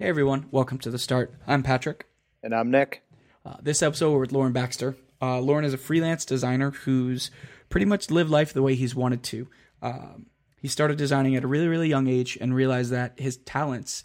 Hey 0.00 0.08
everyone, 0.08 0.46
welcome 0.50 0.78
to 0.78 0.90
the 0.90 0.98
start. 0.98 1.34
I'm 1.46 1.62
Patrick. 1.62 2.06
And 2.42 2.54
I'm 2.54 2.70
Nick. 2.70 3.02
Uh, 3.44 3.56
this 3.60 3.82
episode 3.82 4.12
we're 4.12 4.20
with 4.20 4.32
Loren 4.32 4.54
Baxter. 4.54 4.96
Uh, 5.20 5.40
Loren 5.40 5.66
is 5.66 5.74
a 5.74 5.76
freelance 5.76 6.24
designer 6.24 6.70
who's 6.70 7.30
pretty 7.68 7.84
much 7.84 8.10
lived 8.10 8.30
life 8.30 8.54
the 8.54 8.62
way 8.62 8.74
he's 8.74 8.94
wanted 8.94 9.22
to. 9.24 9.48
Um, 9.82 10.28
he 10.56 10.68
started 10.68 10.96
designing 10.96 11.36
at 11.36 11.44
a 11.44 11.46
really, 11.46 11.68
really 11.68 11.90
young 11.90 12.08
age 12.08 12.38
and 12.40 12.54
realized 12.54 12.90
that 12.92 13.20
his 13.20 13.36
talents 13.36 14.02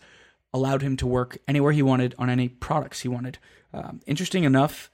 allowed 0.53 0.81
him 0.81 0.97
to 0.97 1.07
work 1.07 1.37
anywhere 1.47 1.71
he 1.71 1.81
wanted 1.81 2.13
on 2.19 2.29
any 2.29 2.49
products 2.49 2.99
he 2.99 3.07
wanted. 3.07 3.37
Um, 3.73 4.01
interesting 4.05 4.43
enough, 4.43 4.91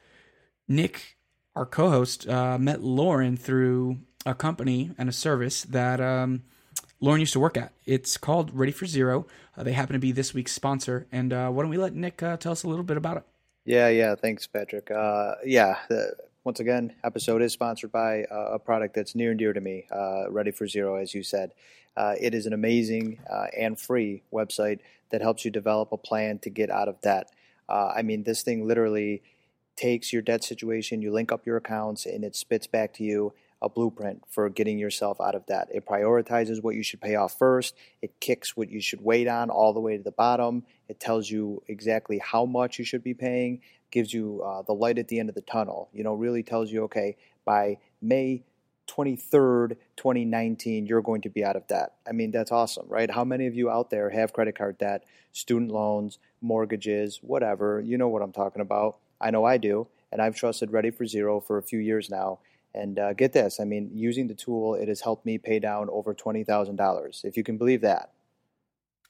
Nick, 0.67 1.17
our 1.55 1.65
co-host, 1.65 2.29
uh, 2.29 2.59
met 2.59 2.83
Loren 2.83 3.37
through 3.37 4.01
a 4.23 4.35
company 4.35 4.91
and 4.99 5.09
a 5.09 5.13
service 5.13 5.63
that 5.63 5.99
um, 5.99 6.43
Loren 7.03 7.19
used 7.19 7.33
to 7.33 7.39
work 7.39 7.57
at. 7.57 7.73
It's 7.85 8.15
called 8.15 8.51
Ready 8.53 8.71
for 8.71 8.85
Zero. 8.85 9.25
Uh, 9.57 9.63
they 9.63 9.73
happen 9.73 9.93
to 9.93 9.99
be 9.99 10.11
this 10.11 10.35
week's 10.35 10.51
sponsor. 10.51 11.07
And 11.11 11.33
uh, 11.33 11.49
why 11.49 11.63
don't 11.63 11.71
we 11.71 11.77
let 11.77 11.95
Nick 11.95 12.21
uh, 12.21 12.37
tell 12.37 12.51
us 12.51 12.63
a 12.63 12.67
little 12.67 12.83
bit 12.83 12.95
about 12.95 13.17
it? 13.17 13.23
Yeah, 13.65 13.89
yeah. 13.89 14.13
Thanks, 14.13 14.45
Patrick. 14.45 14.91
Uh, 14.91 15.33
yeah, 15.43 15.79
once 16.43 16.59
again, 16.59 16.93
episode 17.03 17.41
is 17.41 17.53
sponsored 17.53 17.91
by 17.91 18.23
uh, 18.25 18.51
a 18.53 18.59
product 18.59 18.93
that's 18.93 19.15
near 19.15 19.31
and 19.31 19.39
dear 19.39 19.51
to 19.51 19.61
me, 19.61 19.85
uh, 19.91 20.29
Ready 20.29 20.51
for 20.51 20.67
Zero, 20.67 20.95
as 20.95 21.15
you 21.15 21.23
said. 21.23 21.53
it 21.97 22.35
is 22.35 22.45
an 22.45 22.53
amazing 22.53 23.19
and 23.57 23.79
free 23.79 24.21
website 24.31 24.79
that 25.09 25.21
helps 25.21 25.43
you 25.43 25.49
develop 25.49 25.91
a 25.91 25.97
plan 25.97 26.37
to 26.39 26.49
get 26.51 26.69
out 26.69 26.87
of 26.87 27.01
debt. 27.01 27.31
I 27.67 28.03
mean, 28.03 28.23
this 28.23 28.43
thing 28.43 28.67
literally 28.67 29.23
takes 29.75 30.13
your 30.13 30.21
debt 30.21 30.43
situation, 30.43 31.01
you 31.01 31.11
link 31.11 31.31
up 31.31 31.45
your 31.47 31.57
accounts, 31.57 32.05
and 32.05 32.23
it 32.23 32.35
spits 32.35 32.67
back 32.67 32.93
to 32.93 33.03
you 33.03 33.33
a 33.61 33.69
blueprint 33.69 34.23
for 34.27 34.49
getting 34.49 34.79
yourself 34.79 35.21
out 35.21 35.35
of 35.35 35.45
debt. 35.45 35.67
It 35.71 35.85
prioritizes 35.85 36.63
what 36.63 36.75
you 36.75 36.83
should 36.83 37.01
pay 37.01 37.15
off 37.15 37.37
first. 37.37 37.75
It 38.01 38.19
kicks 38.19 38.57
what 38.57 38.69
you 38.69 38.81
should 38.81 39.01
wait 39.01 39.27
on 39.27 39.49
all 39.49 39.73
the 39.73 39.79
way 39.79 39.97
to 39.97 40.03
the 40.03 40.11
bottom. 40.11 40.63
It 40.87 40.99
tells 40.99 41.29
you 41.29 41.61
exactly 41.67 42.19
how 42.19 42.45
much 42.45 42.79
you 42.79 42.85
should 42.85 43.03
be 43.03 43.13
paying, 43.13 43.61
gives 43.91 44.13
you 44.13 44.41
uh, 44.43 44.63
the 44.63 44.73
light 44.73 44.97
at 44.97 45.07
the 45.07 45.19
end 45.19 45.29
of 45.29 45.35
the 45.35 45.41
tunnel. 45.41 45.89
You 45.93 46.03
know, 46.03 46.13
really 46.13 46.43
tells 46.43 46.71
you, 46.71 46.83
okay, 46.83 47.17
by 47.45 47.77
May 48.01 48.43
23rd, 48.87 49.77
2019, 49.95 50.87
you're 50.87 51.01
going 51.01 51.21
to 51.21 51.29
be 51.29 51.45
out 51.45 51.55
of 51.55 51.67
debt. 51.67 51.93
I 52.07 52.13
mean, 52.13 52.31
that's 52.31 52.51
awesome, 52.51 52.87
right? 52.89 53.09
How 53.09 53.23
many 53.23 53.45
of 53.45 53.55
you 53.55 53.69
out 53.69 53.89
there 53.91 54.09
have 54.09 54.33
credit 54.33 54.57
card 54.57 54.79
debt, 54.79 55.05
student 55.31 55.71
loans, 55.71 56.17
mortgages, 56.41 57.19
whatever? 57.21 57.79
You 57.79 57.97
know 57.97 58.09
what 58.09 58.23
I'm 58.23 58.33
talking 58.33 58.61
about. 58.61 58.97
I 59.21 59.29
know 59.29 59.45
I 59.45 59.57
do, 59.57 59.87
and 60.11 60.19
I've 60.19 60.35
trusted 60.35 60.71
Ready 60.71 60.89
for 60.89 61.05
Zero 61.05 61.39
for 61.39 61.59
a 61.59 61.63
few 61.63 61.77
years 61.77 62.09
now 62.09 62.39
and 62.73 62.97
uh, 62.97 63.13
get 63.13 63.33
this, 63.33 63.59
I 63.59 63.65
mean, 63.65 63.91
using 63.93 64.27
the 64.27 64.35
tool, 64.35 64.75
it 64.75 64.87
has 64.87 65.01
helped 65.01 65.25
me 65.25 65.37
pay 65.37 65.59
down 65.59 65.89
over 65.89 66.13
twenty 66.13 66.43
thousand 66.43 66.77
dollars. 66.77 67.21
If 67.23 67.37
you 67.37 67.43
can 67.43 67.57
believe 67.57 67.81
that. 67.81 68.11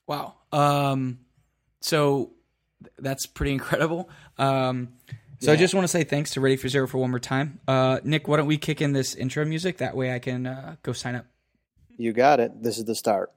Wow. 0.07 0.35
Um, 0.51 1.19
so 1.79 2.31
that's 2.97 3.25
pretty 3.27 3.53
incredible. 3.53 4.09
Um, 4.37 4.93
so 5.39 5.51
yeah. 5.51 5.53
I 5.53 5.55
just 5.55 5.73
want 5.73 5.83
to 5.83 5.87
say 5.87 6.03
thanks 6.03 6.31
to 6.31 6.41
Ready 6.41 6.55
for 6.55 6.69
Zero 6.69 6.87
for 6.87 6.97
one 6.97 7.11
more 7.11 7.19
time. 7.19 7.59
Uh, 7.67 7.99
Nick, 8.03 8.27
why 8.27 8.37
don't 8.37 8.47
we 8.47 8.57
kick 8.57 8.81
in 8.81 8.93
this 8.93 9.15
intro 9.15 9.45
music? 9.45 9.77
That 9.77 9.95
way 9.95 10.13
I 10.13 10.19
can 10.19 10.47
uh, 10.47 10.75
go 10.83 10.93
sign 10.93 11.15
up. 11.15 11.25
You 11.97 12.13
got 12.13 12.39
it. 12.39 12.63
This 12.63 12.77
is 12.77 12.85
the 12.85 12.95
start. 12.95 13.31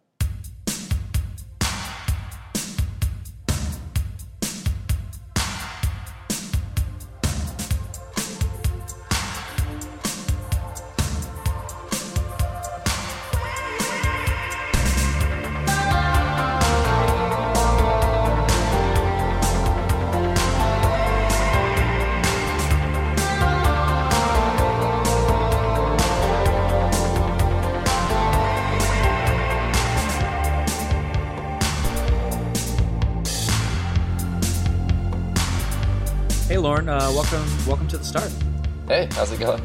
How's 39.15 39.33
it 39.33 39.41
going? 39.41 39.62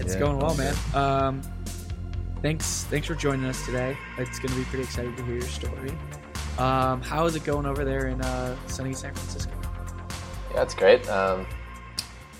It's 0.00 0.14
yeah, 0.14 0.18
going 0.18 0.38
well, 0.38 0.56
man. 0.56 0.74
Um, 0.92 1.42
thanks, 2.42 2.82
thanks 2.84 3.06
for 3.06 3.14
joining 3.14 3.44
us 3.44 3.64
today. 3.64 3.96
It's 4.16 4.40
going 4.40 4.52
to 4.52 4.58
be 4.58 4.64
pretty 4.64 4.82
exciting 4.82 5.14
to 5.14 5.24
hear 5.24 5.34
your 5.34 5.42
story. 5.42 5.92
Um, 6.58 7.00
how 7.00 7.26
is 7.26 7.36
it 7.36 7.44
going 7.44 7.64
over 7.64 7.84
there 7.84 8.08
in 8.08 8.20
uh, 8.20 8.56
sunny 8.66 8.92
San 8.92 9.14
Francisco? 9.14 9.52
Yeah, 10.52 10.62
it's 10.62 10.74
great. 10.74 11.08
Um, 11.08 11.46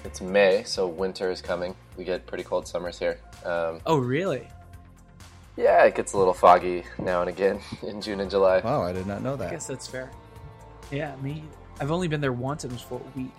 it's 0.04 0.20
May, 0.20 0.64
so 0.64 0.88
winter 0.88 1.30
is 1.30 1.40
coming. 1.40 1.76
We 1.96 2.02
get 2.02 2.26
pretty 2.26 2.42
cold 2.42 2.66
summers 2.66 2.98
here. 2.98 3.20
Um, 3.44 3.80
oh, 3.86 3.98
really? 3.98 4.48
Yeah, 5.56 5.84
it 5.84 5.94
gets 5.94 6.14
a 6.14 6.18
little 6.18 6.34
foggy 6.34 6.82
now 6.98 7.20
and 7.20 7.30
again 7.30 7.60
in 7.82 8.00
June 8.00 8.18
and 8.18 8.28
July. 8.28 8.60
Wow, 8.64 8.82
I 8.82 8.92
did 8.92 9.06
not 9.06 9.22
know 9.22 9.36
that. 9.36 9.48
I 9.48 9.50
guess 9.52 9.68
that's 9.68 9.86
fair. 9.86 10.10
Yeah, 10.90 11.14
me. 11.16 11.44
I've 11.80 11.92
only 11.92 12.08
been 12.08 12.20
there 12.20 12.32
once. 12.32 12.64
It 12.64 12.72
was 12.72 12.82
for 12.82 13.00
a 13.00 13.18
week. 13.18 13.30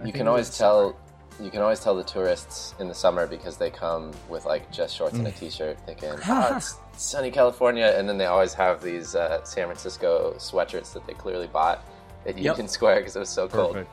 I 0.00 0.06
you 0.06 0.12
can 0.12 0.28
always 0.28 0.56
tell. 0.56 0.96
You 1.40 1.50
can 1.50 1.62
always 1.62 1.78
tell 1.78 1.94
the 1.94 2.02
tourists 2.02 2.74
in 2.80 2.88
the 2.88 2.94
summer 2.94 3.24
because 3.24 3.56
they 3.56 3.70
come 3.70 4.10
with 4.28 4.44
like 4.44 4.72
just 4.72 4.96
shorts 4.96 5.16
and 5.16 5.24
a 5.24 5.30
mm. 5.30 5.38
t-shirt 5.38 5.78
thinking 5.86 6.10
oh, 6.28 6.56
it's 6.56 6.78
sunny 6.96 7.30
california 7.30 7.94
and 7.96 8.08
then 8.08 8.18
they 8.18 8.26
always 8.26 8.52
have 8.52 8.82
these 8.82 9.14
uh, 9.14 9.40
san 9.44 9.66
francisco 9.66 10.34
sweatshirts 10.36 10.92
that 10.92 11.06
they 11.06 11.14
clearly 11.14 11.46
bought 11.46 11.86
at 12.26 12.36
yep. 12.36 12.56
union 12.56 12.66
square 12.66 12.96
because 12.96 13.14
it 13.14 13.20
was 13.20 13.28
so 13.28 13.46
cold 13.46 13.86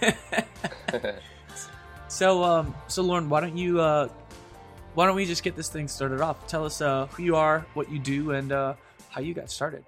so 2.08 2.42
um 2.42 2.74
so 2.88 3.02
loren 3.02 3.28
why 3.28 3.38
don't 3.38 3.58
you 3.58 3.78
uh 3.78 4.08
why 4.94 5.04
don't 5.04 5.16
we 5.16 5.26
just 5.26 5.42
get 5.42 5.56
this 5.56 5.68
thing 5.68 5.86
started 5.86 6.22
off 6.22 6.46
tell 6.46 6.64
us 6.64 6.80
uh 6.80 7.06
who 7.08 7.22
you 7.22 7.36
are 7.36 7.66
what 7.74 7.90
you 7.92 7.98
do 7.98 8.30
and 8.30 8.50
uh 8.50 8.72
how 9.10 9.20
you 9.20 9.34
got 9.34 9.50
started 9.50 9.84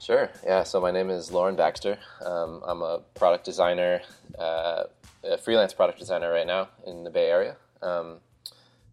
Sure. 0.00 0.30
Yeah. 0.44 0.64
So 0.64 0.80
my 0.80 0.90
name 0.90 1.10
is 1.10 1.32
Loren 1.32 1.56
Baxter. 1.56 1.98
Um, 2.24 2.62
I'm 2.66 2.82
a 2.82 3.00
product 3.14 3.44
designer, 3.44 4.00
uh, 4.38 4.84
a 5.22 5.38
freelance 5.38 5.72
product 5.72 5.98
designer 5.98 6.30
right 6.30 6.46
now 6.46 6.68
in 6.86 7.04
the 7.04 7.10
Bay 7.10 7.30
Area. 7.30 7.56
Um, 7.82 8.18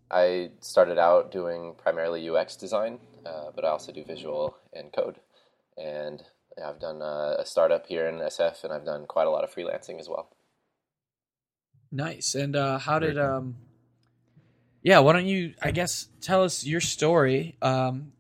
I 0.10 0.52
started 0.60 0.98
out 0.98 1.32
doing 1.32 1.76
primarily 1.78 2.30
UX 2.30 2.56
design, 2.56 3.00
uh, 3.26 3.52
but 3.56 3.64
I 3.66 3.70
also 3.70 3.92
do 3.92 4.04
visual 4.04 4.58
and 4.74 4.92
code. 4.92 5.18
And 5.78 6.22
I've 6.64 6.80
done 6.80 7.02
a, 7.02 7.38
a 7.40 7.46
startup 7.46 7.88
here 7.88 8.08
in 8.08 8.16
SF, 8.16 8.64
and 8.64 8.74
I've 8.74 8.86
done 8.86 9.06
quite 9.06 9.28
a 9.28 9.30
lot 9.30 9.44
of 9.44 9.54
freelancing 9.54 10.00
as 10.00 10.10
well. 10.10 10.30
Nice. 11.92 12.36
And 12.36 12.56
uh, 12.56 12.78
how 12.78 13.00
did 13.00 13.18
um, 13.18 13.56
yeah? 14.82 15.00
Why 15.00 15.14
don't 15.14 15.28
you? 15.28 15.54
I 15.62 15.72
guess 15.72 16.08
tell 16.22 16.44
us 16.44 16.66
your 16.66 16.82
story. 16.82 17.58
Um, 17.62 18.14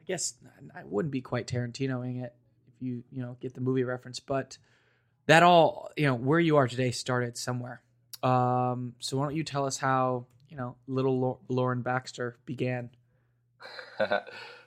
I 0.00 0.04
guess 0.06 0.34
I 0.74 0.82
wouldn't 0.84 1.12
be 1.12 1.20
quite 1.20 1.46
Tarantinoing 1.46 2.22
it 2.22 2.34
if 2.68 2.82
you 2.82 3.04
you 3.10 3.22
know 3.22 3.36
get 3.40 3.54
the 3.54 3.60
movie 3.60 3.84
reference, 3.84 4.20
but 4.20 4.58
that 5.26 5.42
all 5.42 5.90
you 5.96 6.06
know 6.06 6.14
where 6.14 6.40
you 6.40 6.56
are 6.56 6.68
today 6.68 6.90
started 6.90 7.36
somewhere. 7.36 7.82
Um, 8.22 8.94
so 8.98 9.16
why 9.16 9.24
don't 9.24 9.36
you 9.36 9.44
tell 9.44 9.66
us 9.66 9.76
how 9.76 10.26
you 10.48 10.56
know 10.56 10.76
little 10.86 11.40
Loren 11.48 11.82
Baxter 11.82 12.36
began? 12.44 12.90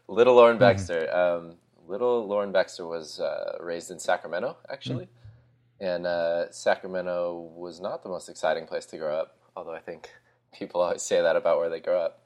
little 0.08 0.36
Loren 0.36 0.56
mm-hmm. 0.56 0.60
Baxter. 0.60 1.08
Mm-hmm. 1.12 1.48
Um, 1.48 1.56
little 1.88 2.28
Loren 2.28 2.52
Baxter 2.52 2.86
was 2.86 3.20
uh, 3.20 3.58
raised 3.60 3.92
in 3.92 4.00
Sacramento, 4.00 4.58
actually, 4.70 5.06
mm-hmm. 5.06 5.86
and 5.86 6.08
uh, 6.08 6.52
Sacramento 6.52 7.52
was 7.56 7.80
not 7.80 8.04
the 8.04 8.10
most 8.10 8.30
exciting 8.30 8.66
place 8.66 8.86
to 8.88 8.98
grow 8.98 9.18
up. 9.18 9.38
Although 9.56 9.76
I 9.76 9.80
think 9.80 10.10
people 10.54 10.82
always 10.82 11.02
say 11.02 11.22
that 11.22 11.36
about 11.36 11.58
where 11.58 11.70
they 11.70 11.80
grow 11.80 12.02
up. 12.02 12.24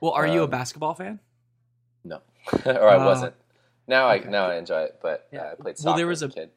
Well, 0.00 0.12
are 0.12 0.26
um, 0.26 0.32
you 0.32 0.40
a 0.40 0.44
um, 0.44 0.50
basketball 0.50 0.94
fan? 0.94 1.20
No, 2.04 2.20
or 2.66 2.88
I 2.88 2.96
uh, 2.96 3.04
wasn't. 3.04 3.34
Now 3.86 4.10
okay. 4.10 4.26
I 4.26 4.30
now 4.30 4.46
I 4.46 4.56
enjoy 4.56 4.82
it, 4.82 4.98
but 5.02 5.28
yeah, 5.32 5.52
I 5.52 5.54
played 5.54 5.78
soccer. 5.78 5.90
Well, 5.90 5.96
there 5.96 6.06
was 6.06 6.22
a 6.22 6.28
kid. 6.28 6.50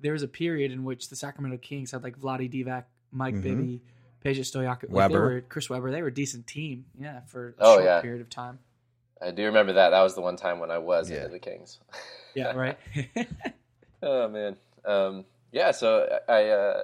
there 0.00 0.12
was 0.12 0.22
a 0.22 0.28
period 0.28 0.72
in 0.72 0.84
which 0.84 1.08
the 1.08 1.16
Sacramento 1.16 1.58
Kings 1.58 1.90
had 1.90 2.02
like 2.02 2.18
Vlade 2.18 2.52
Divac, 2.52 2.84
Mike 3.10 3.34
mm-hmm. 3.34 3.42
Bibby, 3.42 3.82
Peja 4.24 4.40
Stojakovic, 4.40 4.90
like 4.90 4.90
Weber. 4.90 5.20
Were, 5.20 5.40
Chris 5.42 5.68
Webber. 5.68 5.90
They 5.90 6.02
were 6.02 6.08
a 6.08 6.14
decent 6.14 6.46
team, 6.46 6.86
yeah, 6.98 7.20
for 7.26 7.48
a 7.48 7.54
oh, 7.60 7.74
short 7.74 7.84
yeah. 7.84 8.00
period 8.00 8.20
of 8.20 8.30
time. 8.30 8.58
I 9.20 9.30
do 9.30 9.44
remember 9.44 9.74
that. 9.74 9.90
That 9.90 10.02
was 10.02 10.14
the 10.14 10.20
one 10.20 10.36
time 10.36 10.58
when 10.58 10.70
I 10.70 10.78
was 10.78 11.10
yeah. 11.10 11.18
into 11.18 11.30
the 11.30 11.38
Kings. 11.38 11.78
yeah, 12.34 12.52
right. 12.52 12.78
oh 14.02 14.28
man, 14.28 14.56
um, 14.84 15.24
yeah. 15.52 15.70
So 15.70 16.20
I 16.28 16.48
uh, 16.48 16.82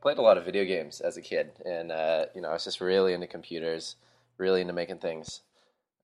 played 0.00 0.18
a 0.18 0.22
lot 0.22 0.38
of 0.38 0.44
video 0.44 0.64
games 0.64 1.00
as 1.00 1.16
a 1.16 1.22
kid, 1.22 1.52
and 1.64 1.92
uh, 1.92 2.26
you 2.34 2.40
know 2.40 2.48
I 2.48 2.52
was 2.54 2.64
just 2.64 2.80
really 2.80 3.14
into 3.14 3.26
computers, 3.26 3.96
really 4.36 4.60
into 4.60 4.72
making 4.72 4.98
things. 4.98 5.40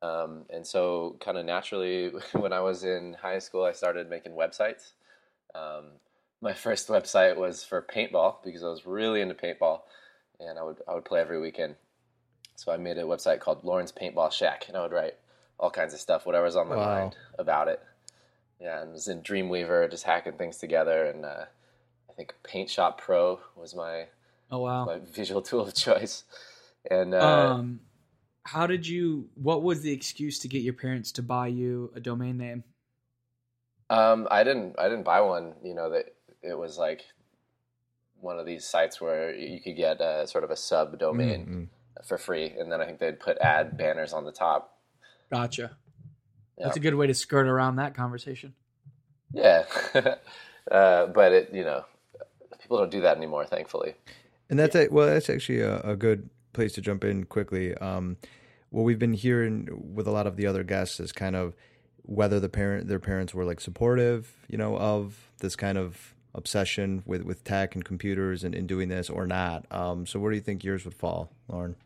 Um, 0.03 0.45
and 0.51 0.67
so, 0.67 1.17
kind 1.21 1.39
of 1.39 1.47
naturally, 1.47 2.13
when 2.33 2.53
I 2.53 2.61
was 2.61 2.85
in 2.85 3.17
high 3.21 3.39
school, 3.39 3.65
I 3.65 3.73
started 3.73 4.11
making 4.11 4.33
websites. 4.33 4.93
Um, 5.55 5.85
my 6.41 6.53
first 6.53 6.89
website 6.89 7.37
was 7.37 7.65
for 7.65 7.81
paintball 7.81 8.37
because 8.45 8.63
I 8.63 8.69
was 8.69 8.87
really 8.87 9.21
into 9.21 9.35
paintball, 9.35 9.81
and 10.41 10.59
I 10.59 10.63
would 10.63 10.83
I 10.89 10.95
would 10.95 11.05
play 11.05 11.21
every 11.21 11.41
weekend. 11.41 11.77
So 12.57 12.73
I 12.73 12.77
made 12.77 12.99
a 12.99 13.03
website 13.03 13.41
called 13.41 13.65
Loren's 13.65 13.93
Paintball 13.93 14.33
Shack, 14.33 14.67
and 14.69 14.77
I 14.77 14.83
would 14.83 14.93
write 14.93 15.15
all 15.59 15.71
kinds 15.71 15.95
of 15.95 16.01
stuff, 16.01 16.27
whatever 16.27 16.45
was 16.45 16.57
on 16.57 16.69
my 16.69 16.77
wow. 16.77 16.99
mind 16.99 17.17
about 17.39 17.69
it. 17.69 17.83
Yeah, 18.61 18.83
and 18.83 18.93
was 18.93 19.09
in 19.09 19.23
Dreamweaver, 19.23 19.91
just 19.91 20.05
hacking 20.05 20.35
things 20.35 20.59
together, 20.59 21.05
and 21.05 21.25
uh, 21.25 21.45
I 22.09 22.13
think 22.13 22.35
Paint 22.45 22.71
Shop 22.71 23.01
Pro 23.01 23.41
was 23.57 23.75
my 23.75 24.07
Oh 24.51 24.59
wow. 24.59 24.85
my 24.85 24.99
visual 25.13 25.43
tool 25.43 25.63
of 25.63 25.75
choice. 25.75 26.25
And 26.91 27.15
uh, 27.15 27.49
um, 27.51 27.81
how 28.45 28.67
did 28.67 28.87
you? 28.87 29.29
What 29.35 29.63
was 29.63 29.81
the 29.81 29.93
excuse 29.93 30.39
to 30.41 30.49
get 30.49 30.63
your 30.63 30.75
parents 30.75 31.13
to 31.13 31.23
buy 31.23 31.49
you 31.49 31.91
a 31.95 32.01
domain 32.01 32.37
name? 32.37 32.65
Um, 33.91 34.29
I 34.31 34.45
didn't. 34.45 34.77
I 34.79 34.85
didn't 34.85 35.05
buy 35.05 35.21
one. 35.21 35.55
You 35.63 35.75
know 35.75 35.91
that 35.91 36.15
it 36.43 36.57
was 36.57 36.79
like 36.79 37.03
one 38.21 38.39
of 38.39 38.47
these 38.47 38.65
sites 38.65 39.01
where 39.01 39.35
you 39.35 39.61
could 39.61 39.77
get 39.77 40.01
a, 40.01 40.27
sort 40.27 40.45
of 40.45 40.51
a 40.51 40.57
sub 40.57 40.99
domain 40.99 41.47
Mm-mm. 41.47 42.07
for 42.07 42.19
free, 42.19 42.55
and 42.59 42.71
then 42.71 42.81
I 42.81 42.87
think 42.87 42.99
they'd 42.99 43.21
put 43.21 43.39
ad 43.39 43.77
banners 43.77 44.13
on 44.13 44.25
the 44.25 44.33
top. 44.33 44.79
Gotcha. 45.31 45.77
Yeah. 46.59 46.67
That's 46.67 46.77
a 46.77 46.81
good 46.81 46.95
way 46.95 47.07
to 47.07 47.15
skirt 47.15 47.47
around 47.47 47.77
that 47.77 47.95
conversation. 47.95 48.55
Yeah, 49.33 49.65
uh, 50.71 51.07
but 51.07 51.33
it 51.33 51.51
you 51.53 51.65
know 51.65 51.85
people 52.61 52.79
don't 52.79 52.91
do 52.91 53.01
that 53.03 53.17
anymore, 53.17 53.47
thankfully. 53.47 53.95
And 54.51 54.59
that's 54.59 54.77
a, 54.77 54.89
well, 54.89 55.07
that's 55.07 55.31
actually 55.31 55.61
a, 55.61 55.81
a 55.81 55.97
good 55.97 56.29
place 56.55 56.73
to 56.75 56.81
jump 56.81 57.05
in 57.05 57.25
quickly. 57.25 57.75
Um, 57.75 58.17
what 58.71 58.83
we've 58.83 58.99
been 58.99 59.13
hearing 59.13 59.69
with 59.95 60.07
a 60.07 60.11
lot 60.11 60.27
of 60.27 60.37
the 60.37 60.47
other 60.47 60.65
guests 60.65 60.99
is 60.99 61.13
kind 61.13 61.37
of 61.37 61.55
whether 62.03 62.41
the 62.41 62.49
parent 62.49 62.89
their 62.89 62.99
parents 62.99 63.35
were 63.35 63.45
like 63.45 63.61
supportive, 63.61 64.35
you 64.49 64.59
know, 64.59 64.77
of 64.77 65.31
this 65.39 65.57
kind 65.57 65.79
of 65.79 66.15
obsession 66.35 67.03
with 67.07 67.23
with 67.23 67.45
tech 67.45 67.75
and 67.75 67.85
computers 67.85 68.45
and, 68.45 68.55
and 68.55 68.69
doing 68.69 68.89
this 68.89 69.09
or 69.09 69.27
not. 69.27 69.65
Um, 69.71 70.07
so 70.07 70.19
where 70.19 70.31
do 70.31 70.37
you 70.37 70.43
think 70.43 70.65
yours 70.65 70.85
would 70.85 70.95
fall, 70.95 71.31
Loren? 71.49 71.77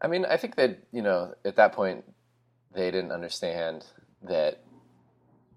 I 0.00 0.08
mean, 0.08 0.24
I 0.24 0.36
think 0.36 0.56
that 0.56 0.78
you 0.92 1.02
know 1.02 1.34
at 1.44 1.56
that 1.56 1.72
point 1.72 2.04
they 2.74 2.90
didn't 2.90 3.12
understand 3.12 3.86
that 4.22 4.62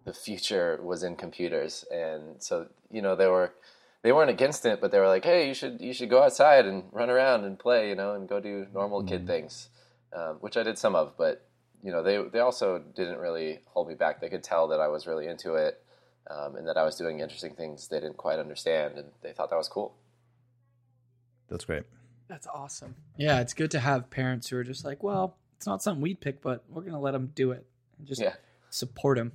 the 0.05 0.13
future 0.13 0.79
was 0.81 1.03
in 1.03 1.15
computers, 1.15 1.83
and 1.91 2.41
so 2.41 2.67
you 2.89 3.01
know 3.01 3.15
they 3.15 3.27
were 3.27 3.53
they 4.05 4.11
weren't 4.11 4.29
against 4.29 4.67
it, 4.67 4.79
but 4.79 4.91
they 4.91 4.99
were 4.99 5.07
like, 5.07 5.25
hey, 5.25 5.47
you 5.47 5.55
should 5.55 5.81
you 5.81 5.91
should 5.91 6.11
go 6.11 6.21
outside 6.21 6.67
and 6.67 6.83
run 6.91 7.09
around 7.09 7.43
and 7.43 7.57
play, 7.57 7.89
you 7.89 7.95
know, 7.95 8.13
and 8.13 8.29
go 8.29 8.39
do 8.39 8.67
normal 8.71 9.01
kid 9.03 9.25
things, 9.25 9.69
um, 10.13 10.35
which 10.41 10.55
I 10.57 10.61
did 10.61 10.77
some 10.77 10.95
of, 10.95 11.17
but 11.17 11.43
you 11.81 11.91
know 11.91 12.03
they 12.03 12.21
they 12.31 12.39
also 12.39 12.77
didn't 12.95 13.17
really 13.17 13.61
hold 13.65 13.87
me 13.87 13.95
back. 13.95 14.21
They 14.21 14.29
could 14.29 14.43
tell 14.43 14.67
that 14.67 14.79
I 14.79 14.89
was 14.89 15.07
really 15.07 15.25
into 15.27 15.55
it. 15.55 15.81
Um, 16.27 16.55
and 16.55 16.67
that 16.67 16.75
I 16.75 16.83
was 16.83 16.95
doing 16.95 17.19
interesting 17.19 17.53
things 17.53 17.87
they 17.87 17.99
didn't 17.99 18.17
quite 18.17 18.39
understand, 18.39 18.97
and 18.97 19.11
they 19.21 19.31
thought 19.31 19.49
that 19.51 19.57
was 19.57 19.67
cool. 19.67 19.93
That's 21.49 21.65
great. 21.65 21.83
That's 22.27 22.47
awesome. 22.47 22.95
Yeah, 23.17 23.41
it's 23.41 23.53
good 23.53 23.69
to 23.71 23.79
have 23.79 24.09
parents 24.09 24.49
who 24.49 24.57
are 24.57 24.63
just 24.63 24.83
like, 24.83 25.03
well, 25.03 25.35
it's 25.57 25.67
not 25.67 25.83
something 25.83 26.01
we'd 26.01 26.19
pick, 26.21 26.41
but 26.41 26.63
we're 26.69 26.81
gonna 26.81 26.99
let 26.99 27.11
them 27.11 27.31
do 27.35 27.51
it 27.51 27.63
and 27.99 28.07
just 28.07 28.21
Yeah. 28.21 28.33
support 28.71 29.17
them. 29.19 29.33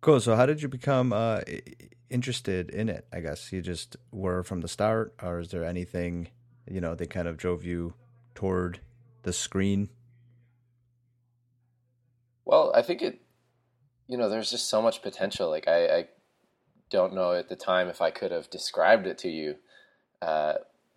Cool. 0.00 0.20
So 0.20 0.34
how 0.34 0.46
did 0.46 0.62
you 0.62 0.68
become 0.68 1.12
uh, 1.12 1.40
interested 2.08 2.70
in 2.70 2.88
it? 2.88 3.06
I 3.12 3.20
guess 3.20 3.52
you 3.52 3.60
just 3.60 3.96
were 4.10 4.42
from 4.42 4.62
the 4.62 4.68
start, 4.68 5.14
or 5.22 5.40
is 5.40 5.48
there 5.48 5.64
anything 5.64 6.28
you 6.66 6.80
know 6.80 6.94
that 6.94 7.10
kind 7.10 7.28
of 7.28 7.36
drove 7.36 7.64
you 7.64 7.94
toward 8.34 8.80
the 9.22 9.32
screen? 9.32 9.90
Well, 12.44 12.72
I 12.74 12.82
think 12.82 13.02
it, 13.02 13.20
you 14.08 14.16
know, 14.16 14.28
there's 14.28 14.50
just 14.50 14.68
so 14.68 14.80
much 14.80 15.02
potential. 15.02 15.50
Like 15.50 15.68
I, 15.68 15.86
I 15.86 16.08
don't 16.88 17.14
know 17.14 17.34
at 17.34 17.48
the 17.48 17.56
time 17.56 17.88
if 17.88 18.00
I 18.00 18.10
could 18.10 18.32
have 18.32 18.50
described 18.50 19.06
it 19.06 19.18
to 19.18 19.28
you, 19.28 19.56
uh, 20.22 20.54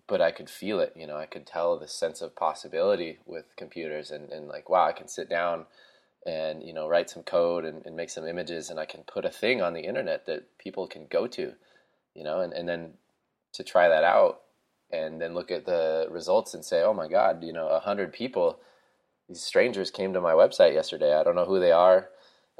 but 0.07 0.21
I 0.21 0.31
could 0.31 0.49
feel 0.49 0.79
it. 0.79 0.93
You 0.95 1.07
know, 1.07 1.17
I 1.17 1.25
could 1.25 1.45
tell 1.45 1.77
the 1.77 1.89
sense 1.89 2.21
of 2.21 2.35
possibility 2.35 3.19
with 3.25 3.45
computers, 3.57 4.11
and, 4.11 4.31
and 4.31 4.47
like, 4.47 4.69
wow, 4.69 4.87
I 4.87 4.93
can 4.93 5.09
sit 5.09 5.29
down 5.29 5.65
and 6.25 6.63
you 6.63 6.73
know 6.73 6.87
write 6.87 7.09
some 7.09 7.23
code 7.23 7.65
and, 7.65 7.85
and 7.85 7.95
make 7.95 8.09
some 8.09 8.27
images, 8.27 8.69
and 8.69 8.79
I 8.79 8.85
can 8.85 9.03
put 9.03 9.25
a 9.25 9.29
thing 9.29 9.61
on 9.61 9.73
the 9.73 9.81
internet 9.81 10.25
that 10.27 10.57
people 10.57 10.87
can 10.87 11.07
go 11.09 11.27
to. 11.27 11.53
You 12.15 12.23
know, 12.23 12.41
and, 12.41 12.53
and 12.53 12.67
then 12.69 12.93
to 13.53 13.63
try 13.63 13.87
that 13.89 14.03
out, 14.03 14.41
and 14.91 15.21
then 15.21 15.33
look 15.33 15.51
at 15.51 15.65
the 15.65 16.07
results 16.09 16.53
and 16.53 16.63
say, 16.63 16.83
oh 16.83 16.93
my 16.93 17.07
God, 17.07 17.43
you 17.43 17.53
know, 17.53 17.67
a 17.67 17.79
hundred 17.79 18.13
people 18.13 18.59
these 19.27 19.41
strangers 19.41 19.91
came 19.91 20.13
to 20.13 20.21
my 20.21 20.33
website 20.33 20.73
yesterday. 20.73 21.15
I 21.15 21.23
don't 21.23 21.35
know 21.35 21.45
who 21.45 21.59
they 21.59 21.71
are, 21.71 22.09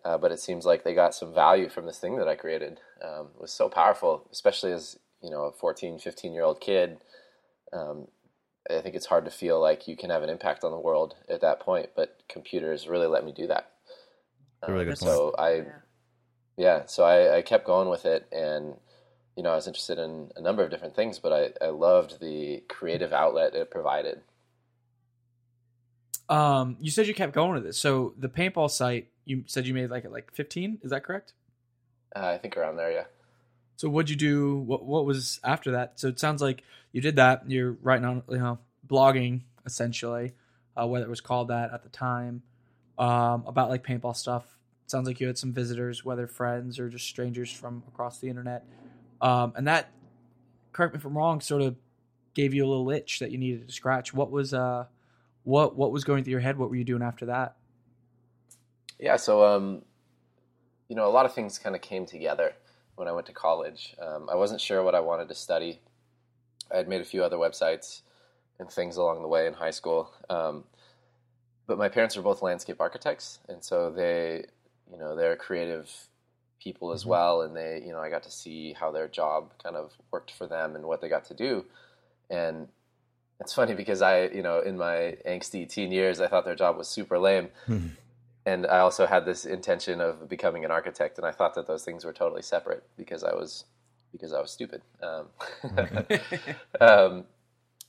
uh, 0.06 0.18
but 0.18 0.32
it 0.32 0.40
seems 0.40 0.66
like 0.66 0.84
they 0.84 0.94
got 0.94 1.14
some 1.14 1.34
value 1.34 1.70
from 1.70 1.86
this 1.86 2.00
thing 2.00 2.18
that 2.18 2.28
I 2.28 2.36
created. 2.36 2.80
Um, 3.04 3.30
it 3.36 3.42
was 3.42 3.52
so 3.52 3.70
powerful, 3.70 4.28
especially 4.32 4.72
as 4.72 4.98
you 5.22 5.30
know 5.30 5.44
a 5.44 5.52
14, 5.52 6.00
15 6.00 6.34
year 6.34 6.44
old 6.44 6.62
kid. 6.62 6.98
Um, 7.72 8.08
I 8.70 8.82
think 8.82 8.96
it's 8.96 9.06
hard 9.08 9.26
to 9.26 9.32
feel 9.32 9.60
like 9.60 9.88
you 9.88 9.96
can 9.98 10.10
have 10.10 10.24
an 10.24 10.30
impact 10.30 10.64
on 10.64 10.72
the 10.72 10.80
world 10.80 11.16
at 11.30 11.42
that 11.42 11.60
point, 11.60 11.90
but 11.96 12.22
computers 12.30 12.88
really 12.88 13.08
let 13.08 13.26
me 13.26 13.32
do 13.34 13.48
that. 13.48 13.72
A 14.62 14.72
really 14.72 14.86
good 14.86 15.02
Um, 15.02 15.08
point. 15.08 15.18
so 15.18 15.36
I, 15.38 15.66
yeah, 16.58 16.86
so 16.86 17.04
I, 17.04 17.38
I 17.38 17.42
kept 17.42 17.66
going 17.66 17.90
with 17.90 18.06
it, 18.06 18.26
and 18.32 18.76
you 19.36 19.44
know 19.44 19.52
I 19.52 19.56
was 19.56 19.68
interested 19.68 20.00
in 20.00 20.32
a 20.36 20.42
number 20.42 20.64
of 20.64 20.70
different 20.72 20.96
things, 20.96 21.20
but 21.20 21.34
I, 21.62 21.66
I 21.66 21.70
loved 21.70 22.20
the 22.22 22.64
creative 22.70 23.12
outlet 23.12 23.54
it 23.56 23.70
provided. 23.72 24.22
Um, 26.30 26.78
you 26.80 26.90
said 26.90 27.08
you 27.08 27.14
kept 27.14 27.34
going 27.34 27.54
with 27.54 27.66
it. 27.66 27.76
So 27.76 28.14
the 28.18 28.30
paintball 28.30 28.70
site, 28.72 29.10
you 29.26 29.44
said 29.48 29.68
you 29.68 29.74
made 29.74 29.90
like 29.90 30.10
like 30.10 30.32
15. 30.34 30.80
Is 30.82 30.92
that 30.92 31.04
correct? 31.04 31.34
Uh, 32.16 32.28
I 32.28 32.38
think 32.38 32.56
around 32.58 32.78
there, 32.78 32.92
yeah. 32.92 33.06
So 33.76 33.90
what'd 33.90 34.10
you 34.10 34.16
do? 34.16 34.58
What 34.58 34.86
what 34.86 35.06
was 35.06 35.40
after 35.44 35.72
that? 35.72 36.00
So 36.00 36.08
it 36.08 36.20
sounds 36.20 36.42
like 36.42 36.64
you 36.92 37.02
did 37.02 37.16
that. 37.16 37.50
You're 37.50 37.74
writing 37.82 38.06
on, 38.06 38.24
you 38.30 38.38
know, 38.38 38.60
blogging 38.88 39.42
essentially, 39.66 40.34
uh, 40.78 40.88
whether 40.88 41.06
it 41.06 41.10
was 41.10 41.22
called 41.22 41.48
that 41.48 41.74
at 41.74 41.84
the 41.84 41.90
time, 41.90 42.44
um, 42.98 43.44
about 43.48 43.70
like 43.70 43.84
paintball 43.84 44.16
stuff. 44.16 44.58
sounds 44.88 45.08
like 45.08 45.20
you 45.20 45.28
had 45.28 45.38
some 45.38 45.54
visitors, 45.54 46.06
whether 46.06 46.28
friends 46.28 46.80
or 46.80 46.90
just 46.90 47.08
strangers 47.08 47.52
from 47.52 47.84
across 47.88 48.20
the 48.20 48.30
internet, 48.30 48.66
um, 49.22 49.54
and 49.56 49.68
that, 49.68 49.90
correct 50.72 50.94
me 50.94 51.00
if 51.00 51.06
I'm 51.06 51.18
wrong, 51.18 51.42
sort 51.42 51.62
of 51.62 51.76
gave 52.34 52.54
you 52.54 52.66
a 52.66 52.68
little 52.68 52.90
itch 52.92 53.20
that 53.20 53.32
you 53.32 53.38
needed 53.38 53.68
to 53.68 53.74
scratch. 53.74 54.14
What 54.14 54.32
was 54.32 54.54
uh, 54.54 54.86
what 55.44 55.76
what 55.76 55.92
was 55.92 56.04
going 56.04 56.24
through 56.24 56.32
your 56.32 56.40
head? 56.42 56.58
What 56.58 56.70
were 56.70 56.76
you 56.76 56.84
doing 56.84 57.02
after 57.02 57.26
that? 57.28 57.56
Yeah, 59.00 59.16
so 59.16 59.44
um, 59.44 59.82
you 60.88 60.96
know, 60.96 61.08
a 61.08 61.12
lot 61.12 61.26
of 61.26 61.34
things 61.34 61.58
kind 61.58 61.76
of 61.76 61.82
came 61.82 62.06
together 62.06 62.54
when 62.96 63.08
I 63.08 63.12
went 63.12 63.28
to 63.28 63.34
college. 63.34 63.96
Um, 64.02 64.30
I 64.32 64.36
wasn't 64.36 64.62
sure 64.62 64.84
what 64.84 64.96
I 64.96 65.00
wanted 65.00 65.28
to 65.30 65.36
study. 65.36 65.80
I 66.72 66.78
had 66.78 66.88
made 66.88 67.02
a 67.02 67.06
few 67.06 67.24
other 67.24 67.38
websites 67.38 68.02
and 68.60 68.70
things 68.70 68.98
along 68.98 69.22
the 69.22 69.28
way 69.28 69.48
in 69.48 69.54
high 69.54 69.72
school, 69.72 70.12
um, 70.30 70.64
but 71.66 71.78
my 71.78 71.90
parents 71.90 72.18
are 72.18 72.22
both 72.22 72.42
landscape 72.42 72.80
architects, 72.80 73.40
and 73.50 73.64
so 73.64 73.90
they, 73.90 74.46
you 74.92 74.98
know, 74.98 75.16
they're 75.16 75.36
creative 75.36 75.90
people 76.62 76.92
as 76.92 77.06
well, 77.06 77.42
and 77.42 77.56
they, 77.56 77.82
you 77.86 77.92
know, 77.92 78.00
I 78.00 78.10
got 78.10 78.24
to 78.24 78.32
see 78.32 78.74
how 78.74 78.92
their 78.92 79.08
job 79.08 79.52
kind 79.62 79.76
of 79.76 79.94
worked 80.12 80.32
for 80.32 80.48
them 80.48 80.76
and 80.76 80.86
what 80.86 81.02
they 81.02 81.10
got 81.10 81.26
to 81.26 81.34
do, 81.34 81.66
and 82.30 82.68
it's 83.40 83.54
funny 83.54 83.74
because 83.74 84.02
I, 84.02 84.28
you 84.28 84.44
know, 84.44 84.60
in 84.60 84.78
my 84.78 85.18
angsty 85.28 85.68
teen 85.68 85.92
years, 85.92 86.22
I 86.22 86.28
thought 86.28 86.46
their 86.46 86.56
job 86.56 86.78
was 86.78 86.88
super 86.88 87.20
lame 87.20 87.50
and 88.46 88.68
I 88.68 88.80
also 88.80 89.06
had 89.06 89.26
this 89.26 89.46
intention 89.46 90.02
of 90.02 90.28
becoming 90.28 90.66
an 90.66 90.72
architect, 90.72 91.18
and 91.18 91.26
I 91.26 91.32
thought 91.32 91.56
that 91.56 91.68
those 91.68 91.86
things 91.86 92.04
were 92.04 92.14
totally 92.14 92.42
separate 92.42 92.84
because 92.98 93.24
I 93.24 93.34
was 93.34 93.66
because 94.12 94.34
I 94.34 94.42
was 94.42 94.52
stupid. 94.52 94.82
Um, 95.02 95.28
um, 96.82 97.26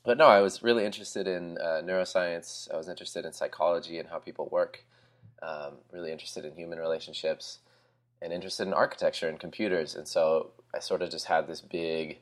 but 0.04 0.16
no, 0.16 0.26
I 0.26 0.40
was 0.40 0.62
really 0.62 0.84
interested 0.84 1.26
in 1.26 1.58
uh, 1.58 1.82
neuroscience. 1.84 2.72
I 2.72 2.76
was 2.76 2.88
interested 2.88 3.24
in 3.24 3.32
psychology 3.32 3.98
and 3.98 4.08
how 4.08 4.18
people 4.18 4.48
work. 4.50 4.84
Um, 5.42 5.74
really 5.92 6.12
interested 6.12 6.44
in 6.44 6.54
human 6.54 6.78
relationships, 6.78 7.58
and 8.22 8.32
interested 8.32 8.66
in 8.66 8.72
architecture 8.72 9.28
and 9.28 9.38
computers. 9.38 9.94
And 9.94 10.06
so 10.06 10.52
I 10.74 10.78
sort 10.78 11.02
of 11.02 11.10
just 11.10 11.26
had 11.26 11.46
this 11.46 11.60
big 11.60 12.20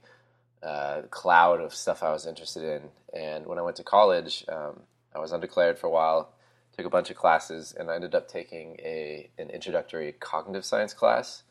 uh, 0.62 1.02
cloud 1.10 1.60
of 1.60 1.74
stuff 1.74 2.02
I 2.02 2.12
was 2.12 2.26
interested 2.26 2.64
in. 2.64 3.20
And 3.20 3.46
when 3.46 3.58
I 3.58 3.62
went 3.62 3.76
to 3.76 3.84
college, 3.84 4.44
um, 4.48 4.80
I 5.14 5.18
was 5.18 5.32
undeclared 5.32 5.78
for 5.78 5.86
a 5.86 5.90
while 5.90 6.32
took 6.76 6.86
a 6.86 6.90
bunch 6.90 7.10
of 7.10 7.16
classes, 7.16 7.74
and 7.78 7.90
I 7.90 7.94
ended 7.96 8.14
up 8.14 8.28
taking 8.28 8.76
a 8.80 9.30
an 9.38 9.50
introductory 9.50 10.12
cognitive 10.12 10.64
science 10.64 10.94
class, 10.94 11.42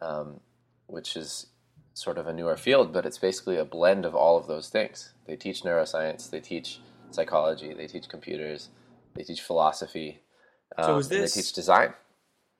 um, 0.00 0.40
which 0.86 1.16
is 1.16 1.46
sort 1.94 2.18
of 2.18 2.26
a 2.26 2.32
newer 2.32 2.56
field, 2.56 2.92
but 2.92 3.04
it's 3.04 3.18
basically 3.18 3.56
a 3.56 3.64
blend 3.64 4.04
of 4.04 4.14
all 4.14 4.36
of 4.36 4.46
those 4.46 4.68
things. 4.68 5.12
They 5.26 5.36
teach 5.36 5.62
neuroscience, 5.62 6.30
they 6.30 6.40
teach 6.40 6.80
psychology, 7.10 7.74
they 7.74 7.86
teach 7.88 8.08
computers, 8.08 8.68
they 9.14 9.24
teach 9.24 9.40
philosophy. 9.42 10.20
So 10.76 10.92
um, 10.94 11.00
is 11.00 11.10
and 11.10 11.22
this- 11.22 11.34
they 11.34 11.40
teach 11.42 11.52
design? 11.52 11.94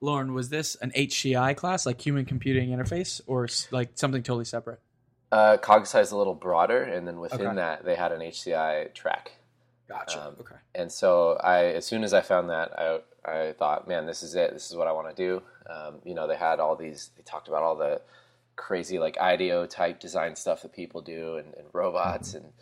Loren, 0.00 0.32
was 0.32 0.48
this 0.48 0.76
an 0.76 0.92
HCI 0.94 1.54
class, 1.56 1.84
like 1.84 2.00
human 2.00 2.24
computing 2.24 2.70
interface, 2.70 3.20
or 3.26 3.48
like 3.72 3.90
something 3.96 4.22
totally 4.22 4.44
separate? 4.44 4.80
Uh, 5.32 5.56
CogSci 5.58 6.00
is 6.00 6.12
a 6.12 6.16
little 6.16 6.36
broader, 6.36 6.82
and 6.82 7.06
then 7.06 7.18
within 7.18 7.46
Okay. 7.48 7.56
that, 7.56 7.84
they 7.84 7.96
had 7.96 8.12
an 8.12 8.20
HCI 8.20 8.94
track. 8.94 9.32
Gotcha. 9.88 10.22
Um, 10.22 10.36
okay. 10.40 10.56
and 10.74 10.92
so 10.92 11.38
I, 11.42 11.64
as 11.66 11.86
soon 11.86 12.04
as 12.04 12.12
I 12.12 12.20
found 12.20 12.50
that, 12.50 12.78
I, 12.78 13.00
I 13.24 13.52
thought, 13.52 13.88
man, 13.88 14.06
this 14.06 14.22
is 14.22 14.34
it. 14.34 14.52
This 14.52 14.70
is 14.70 14.76
what 14.76 14.86
I 14.86 14.92
want 14.92 15.08
to 15.08 15.14
do. 15.14 15.42
Um, 15.68 15.96
you 16.04 16.14
know, 16.14 16.26
they 16.26 16.36
had 16.36 16.60
all 16.60 16.76
these. 16.76 17.10
They 17.16 17.22
talked 17.22 17.48
about 17.48 17.62
all 17.62 17.76
the 17.76 18.02
crazy 18.56 18.98
like 18.98 19.18
IDEO 19.18 19.66
type 19.66 20.00
design 20.00 20.36
stuff 20.36 20.62
that 20.62 20.72
people 20.72 21.00
do, 21.00 21.36
and, 21.36 21.54
and 21.54 21.66
robots, 21.72 22.34
and 22.34 22.52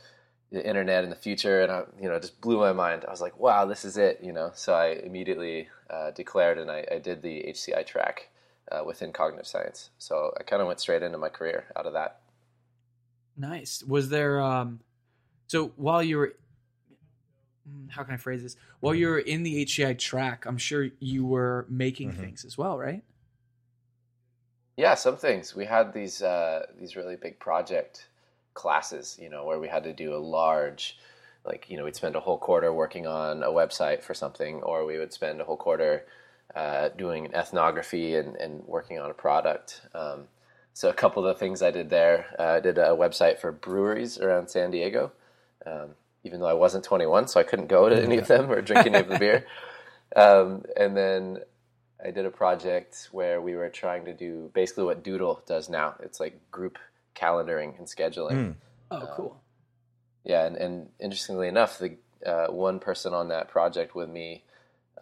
the 0.52 0.66
internet 0.66 1.02
in 1.02 1.10
the 1.10 1.16
future, 1.16 1.62
and 1.62 1.72
I, 1.72 1.82
you 2.00 2.08
know, 2.08 2.14
it 2.14 2.22
just 2.22 2.40
blew 2.40 2.58
my 2.58 2.72
mind. 2.72 3.04
I 3.06 3.10
was 3.10 3.20
like, 3.20 3.38
wow, 3.38 3.64
this 3.64 3.84
is 3.84 3.96
it, 3.96 4.20
you 4.22 4.32
know. 4.32 4.52
So 4.54 4.74
I 4.74 4.90
immediately 4.90 5.68
uh, 5.90 6.12
declared, 6.12 6.58
and 6.58 6.70
I, 6.70 6.86
I, 6.90 6.98
did 6.98 7.22
the 7.22 7.44
HCI 7.48 7.84
track 7.84 8.28
uh, 8.70 8.82
within 8.84 9.12
cognitive 9.12 9.46
science. 9.46 9.90
So 9.98 10.32
I 10.38 10.44
kind 10.44 10.62
of 10.62 10.68
went 10.68 10.80
straight 10.80 11.02
into 11.02 11.18
my 11.18 11.28
career 11.28 11.66
out 11.76 11.86
of 11.86 11.94
that. 11.94 12.20
Nice. 13.36 13.82
Was 13.82 14.08
there 14.08 14.40
um, 14.40 14.80
so 15.46 15.72
while 15.76 16.02
you 16.02 16.18
were 16.18 16.34
how 17.88 18.02
can 18.02 18.14
I 18.14 18.16
phrase 18.16 18.42
this? 18.42 18.56
While 18.80 18.94
you 18.94 19.08
were 19.08 19.18
in 19.18 19.42
the 19.42 19.64
HCI 19.64 19.98
track, 19.98 20.44
I'm 20.46 20.58
sure 20.58 20.88
you 21.00 21.24
were 21.24 21.66
making 21.68 22.10
mm-hmm. 22.10 22.20
things 22.20 22.44
as 22.44 22.56
well, 22.56 22.78
right? 22.78 23.02
Yeah, 24.76 24.94
some 24.94 25.16
things. 25.16 25.54
We 25.56 25.64
had 25.64 25.92
these 25.92 26.22
uh, 26.22 26.66
these 26.78 26.96
really 26.96 27.16
big 27.16 27.38
project 27.38 28.08
classes, 28.54 29.18
you 29.20 29.30
know, 29.30 29.44
where 29.44 29.58
we 29.58 29.68
had 29.68 29.84
to 29.84 29.92
do 29.92 30.14
a 30.14 30.18
large, 30.18 30.98
like 31.44 31.66
you 31.70 31.76
know, 31.76 31.84
we'd 31.84 31.96
spend 31.96 32.16
a 32.16 32.20
whole 32.20 32.38
quarter 32.38 32.72
working 32.72 33.06
on 33.06 33.42
a 33.42 33.48
website 33.48 34.02
for 34.02 34.14
something, 34.14 34.62
or 34.62 34.84
we 34.84 34.98
would 34.98 35.12
spend 35.12 35.40
a 35.40 35.44
whole 35.44 35.56
quarter 35.56 36.04
uh, 36.54 36.90
doing 36.96 37.26
an 37.26 37.34
ethnography 37.34 38.16
and, 38.16 38.36
and 38.36 38.64
working 38.66 38.98
on 38.98 39.10
a 39.10 39.14
product. 39.14 39.82
Um, 39.94 40.24
so 40.72 40.90
a 40.90 40.94
couple 40.94 41.26
of 41.26 41.34
the 41.34 41.38
things 41.38 41.62
I 41.62 41.70
did 41.70 41.88
there, 41.88 42.26
uh, 42.38 42.56
I 42.56 42.60
did 42.60 42.76
a 42.76 42.88
website 42.88 43.38
for 43.38 43.50
breweries 43.50 44.18
around 44.18 44.48
San 44.48 44.70
Diego, 44.70 45.12
um, 45.64 45.90
even 46.26 46.40
though 46.40 46.48
I 46.48 46.54
wasn't 46.54 46.84
21, 46.84 47.28
so 47.28 47.40
I 47.40 47.44
couldn't 47.44 47.68
go 47.68 47.88
to 47.88 48.02
any 48.02 48.18
of 48.18 48.26
them 48.26 48.50
or 48.50 48.60
drink 48.60 48.86
any 48.86 48.98
of 48.98 49.08
the 49.08 49.18
beer. 49.18 49.46
Um, 50.14 50.62
and 50.76 50.96
then 50.96 51.38
I 52.02 52.10
did 52.10 52.26
a 52.26 52.30
project 52.30 53.08
where 53.10 53.40
we 53.40 53.54
were 53.54 53.68
trying 53.68 54.04
to 54.04 54.14
do 54.14 54.50
basically 54.54 54.84
what 54.84 55.02
Doodle 55.02 55.42
does 55.46 55.68
now. 55.68 55.96
It's 56.00 56.20
like 56.20 56.50
group 56.50 56.78
calendaring 57.16 57.76
and 57.76 57.86
scheduling. 57.86 58.30
Mm. 58.30 58.54
Oh, 58.92 58.96
um, 58.96 59.08
cool. 59.16 59.40
Yeah, 60.24 60.46
and, 60.46 60.56
and, 60.56 60.88
interestingly 61.00 61.48
enough, 61.48 61.78
the 61.78 61.96
uh, 62.24 62.46
one 62.46 62.78
person 62.78 63.14
on 63.14 63.28
that 63.28 63.48
project 63.48 63.94
with 63.94 64.08
me 64.08 64.44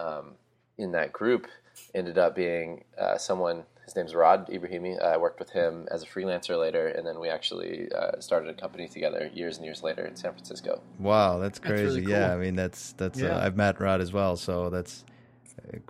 um, 0.00 0.32
in 0.78 0.92
that 0.92 1.12
group 1.12 1.46
ended 1.94 2.18
up 2.18 2.34
being 2.34 2.84
uh, 2.98 3.18
someone. 3.18 3.64
His 3.84 3.94
name's 3.96 4.14
Rod 4.14 4.48
Ebrahimi. 4.48 5.02
I 5.02 5.16
worked 5.18 5.38
with 5.38 5.50
him 5.50 5.86
as 5.90 6.02
a 6.02 6.06
freelancer 6.06 6.58
later, 6.58 6.88
and 6.88 7.06
then 7.06 7.20
we 7.20 7.28
actually 7.28 7.90
uh, 7.92 8.18
started 8.18 8.48
a 8.48 8.54
company 8.54 8.88
together 8.88 9.30
years 9.34 9.56
and 9.56 9.64
years 9.66 9.82
later 9.82 10.06
in 10.06 10.16
San 10.16 10.32
Francisco. 10.32 10.80
Wow, 10.98 11.38
that's 11.38 11.58
crazy! 11.58 11.82
That's 11.82 11.94
really 11.94 12.02
cool. 12.02 12.12
Yeah, 12.12 12.32
I 12.32 12.36
mean 12.36 12.56
that's 12.56 12.92
that's 12.92 13.20
uh. 13.20 13.40
I've 13.42 13.56
met 13.56 13.80
Rod 13.80 14.00
as 14.00 14.12
well, 14.12 14.36
so 14.36 14.70
that's 14.70 15.04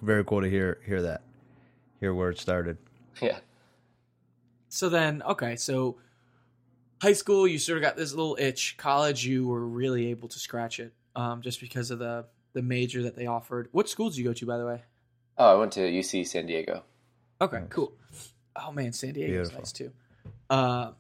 very 0.03 0.25
cool 0.25 0.41
to 0.43 0.51
hear 0.51 0.79
hear 0.85 1.03
that, 1.03 1.23
hear 2.01 2.15
where 2.15 2.31
it 2.31 2.39
started. 2.39 2.79
Yeah. 3.23 3.39
So 4.69 4.89
then, 4.89 5.23
okay, 5.23 5.55
so 5.55 5.99
high 7.01 7.13
school, 7.13 7.47
you 7.47 7.61
sort 7.61 7.79
of 7.79 7.83
got 7.83 7.97
this 7.97 8.13
little 8.13 8.37
itch. 8.41 8.77
College, 8.77 9.25
you 9.25 9.47
were 9.47 9.65
really 9.65 10.09
able 10.09 10.27
to 10.27 10.39
scratch 10.41 10.81
it, 10.81 10.93
um, 11.15 11.43
just 11.43 11.61
because 11.61 11.93
of 11.93 12.01
the 12.01 12.25
the 12.55 12.63
major 12.63 13.03
that 13.03 13.15
they 13.15 13.27
offered. 13.27 13.69
What 13.71 13.89
school 13.89 14.09
did 14.09 14.19
you 14.19 14.25
go 14.25 14.33
to, 14.33 14.47
by 14.47 14.59
the 14.59 14.67
way? 14.67 14.83
Oh, 15.39 15.55
I 15.55 15.59
went 15.61 15.71
to 15.73 15.81
UC 15.81 16.27
San 16.27 16.47
Diego. 16.47 16.83
Okay, 17.45 17.61
nice. 17.61 17.69
cool. 17.71 17.93
Oh 18.57 18.73
man, 18.73 18.93
San 18.93 19.13
Diego 19.13 19.41
is 19.41 19.53
nice 19.53 19.73
too. 19.73 19.93
Uh, 20.49 20.93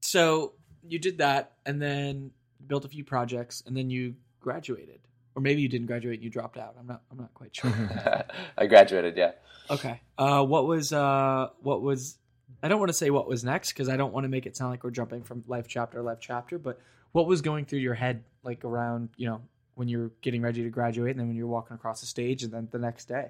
so 0.00 0.54
you 0.86 0.98
did 0.98 1.18
that, 1.18 1.52
and 1.64 1.80
then 1.80 2.30
built 2.66 2.84
a 2.84 2.88
few 2.88 3.04
projects, 3.04 3.62
and 3.66 3.76
then 3.76 3.90
you 3.90 4.14
graduated 4.40 5.02
or 5.34 5.42
maybe 5.42 5.62
you 5.62 5.68
didn't 5.68 5.86
graduate 5.86 6.16
and 6.16 6.24
you 6.24 6.30
dropped 6.30 6.58
out. 6.58 6.76
I'm 6.78 6.86
not. 6.86 7.02
I'm 7.10 7.18
not 7.18 7.32
quite 7.34 7.54
sure. 7.54 7.72
I 8.58 8.66
graduated. 8.66 9.16
Yeah. 9.16 9.32
Okay. 9.70 10.00
Uh, 10.18 10.44
what 10.44 10.66
was 10.66 10.92
uh, 10.92 11.48
what 11.60 11.82
was? 11.82 12.18
I 12.62 12.68
don't 12.68 12.78
want 12.78 12.90
to 12.90 12.94
say 12.94 13.10
what 13.10 13.26
was 13.26 13.42
next 13.42 13.72
because 13.72 13.88
I 13.88 13.96
don't 13.96 14.12
want 14.12 14.24
to 14.24 14.28
make 14.28 14.46
it 14.46 14.56
sound 14.56 14.70
like 14.70 14.84
we're 14.84 14.90
jumping 14.90 15.22
from 15.22 15.42
life 15.46 15.66
chapter 15.68 15.98
to 15.98 16.02
life 16.02 16.18
chapter. 16.20 16.58
But 16.58 16.80
what 17.12 17.26
was 17.26 17.40
going 17.40 17.64
through 17.64 17.80
your 17.80 17.94
head 17.94 18.24
like 18.42 18.64
around 18.64 19.10
you 19.16 19.26
know 19.26 19.40
when 19.74 19.88
you're 19.88 20.10
getting 20.20 20.42
ready 20.42 20.62
to 20.62 20.70
graduate 20.70 21.12
and 21.12 21.20
then 21.20 21.28
when 21.28 21.36
you're 21.36 21.46
walking 21.46 21.74
across 21.74 22.00
the 22.00 22.06
stage 22.06 22.42
and 22.42 22.52
then 22.52 22.68
the 22.70 22.78
next 22.78 23.06
day? 23.06 23.28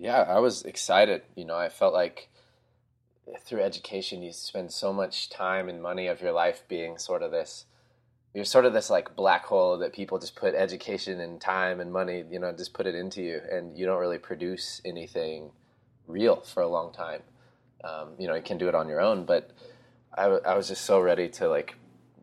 Yeah, 0.00 0.22
I 0.22 0.38
was 0.40 0.62
excited. 0.62 1.22
You 1.36 1.44
know, 1.44 1.56
I 1.56 1.68
felt 1.68 1.92
like 1.92 2.30
through 3.44 3.60
education 3.62 4.22
you 4.22 4.32
spend 4.32 4.72
so 4.72 4.92
much 4.92 5.30
time 5.30 5.68
and 5.68 5.80
money 5.80 6.08
of 6.08 6.20
your 6.20 6.32
life 6.32 6.64
being 6.68 6.98
sort 6.98 7.22
of 7.22 7.30
this 7.30 7.66
you're 8.34 8.44
sort 8.44 8.64
of 8.64 8.72
this 8.72 8.90
like 8.90 9.14
black 9.16 9.44
hole 9.44 9.78
that 9.78 9.92
people 9.92 10.18
just 10.18 10.36
put 10.36 10.54
education 10.54 11.20
and 11.20 11.40
time 11.40 11.80
and 11.80 11.92
money, 11.92 12.24
you 12.30 12.38
know, 12.38 12.52
just 12.52 12.72
put 12.72 12.86
it 12.86 12.94
into 12.94 13.22
you, 13.22 13.40
and 13.50 13.76
you 13.76 13.86
don't 13.86 13.98
really 13.98 14.18
produce 14.18 14.80
anything 14.84 15.50
real 16.06 16.36
for 16.36 16.62
a 16.62 16.68
long 16.68 16.92
time. 16.92 17.22
Um, 17.82 18.10
you 18.18 18.28
know, 18.28 18.34
you 18.34 18.42
can 18.42 18.58
do 18.58 18.68
it 18.68 18.74
on 18.74 18.88
your 18.88 19.00
own, 19.00 19.24
but 19.24 19.50
I, 20.16 20.24
w- 20.24 20.42
I 20.46 20.54
was 20.54 20.68
just 20.68 20.84
so 20.84 21.00
ready 21.00 21.28
to 21.30 21.48
like 21.48 21.74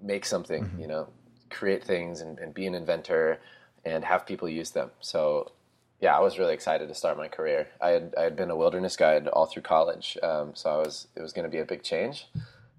make 0.02 0.26
something, 0.26 0.64
mm-hmm. 0.64 0.82
you 0.82 0.88
know, 0.88 1.10
create 1.50 1.84
things 1.84 2.22
and, 2.22 2.40
and, 2.40 2.54
be 2.54 2.68
an 2.68 2.76
inventor 2.76 3.40
and 3.84 4.06
have 4.06 4.26
people 4.26 4.48
use 4.48 4.72
them. 4.72 4.92
So, 5.00 5.52
yeah, 6.00 6.16
I 6.16 6.20
was 6.20 6.38
really 6.38 6.54
excited 6.54 6.88
to 6.88 6.96
start 6.96 7.18
my 7.18 7.28
career. 7.28 7.68
I 7.82 7.90
had 7.90 8.14
I 8.18 8.24
had 8.24 8.36
been 8.36 8.52
a 8.52 8.56
wilderness 8.56 8.96
guide 8.96 9.28
all 9.28 9.46
through 9.46 9.64
college, 9.64 10.18
um, 10.22 10.52
so 10.54 10.70
I 10.70 10.78
was 10.78 11.08
it 11.16 11.22
was 11.22 11.34
going 11.34 11.46
to 11.46 11.52
be 11.52 11.60
a 11.60 11.66
big 11.66 11.84
change 11.84 12.28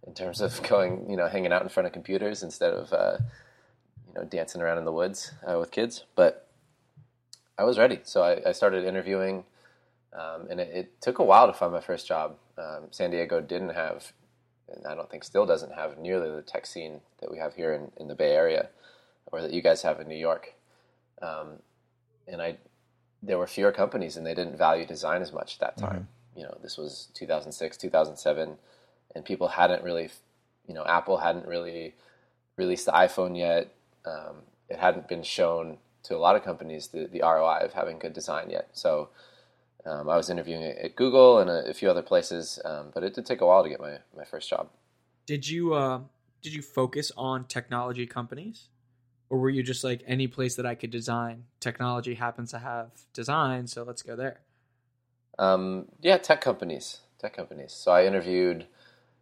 in 0.08 0.14
terms 0.14 0.40
of 0.40 0.60
going, 0.68 1.08
you 1.08 1.16
know, 1.16 1.28
hanging 1.28 1.52
out 1.52 1.62
in 1.62 1.68
front 1.68 1.86
of 1.86 1.92
computers 1.92 2.42
instead 2.42 2.72
of, 2.72 2.92
uh, 2.92 3.18
you 4.08 4.14
know, 4.14 4.24
dancing 4.24 4.60
around 4.60 4.78
in 4.78 4.84
the 4.84 4.92
woods 4.92 5.32
uh, 5.46 5.58
with 5.58 5.70
kids. 5.70 6.04
But 6.16 6.48
I 7.56 7.64
was 7.64 7.78
ready, 7.78 8.00
so 8.02 8.22
I, 8.22 8.48
I 8.48 8.52
started 8.52 8.84
interviewing, 8.84 9.44
um, 10.12 10.48
and 10.50 10.58
it, 10.58 10.70
it, 10.74 11.00
took 11.00 11.18
a 11.18 11.24
while 11.24 11.46
to 11.46 11.52
find 11.52 11.72
my 11.72 11.80
first 11.80 12.06
job. 12.06 12.36
Um, 12.56 12.86
San 12.90 13.10
Diego 13.10 13.40
didn't 13.40 13.70
have, 13.70 14.12
and 14.72 14.86
I 14.86 14.94
don't 14.94 15.10
think 15.10 15.24
still 15.24 15.44
doesn't 15.44 15.74
have 15.74 15.98
nearly 15.98 16.30
the 16.30 16.42
tech 16.42 16.66
scene 16.66 17.00
that 17.20 17.30
we 17.30 17.38
have 17.38 17.54
here 17.54 17.72
in, 17.72 17.90
in 17.96 18.08
the 18.08 18.14
Bay 18.14 18.32
Area, 18.32 18.68
or 19.26 19.42
that 19.42 19.52
you 19.52 19.60
guys 19.60 19.82
have 19.82 20.00
in 20.00 20.08
New 20.08 20.16
York. 20.16 20.54
Um, 21.20 21.58
and 22.28 22.40
I, 22.40 22.58
there 23.22 23.38
were 23.38 23.46
fewer 23.46 23.72
companies, 23.72 24.16
and 24.16 24.26
they 24.26 24.34
didn't 24.34 24.56
value 24.56 24.86
design 24.86 25.22
as 25.22 25.32
much 25.32 25.54
at 25.54 25.60
that 25.60 25.76
time. 25.76 26.08
Mm-hmm. 26.34 26.38
You 26.38 26.44
know, 26.44 26.58
this 26.62 26.76
was 26.78 27.08
2006, 27.14 27.76
2007 27.76 28.56
and 29.14 29.24
people 29.24 29.48
hadn't 29.48 29.82
really, 29.82 30.10
you 30.66 30.74
know, 30.74 30.84
Apple 30.84 31.18
hadn't 31.18 31.46
really 31.46 31.94
released 32.56 32.86
the 32.86 32.92
iPhone 32.92 33.36
yet. 33.36 33.72
Um, 34.06 34.42
it 34.68 34.78
hadn't 34.78 35.08
been 35.08 35.22
shown 35.22 35.78
to 36.04 36.16
a 36.16 36.18
lot 36.18 36.36
of 36.36 36.44
companies 36.44 36.88
the, 36.88 37.06
the 37.06 37.20
ROI 37.20 37.60
of 37.62 37.72
having 37.72 37.98
good 37.98 38.12
design 38.12 38.50
yet. 38.50 38.68
So 38.72 39.08
um, 39.86 40.08
I 40.08 40.16
was 40.16 40.30
interviewing 40.30 40.62
at 40.62 40.96
Google 40.96 41.38
and 41.38 41.50
a, 41.50 41.70
a 41.70 41.74
few 41.74 41.90
other 41.90 42.02
places, 42.02 42.60
um, 42.64 42.90
but 42.92 43.02
it 43.02 43.14
did 43.14 43.26
take 43.26 43.40
a 43.40 43.46
while 43.46 43.62
to 43.62 43.68
get 43.68 43.80
my, 43.80 43.98
my 44.16 44.24
first 44.24 44.48
job. 44.48 44.68
Did 45.26 45.48
you 45.48 45.74
uh, 45.74 46.00
did 46.42 46.54
you 46.54 46.62
focus 46.62 47.12
on 47.16 47.44
technology 47.44 48.06
companies, 48.06 48.68
or 49.30 49.38
were 49.38 49.50
you 49.50 49.62
just 49.62 49.84
like 49.84 50.02
any 50.06 50.26
place 50.26 50.56
that 50.56 50.66
I 50.66 50.74
could 50.74 50.90
design? 50.90 51.44
Technology 51.60 52.14
happens 52.14 52.50
to 52.50 52.58
have 52.58 52.90
design, 53.12 53.66
so 53.66 53.82
let's 53.82 54.02
go 54.02 54.16
there. 54.16 54.40
Um, 55.38 55.86
yeah, 56.00 56.18
tech 56.18 56.40
companies, 56.40 57.00
tech 57.18 57.34
companies. 57.34 57.72
So 57.72 57.92
I 57.92 58.04
interviewed 58.04 58.66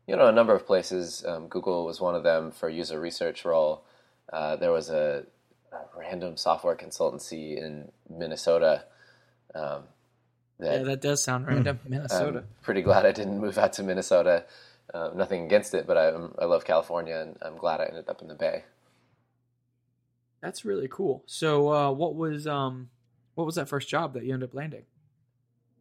you 0.07 0.17
know, 0.17 0.29
a 0.29 0.33
number 0.33 0.55
of 0.55 0.67
places. 0.67 1.25
Um, 1.27 1.49
Google 1.49 1.85
was 1.85 2.01
one 2.01 2.15
of 2.15 2.23
them 2.23 2.53
for 2.53 2.69
user 2.69 3.01
research 3.01 3.45
role. 3.45 3.85
Uh, 4.33 4.57
there 4.57 4.73
was 4.73 4.89
a, 4.91 5.25
a, 5.73 5.99
random 5.99 6.37
software 6.37 6.77
consultancy 6.77 7.57
in 7.57 7.91
Minnesota. 8.09 8.85
Um, 9.55 9.85
that, 10.59 10.79
yeah, 10.79 10.83
that 10.85 11.01
does 11.01 11.23
sound 11.23 11.47
random. 11.47 11.81
Minnesota. 11.87 12.39
I'm 12.39 12.45
pretty 12.63 12.83
glad 12.83 13.05
I 13.05 13.13
didn't 13.13 13.41
move 13.41 13.59
out 13.59 13.75
to 13.75 13.83
Minnesota. 13.83 14.45
Uh, 14.95 15.11
nothing 15.15 15.45
against 15.45 15.75
it, 15.75 15.87
but 15.87 15.97
I, 15.97 16.07
I 16.41 16.45
love 16.45 16.65
California, 16.65 17.17
and 17.17 17.37
I'm 17.43 17.57
glad 17.57 17.81
I 17.81 17.87
ended 17.87 18.09
up 18.09 18.23
in 18.23 18.29
the 18.29 18.35
Bay. 18.35 18.65
That's 20.43 20.65
really 20.65 20.89
cool. 20.89 21.23
So, 21.27 21.73
uh, 21.73 21.91
what 21.93 22.15
was 22.15 22.47
um, 22.47 22.91
what 23.35 23.45
was 23.45 23.55
that 23.57 23.69
first 23.69 23.89
job 23.89 24.15
that 24.15 24.25
you 24.25 24.35
ended 24.35 24.51
up 24.51 24.55
landing? 24.55 24.85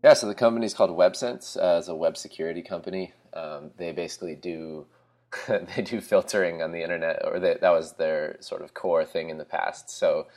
Yeah, 0.04 0.14
so 0.14 0.28
the 0.28 0.36
company 0.36 0.66
is 0.66 0.74
called 0.74 0.92
WebSense. 0.92 1.58
Uh, 1.58 1.80
it's 1.80 1.88
a 1.88 1.96
web 1.96 2.16
security 2.16 2.62
company. 2.62 3.14
Um, 3.34 3.72
they 3.78 3.92
basically 3.92 4.36
do 4.36 4.86
they 5.48 5.82
do 5.82 6.02
filtering 6.02 6.62
on 6.62 6.72
the 6.72 6.82
internet, 6.82 7.22
or 7.26 7.40
they, 7.40 7.58
that 7.60 7.72
was 7.72 7.94
their 7.94 8.38
sort 8.40 8.62
of 8.62 8.74
core 8.74 9.06
thing 9.06 9.30
in 9.30 9.38
the 9.38 9.46
past. 9.46 9.90
So, 9.90 10.28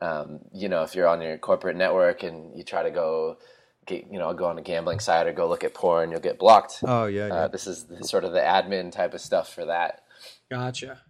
um, 0.00 0.40
you 0.52 0.68
know, 0.68 0.82
if 0.82 0.94
you're 0.94 1.08
on 1.08 1.20
your 1.20 1.38
corporate 1.38 1.76
network 1.76 2.22
and 2.22 2.56
you 2.56 2.64
try 2.64 2.82
to 2.82 2.90
go, 2.90 3.38
get, 3.86 4.06
you 4.10 4.18
know, 4.18 4.32
go 4.34 4.46
on 4.46 4.58
a 4.58 4.62
gambling 4.62 5.00
site 5.00 5.26
or 5.26 5.32
go 5.32 5.48
look 5.48 5.64
at 5.64 5.74
porn, 5.74 6.10
you'll 6.10 6.20
get 6.20 6.38
blocked. 6.38 6.80
Oh 6.84 7.06
yeah, 7.06 7.26
yeah. 7.28 7.34
Uh, 7.34 7.48
this 7.48 7.66
is 7.66 7.84
the, 7.84 8.04
sort 8.04 8.24
of 8.24 8.32
the 8.32 8.40
admin 8.40 8.92
type 8.92 9.14
of 9.14 9.20
stuff 9.20 9.52
for 9.52 9.66
that. 9.66 10.02
Gotcha. 10.50 11.00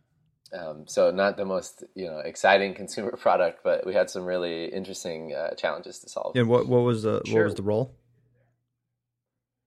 Um, 0.52 0.86
so 0.86 1.10
not 1.10 1.36
the 1.36 1.44
most 1.44 1.84
you 1.94 2.06
know 2.06 2.18
exciting 2.18 2.74
consumer 2.82 3.16
product, 3.16 3.60
but 3.62 3.86
we 3.86 3.94
had 3.94 4.10
some 4.10 4.24
really 4.24 4.66
interesting 4.66 5.34
uh, 5.34 5.54
challenges 5.54 5.98
to 6.00 6.08
solve. 6.08 6.36
And 6.36 6.48
what 6.48 6.66
what 6.66 6.82
was 6.82 7.02
the 7.02 7.22
sure. 7.24 7.42
what 7.42 7.44
was 7.44 7.54
the 7.54 7.62
role? 7.62 7.94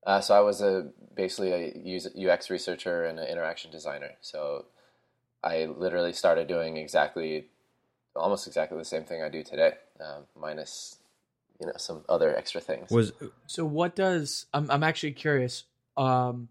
Uh, 0.05 0.19
so 0.19 0.35
I 0.35 0.41
was 0.41 0.61
a 0.61 0.89
basically 1.15 1.51
a 1.51 2.31
UX 2.31 2.49
researcher 2.49 3.05
and 3.05 3.19
an 3.19 3.27
interaction 3.27 3.71
designer. 3.71 4.11
So 4.21 4.65
I 5.43 5.65
literally 5.65 6.13
started 6.13 6.47
doing 6.47 6.77
exactly, 6.77 7.47
almost 8.15 8.47
exactly 8.47 8.77
the 8.77 8.85
same 8.85 9.03
thing 9.03 9.21
I 9.21 9.29
do 9.29 9.43
today, 9.43 9.73
um, 10.01 10.23
minus 10.39 10.97
you 11.59 11.67
know 11.67 11.73
some 11.77 12.03
other 12.09 12.35
extra 12.35 12.59
things. 12.59 12.91
Was 12.91 13.13
so? 13.47 13.65
What 13.65 13.95
does 13.95 14.45
I'm 14.53 14.69
I'm 14.69 14.83
actually 14.83 15.13
curious. 15.13 15.63
Um, 15.95 16.49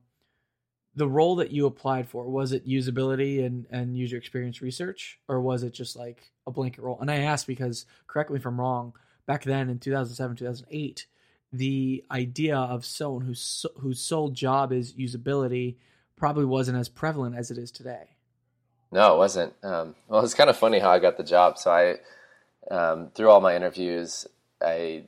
the 0.95 1.09
role 1.09 1.37
that 1.37 1.51
you 1.51 1.67
applied 1.67 2.09
for 2.09 2.29
was 2.29 2.53
it 2.53 2.67
usability 2.67 3.45
and 3.45 3.67
and 3.71 3.97
user 3.97 4.17
experience 4.17 4.61
research? 4.61 5.19
Or 5.29 5.41
was 5.41 5.63
it 5.63 5.73
just 5.73 5.97
like 5.97 6.31
a 6.47 6.51
blanket 6.51 6.83
role? 6.83 6.99
And 7.01 7.11
i 7.11 7.17
asked 7.17 7.47
because 7.47 7.87
correct 8.07 8.31
me 8.31 8.39
if 8.39 8.47
i'm 8.47 8.61
wrong 8.61 8.93
back 9.27 9.45
then 9.45 9.69
in 9.69 9.79
2007 9.79 10.37
2008 10.37 11.07
the 11.53 12.05
idea 12.11 12.57
of 12.57 12.85
someone 12.85 13.23
whose 13.23 13.67
whose 13.79 14.01
sole 14.01 14.31
job 14.31 14.73
is 14.73 14.95
usability 14.95 15.77
probably 16.17 16.45
wasn't 16.45 16.79
as 16.79 16.89
prevalent 16.89 17.37
as 17.37 17.51
it 17.51 17.59
is 17.59 17.71
today. 17.71 18.17
No 18.91 19.15
it 19.15 19.19
wasn't. 19.19 19.55
Um, 19.63 19.95
well 20.09 20.25
it's 20.25 20.35
kind 20.35 20.51
of 20.51 20.57
funny 20.57 20.79
how 20.79 20.91
i 20.91 20.99
got 20.99 21.17
the 21.17 21.25
job. 21.25 21.59
So 21.59 21.71
i 21.71 21.97
um, 22.71 23.11
through 23.15 23.29
all 23.29 23.41
my 23.41 23.57
interviews 23.57 24.27
i 24.63 25.05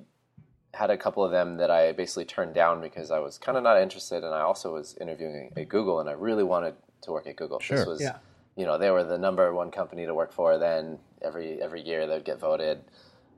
had 0.75 0.91
a 0.91 0.97
couple 0.97 1.25
of 1.25 1.31
them 1.31 1.57
that 1.59 1.71
I 1.71 1.93
basically 1.93 2.25
turned 2.25 2.55
down 2.55 2.81
because 2.81 3.11
I 3.11 3.19
was 3.21 3.39
kind 3.39 3.57
of 3.57 3.65
not 3.65 3.81
interested, 3.81 4.25
and 4.25 4.35
I 4.35 4.41
also 4.41 4.73
was 4.75 4.97
interviewing 5.01 5.53
at 5.57 5.69
Google, 5.69 6.01
and 6.01 6.09
I 6.09 6.13
really 6.13 6.45
wanted 6.45 6.75
to 7.03 7.13
work 7.13 7.27
at 7.27 7.37
Google. 7.37 7.61
Sure. 7.61 7.79
This 7.79 7.87
was, 7.87 8.01
Yeah. 8.03 8.17
you 8.57 8.67
know, 8.67 8.77
they 8.79 8.91
were 8.91 9.05
the 9.05 9.19
number 9.19 9.53
one 9.55 9.71
company 9.71 10.07
to 10.07 10.15
work 10.15 10.33
for. 10.33 10.59
Then 10.59 10.99
every 11.23 11.61
every 11.63 11.83
year 11.83 12.07
they'd 12.07 12.25
get 12.25 12.39
voted. 12.39 12.85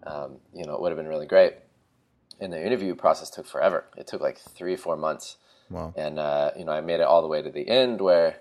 Um, 0.04 0.38
you 0.54 0.64
know, 0.64 0.74
it 0.74 0.80
would 0.80 0.90
have 0.90 0.96
been 0.98 1.08
really 1.08 1.26
great. 1.26 1.54
And 2.40 2.52
the 2.52 2.64
interview 2.64 2.94
process 2.94 3.30
took 3.30 3.46
forever. 3.46 3.84
It 3.96 4.06
took 4.06 4.20
like 4.20 4.38
three, 4.38 4.76
four 4.76 4.96
months. 4.96 5.36
Wow. 5.70 5.92
And 5.96 6.18
uh, 6.18 6.50
you 6.56 6.64
know, 6.64 6.72
I 6.72 6.80
made 6.80 7.00
it 7.00 7.06
all 7.06 7.22
the 7.22 7.28
way 7.28 7.42
to 7.42 7.50
the 7.50 7.68
end 7.68 8.00
where, 8.00 8.36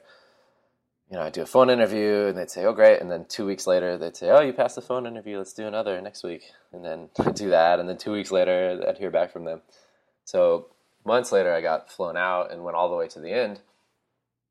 you 1.09 1.17
know, 1.17 1.23
I 1.23 1.29
do 1.29 1.41
a 1.43 1.45
phone 1.45 1.69
interview 1.69 2.25
and 2.27 2.37
they'd 2.37 2.49
say, 2.49 2.65
"Oh, 2.65 2.73
great," 2.73 2.99
and 3.01 3.11
then 3.11 3.25
two 3.25 3.45
weeks 3.45 3.67
later 3.67 3.97
they'd 3.97 4.15
say, 4.17 4.29
"Oh, 4.31 4.41
you 4.41 4.53
passed 4.53 4.75
the 4.75 4.81
phone 4.81 5.05
interview. 5.05 5.37
Let's 5.37 5.53
do 5.53 5.67
another 5.67 6.01
next 6.01 6.23
week." 6.23 6.43
And 6.73 6.83
then 6.83 7.09
I'd 7.19 7.35
do 7.35 7.49
that, 7.51 7.79
and 7.79 7.87
then 7.87 7.97
two 7.97 8.11
weeks 8.11 8.31
later 8.31 8.83
I'd 8.87 8.97
hear 8.97 9.11
back 9.11 9.31
from 9.31 9.45
them. 9.45 9.61
So 10.23 10.67
months 11.05 11.31
later, 11.31 11.53
I 11.53 11.61
got 11.61 11.91
flown 11.91 12.17
out 12.17 12.51
and 12.51 12.63
went 12.63 12.75
all 12.75 12.89
the 12.89 12.95
way 12.95 13.07
to 13.09 13.19
the 13.19 13.31
end, 13.31 13.59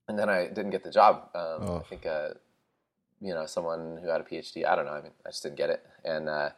and 0.08 0.18
then 0.18 0.28
I 0.30 0.46
didn't 0.46 0.70
get 0.70 0.84
the 0.84 0.90
job. 0.90 1.28
Um, 1.34 1.68
Oh. 1.68 1.76
I 1.84 1.88
think, 1.88 2.06
uh, 2.06 2.30
you 3.20 3.34
know, 3.34 3.46
someone 3.46 3.98
who 4.00 4.08
had 4.08 4.20
a 4.20 4.24
PhD. 4.24 4.64
I 4.64 4.76
don't 4.76 4.84
know. 4.84 4.92
I 4.92 5.02
mean, 5.02 5.12
I 5.26 5.30
just 5.30 5.42
didn't 5.42 5.56
get 5.56 5.70
it, 5.70 5.84
and 6.04 6.28
uh, 6.28 6.50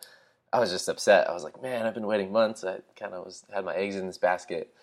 I 0.52 0.60
was 0.60 0.70
just 0.70 0.88
upset. 0.88 1.28
I 1.30 1.32
was 1.32 1.44
like, 1.44 1.62
"Man, 1.62 1.86
I've 1.86 1.94
been 1.94 2.06
waiting 2.06 2.30
months. 2.32 2.64
I 2.64 2.80
kind 2.98 3.14
of 3.14 3.24
was 3.24 3.44
had 3.52 3.64
my 3.64 3.74
eggs 3.74 3.96
in 3.96 4.06
this 4.06 4.18
basket." 4.18 4.74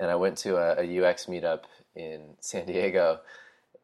And 0.00 0.10
I 0.10 0.14
went 0.14 0.38
to 0.38 0.56
a, 0.56 0.80
a 0.84 1.04
UX 1.04 1.26
meetup 1.26 1.62
in 1.96 2.20
San 2.38 2.66
Diego, 2.66 3.20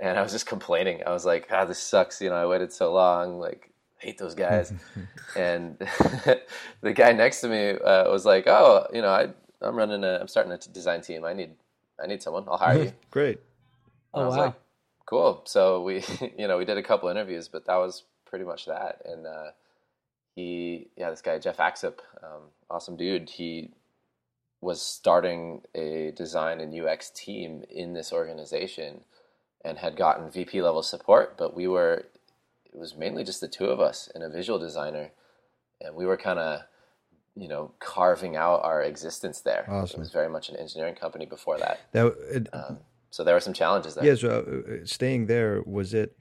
and 0.04 0.18
I 0.18 0.22
was 0.22 0.32
just 0.32 0.46
complaining. 0.46 1.02
I 1.06 1.10
was 1.10 1.24
like, 1.24 1.48
"Ah, 1.50 1.64
this 1.64 1.78
sucks. 1.78 2.20
You 2.20 2.28
know, 2.28 2.36
I 2.36 2.46
waited 2.46 2.72
so 2.72 2.92
long. 2.92 3.38
Like, 3.38 3.70
I 4.02 4.06
hate 4.06 4.18
those 4.18 4.34
guys." 4.34 4.72
and 5.36 5.78
the 6.82 6.92
guy 6.94 7.12
next 7.12 7.40
to 7.40 7.48
me 7.48 7.70
uh, 7.70 8.10
was 8.10 8.26
like, 8.26 8.46
"Oh, 8.46 8.86
you 8.92 9.00
know, 9.00 9.08
I, 9.08 9.28
I'm 9.62 9.74
running 9.74 10.04
a, 10.04 10.18
I'm 10.20 10.28
starting 10.28 10.52
a 10.52 10.58
design 10.58 11.00
team. 11.00 11.24
I 11.24 11.32
need, 11.32 11.52
I 12.02 12.06
need 12.06 12.22
someone. 12.22 12.44
I'll 12.46 12.58
hire 12.58 12.84
you." 12.84 12.92
Great. 13.10 13.40
Oh, 14.12 14.22
I 14.22 14.26
was 14.26 14.36
wow. 14.36 14.44
like, 14.44 14.54
"Cool." 15.06 15.42
So 15.46 15.82
we, 15.82 16.04
you 16.38 16.48
know, 16.48 16.58
we 16.58 16.66
did 16.66 16.76
a 16.76 16.82
couple 16.82 17.08
interviews, 17.08 17.48
but 17.48 17.64
that 17.66 17.76
was 17.76 18.04
pretty 18.26 18.44
much 18.44 18.66
that. 18.66 19.00
And 19.06 19.26
uh, 19.26 19.50
he, 20.36 20.88
yeah, 20.98 21.08
this 21.08 21.22
guy 21.22 21.38
Jeff 21.38 21.56
Axup, 21.56 22.00
um, 22.22 22.42
awesome 22.68 22.96
dude. 22.96 23.30
He 23.30 23.70
was 24.60 24.82
starting 24.82 25.62
a 25.74 26.12
design 26.14 26.60
and 26.60 26.78
UX 26.78 27.10
team 27.10 27.64
in 27.70 27.94
this 27.94 28.12
organization, 28.12 29.00
and 29.64 29.78
had 29.78 29.96
gotten 29.96 30.30
VP 30.30 30.60
level 30.62 30.82
support. 30.82 31.36
But 31.36 31.54
we 31.54 31.66
were, 31.66 32.04
it 32.66 32.78
was 32.78 32.94
mainly 32.96 33.24
just 33.24 33.40
the 33.40 33.48
two 33.48 33.66
of 33.66 33.80
us 33.80 34.08
and 34.14 34.22
a 34.22 34.28
visual 34.28 34.58
designer, 34.58 35.10
and 35.80 35.94
we 35.94 36.06
were 36.06 36.16
kind 36.16 36.38
of. 36.38 36.60
You 37.36 37.48
know, 37.48 37.72
carving 37.80 38.36
out 38.36 38.62
our 38.62 38.80
existence 38.80 39.40
there. 39.40 39.66
Awesome. 39.68 39.98
It 39.98 40.04
was 40.04 40.12
very 40.12 40.28
much 40.28 40.50
an 40.50 40.54
engineering 40.54 40.94
company 40.94 41.26
before 41.26 41.58
that. 41.58 41.80
That 41.90 42.14
it, 42.30 42.48
Um, 42.52 42.78
so 43.10 43.24
there 43.24 43.34
were 43.34 43.40
some 43.40 43.54
challenges 43.54 43.96
there. 43.96 44.04
yeah. 44.04 44.14
So 44.14 44.62
uh, 44.68 44.86
staying 44.86 45.26
there 45.26 45.60
was 45.66 45.94
it 45.94 46.16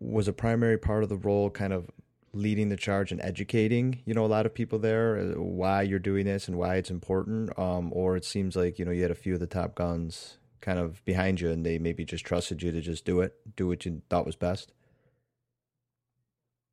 was 0.00 0.26
a 0.26 0.32
primary 0.32 0.78
part 0.78 1.04
of 1.04 1.08
the 1.10 1.16
role, 1.16 1.48
kind 1.48 1.72
of 1.72 1.90
leading 2.32 2.70
the 2.70 2.76
charge 2.76 3.12
and 3.12 3.20
educating. 3.20 4.00
You 4.04 4.14
know, 4.14 4.24
a 4.24 4.26
lot 4.26 4.46
of 4.46 4.52
people 4.52 4.80
there 4.80 5.16
uh, 5.16 5.40
why 5.40 5.82
you're 5.82 6.00
doing 6.00 6.24
this 6.26 6.48
and 6.48 6.58
why 6.58 6.74
it's 6.74 6.90
important. 6.90 7.56
Um, 7.56 7.92
or 7.92 8.16
it 8.16 8.24
seems 8.24 8.56
like 8.56 8.80
you 8.80 8.84
know 8.84 8.90
you 8.90 9.02
had 9.02 9.12
a 9.12 9.14
few 9.14 9.34
of 9.34 9.38
the 9.38 9.46
top 9.46 9.76
guns 9.76 10.38
kind 10.60 10.78
of 10.78 11.04
behind 11.04 11.40
you, 11.40 11.50
and 11.50 11.64
they 11.64 11.78
maybe 11.78 12.04
just 12.04 12.24
trusted 12.24 12.62
you 12.62 12.72
to 12.72 12.80
just 12.80 13.04
do 13.04 13.20
it, 13.20 13.34
do 13.56 13.68
what 13.68 13.84
you 13.84 14.02
thought 14.08 14.26
was 14.26 14.36
best. 14.36 14.72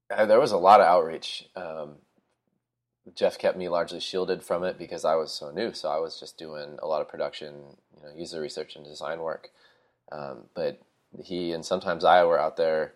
Uh, 0.10 0.26
there 0.26 0.40
was 0.40 0.52
a 0.52 0.58
lot 0.58 0.80
of 0.80 0.88
outreach. 0.88 1.46
Um, 1.56 1.96
Jeff 3.16 3.38
kept 3.38 3.58
me 3.58 3.68
largely 3.68 4.00
shielded 4.00 4.44
from 4.44 4.64
it 4.64 4.78
because 4.78 5.04
I 5.04 5.16
was 5.16 5.32
so 5.32 5.52
new. 5.52 5.74
So 5.74 5.90
I 5.90 5.98
was 5.98 6.20
just 6.20 6.38
doing 6.38 6.78
a 6.82 6.88
lot 6.88 7.02
of 7.02 7.10
production, 7.10 7.54
you 7.96 8.04
know, 8.04 8.14
user 8.16 8.42
research 8.42 8.76
and 8.76 8.86
design 8.86 9.20
work. 9.20 9.50
Um, 10.12 10.46
but 10.54 10.82
he 11.22 11.52
and 11.52 11.66
sometimes 11.66 12.04
I 12.04 12.24
were 12.24 12.40
out 12.40 12.58
there, 12.58 12.94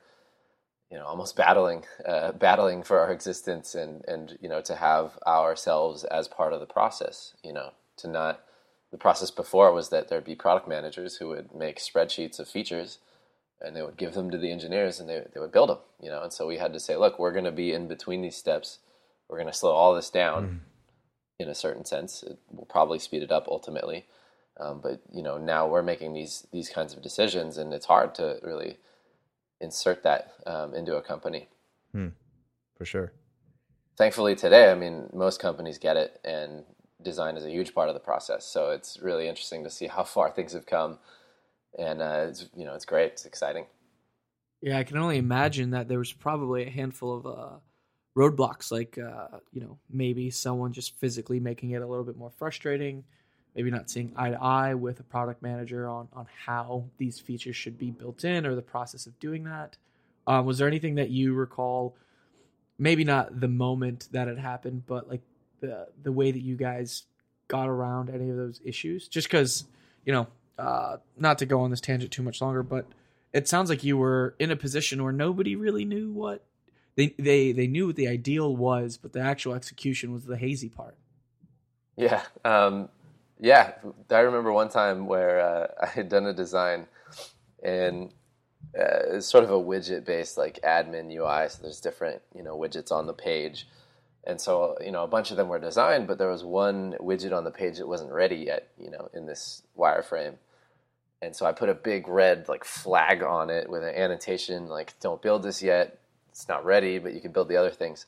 you 0.92 0.98
know, 0.98 1.06
almost 1.06 1.36
battling, 1.36 1.84
uh, 2.08 2.32
battling 2.32 2.84
for 2.84 3.00
our 3.00 3.12
existence 3.12 3.76
and 3.76 4.04
and 4.08 4.38
you 4.42 4.48
know 4.48 4.62
to 4.62 4.76
have 4.76 5.18
ourselves 5.28 6.04
as 6.06 6.28
part 6.28 6.54
of 6.54 6.60
the 6.60 6.66
process. 6.66 7.34
You 7.44 7.54
know, 7.54 7.72
to 7.98 8.08
not 8.08 8.42
the 8.92 8.98
process 8.98 9.32
before 9.32 9.74
was 9.74 9.90
that 9.90 10.08
there'd 10.08 10.24
be 10.24 10.36
product 10.36 10.68
managers 10.68 11.18
who 11.18 11.28
would 11.30 11.54
make 11.54 11.80
spreadsheets 11.80 12.40
of 12.40 12.48
features 12.48 13.00
and 13.60 13.76
they 13.76 13.82
would 13.82 13.98
give 13.98 14.14
them 14.14 14.30
to 14.30 14.38
the 14.38 14.52
engineers 14.52 15.00
and 15.00 15.10
they, 15.10 15.24
they 15.34 15.40
would 15.40 15.52
build 15.52 15.70
them 15.70 15.80
you 16.02 16.10
know? 16.10 16.24
And 16.24 16.32
so 16.32 16.48
we 16.48 16.58
had 16.58 16.74
to 16.74 16.80
say 16.80 16.96
look 16.96 17.20
we're 17.20 17.32
going 17.32 17.46
to 17.46 17.52
be 17.52 17.74
in 17.74 17.88
between 17.88 18.22
these 18.22 18.38
steps. 18.38 18.80
We're 19.28 19.38
going 19.38 19.52
to 19.52 19.58
slow 19.58 19.72
all 19.74 19.94
this 19.94 20.10
down 20.10 20.62
in 21.40 21.50
a 21.50 21.56
certain 21.56 21.86
sense. 21.86 22.24
It 22.24 22.38
will 22.52 22.66
probably 22.66 23.00
speed 23.00 23.24
it 23.24 23.32
up 23.32 23.48
ultimately. 23.48 24.06
Um, 24.60 24.80
but 24.82 25.02
you 25.14 25.22
know 25.22 25.38
now 25.38 25.68
we're 25.68 25.84
making 25.84 26.14
these 26.14 26.48
these 26.52 26.70
kinds 26.70 26.94
of 26.94 27.02
decisions 27.04 27.58
and 27.58 27.74
it's 27.74 27.86
hard 27.86 28.16
to 28.16 28.40
really 28.42 28.78
insert 29.60 30.04
that 30.04 30.34
um, 30.46 30.74
into 30.74 30.96
a 30.96 31.02
company. 31.02 31.48
For 32.78 32.86
sure. 32.86 33.12
thankfully 33.98 34.36
today 34.36 34.72
i 34.72 34.76
mean 34.76 35.10
most 35.14 35.40
companies 35.42 35.80
get 35.80 35.98
it 35.98 36.20
and 36.24 36.64
design 37.02 37.38
is 37.38 37.46
a 37.46 37.52
huge 37.52 37.74
part 37.74 37.90
of 37.90 37.94
the 37.94 38.00
process. 38.00 38.46
So 38.46 38.72
it's 38.72 39.00
really 39.02 39.28
interesting 39.28 39.64
to 39.64 39.70
see 39.70 39.88
how 39.88 40.04
far 40.16 40.32
things 40.32 40.54
have 40.54 40.66
come. 40.66 41.00
And 41.78 42.02
uh, 42.02 42.26
it's 42.30 42.46
you 42.56 42.66
know 42.66 42.74
it's 42.74 42.86
great. 42.86 43.12
It's 43.14 43.26
exciting. 43.26 43.66
Yeah, 44.62 44.80
I 44.80 44.84
can 44.84 44.98
only 44.98 45.18
imagine 45.18 45.72
that 45.72 45.88
there 45.88 46.00
was 46.00 46.12
probably 46.12 46.66
a 46.66 46.70
handful 46.70 47.18
of 47.18 47.26
uh, 47.28 47.58
roadblocks, 48.18 48.72
like 48.72 48.98
uh, 48.98 49.40
you 49.52 49.62
know 49.62 49.78
maybe 49.90 50.32
someone 50.32 50.74
just 50.74 50.98
physically 50.98 51.40
making 51.40 51.72
it 51.72 51.82
a 51.82 51.86
little 51.86 52.06
bit 52.06 52.18
more 52.18 52.32
frustrating, 52.32 53.04
maybe 53.56 53.70
not 53.70 53.90
seeing 53.92 54.12
eye 54.16 54.32
to 54.32 54.42
eye 54.42 54.74
with 54.74 55.00
a 55.00 55.04
product 55.04 55.44
manager 55.44 55.88
on 55.88 56.08
on 56.14 56.26
how 56.46 56.86
these 56.98 57.20
features 57.20 57.56
should 57.56 57.78
be 57.78 57.92
built 57.92 58.24
in 58.24 58.46
or 58.46 58.56
the 58.56 58.62
process 58.62 59.06
of 59.06 59.20
doing 59.20 59.44
that. 59.44 59.78
Um, 60.26 60.46
was 60.46 60.58
there 60.58 60.68
anything 60.68 60.96
that 60.96 61.12
you 61.12 61.34
recall? 61.34 61.96
Maybe 62.80 63.04
not 63.04 63.40
the 63.40 63.48
moment 63.48 64.08
that 64.12 64.28
it 64.28 64.40
happened, 64.40 64.84
but 64.88 65.10
like 65.10 65.22
the 65.60 65.88
the 66.04 66.12
way 66.12 66.32
that 66.32 66.42
you 66.42 66.56
guys 66.56 67.04
got 67.48 67.68
around 67.70 68.10
any 68.10 68.30
of 68.30 68.38
those 68.38 68.62
issues. 68.64 69.08
Just 69.08 69.28
because 69.28 69.66
you 70.06 70.14
know, 70.14 70.28
uh, 70.58 70.98
not 71.18 71.38
to 71.40 71.46
go 71.46 71.62
on 71.62 71.70
this 71.70 71.82
tangent 71.82 72.12
too 72.12 72.24
much 72.24 72.42
longer, 72.42 72.64
but 72.64 72.86
it 73.34 73.48
sounds 73.48 73.70
like 73.70 73.84
you 73.84 73.98
were 73.98 74.36
in 74.40 74.52
a 74.52 74.56
position 74.56 75.04
where 75.04 75.14
nobody 75.14 75.56
really 75.56 75.86
knew 75.86 76.12
what 76.12 76.44
they 76.96 77.14
they 77.20 77.52
they 77.52 77.68
knew 77.68 77.88
what 77.88 77.96
the 77.96 78.08
ideal 78.08 78.56
was, 78.56 78.98
but 78.98 79.14
the 79.14 79.20
actual 79.20 79.54
execution 79.54 80.12
was 80.12 80.26
the 80.26 80.38
hazy 80.38 80.70
part. 80.70 80.96
Yeah, 81.96 82.24
um, 82.44 82.90
yeah. 83.40 83.74
I 84.10 84.20
remember 84.20 84.52
one 84.52 84.70
time 84.70 85.08
where 85.08 85.40
uh, 85.40 85.68
I 85.84 85.86
had 85.86 86.10
done 86.10 86.26
a 86.26 86.34
design, 86.34 86.88
and 87.62 88.10
uh, 88.78 89.14
it's 89.14 89.28
sort 89.28 89.44
of 89.44 89.52
a 89.52 89.60
widget-based 89.60 90.38
like 90.38 90.60
admin 90.64 91.12
UI. 91.12 91.50
So 91.50 91.64
there's 91.64 91.80
different 91.80 92.22
you 92.36 92.44
know 92.44 92.58
widgets 92.58 92.92
on 92.92 93.06
the 93.06 93.14
page, 93.14 93.68
and 94.28 94.40
so 94.42 94.78
you 94.84 94.92
know 94.92 95.04
a 95.04 95.08
bunch 95.08 95.32
of 95.32 95.38
them 95.38 95.48
were 95.48 95.58
designed, 95.58 96.06
but 96.06 96.18
there 96.20 96.30
was 96.30 96.44
one 96.44 96.96
widget 97.00 97.36
on 97.36 97.46
the 97.46 97.52
page 97.52 97.78
that 97.78 97.88
wasn't 97.88 98.12
ready 98.12 98.36
yet. 98.36 98.68
You 98.78 98.92
know, 98.92 99.10
in 99.14 99.26
this 99.26 99.64
wireframe, 99.76 100.36
and 101.22 101.36
so 101.36 101.46
I 101.46 101.54
put 101.54 101.70
a 101.70 101.74
big 101.74 102.08
red 102.08 102.48
like 102.50 102.66
flag 102.66 103.24
on 103.24 103.50
it 103.50 103.70
with 103.70 103.84
an 103.84 103.96
annotation 103.96 104.68
like 104.68 105.00
"Don't 105.00 105.22
build 105.22 105.44
this 105.44 105.64
yet. 105.64 105.98
It's 106.30 106.48
not 106.50 106.66
ready, 106.66 107.00
but 107.00 107.14
you 107.14 107.22
can 107.22 107.32
build 107.32 107.48
the 107.48 107.56
other 107.58 107.72
things." 107.72 108.06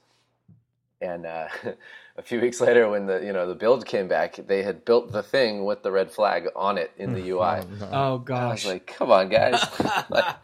And 1.02 1.26
uh, 1.26 1.48
a 2.18 2.22
few 2.22 2.42
weeks 2.42 2.60
later, 2.60 2.90
when 2.90 3.06
the 3.06 3.20
you 3.24 3.32
know 3.32 3.48
the 3.48 3.56
build 3.56 3.86
came 3.86 4.10
back, 4.10 4.36
they 4.36 4.62
had 4.62 4.84
built 4.84 5.14
the 5.14 5.24
thing 5.24 5.64
with 5.64 5.84
the 5.84 5.92
red 5.92 6.12
flag 6.12 6.50
on 6.54 6.78
it 6.78 6.92
in 6.98 7.14
the 7.14 7.30
UI. 7.30 7.62
Oh 7.82 7.88
I 7.94 8.10
was 8.12 8.22
gosh. 8.26 8.66
like, 8.66 8.88
"Come 8.88 9.10
on, 9.10 9.30
guys!" 9.30 9.64
like, 10.10 10.36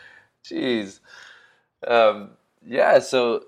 jeez. 0.44 1.00
Um, 1.84 2.30
yeah, 2.64 3.00
so 3.00 3.44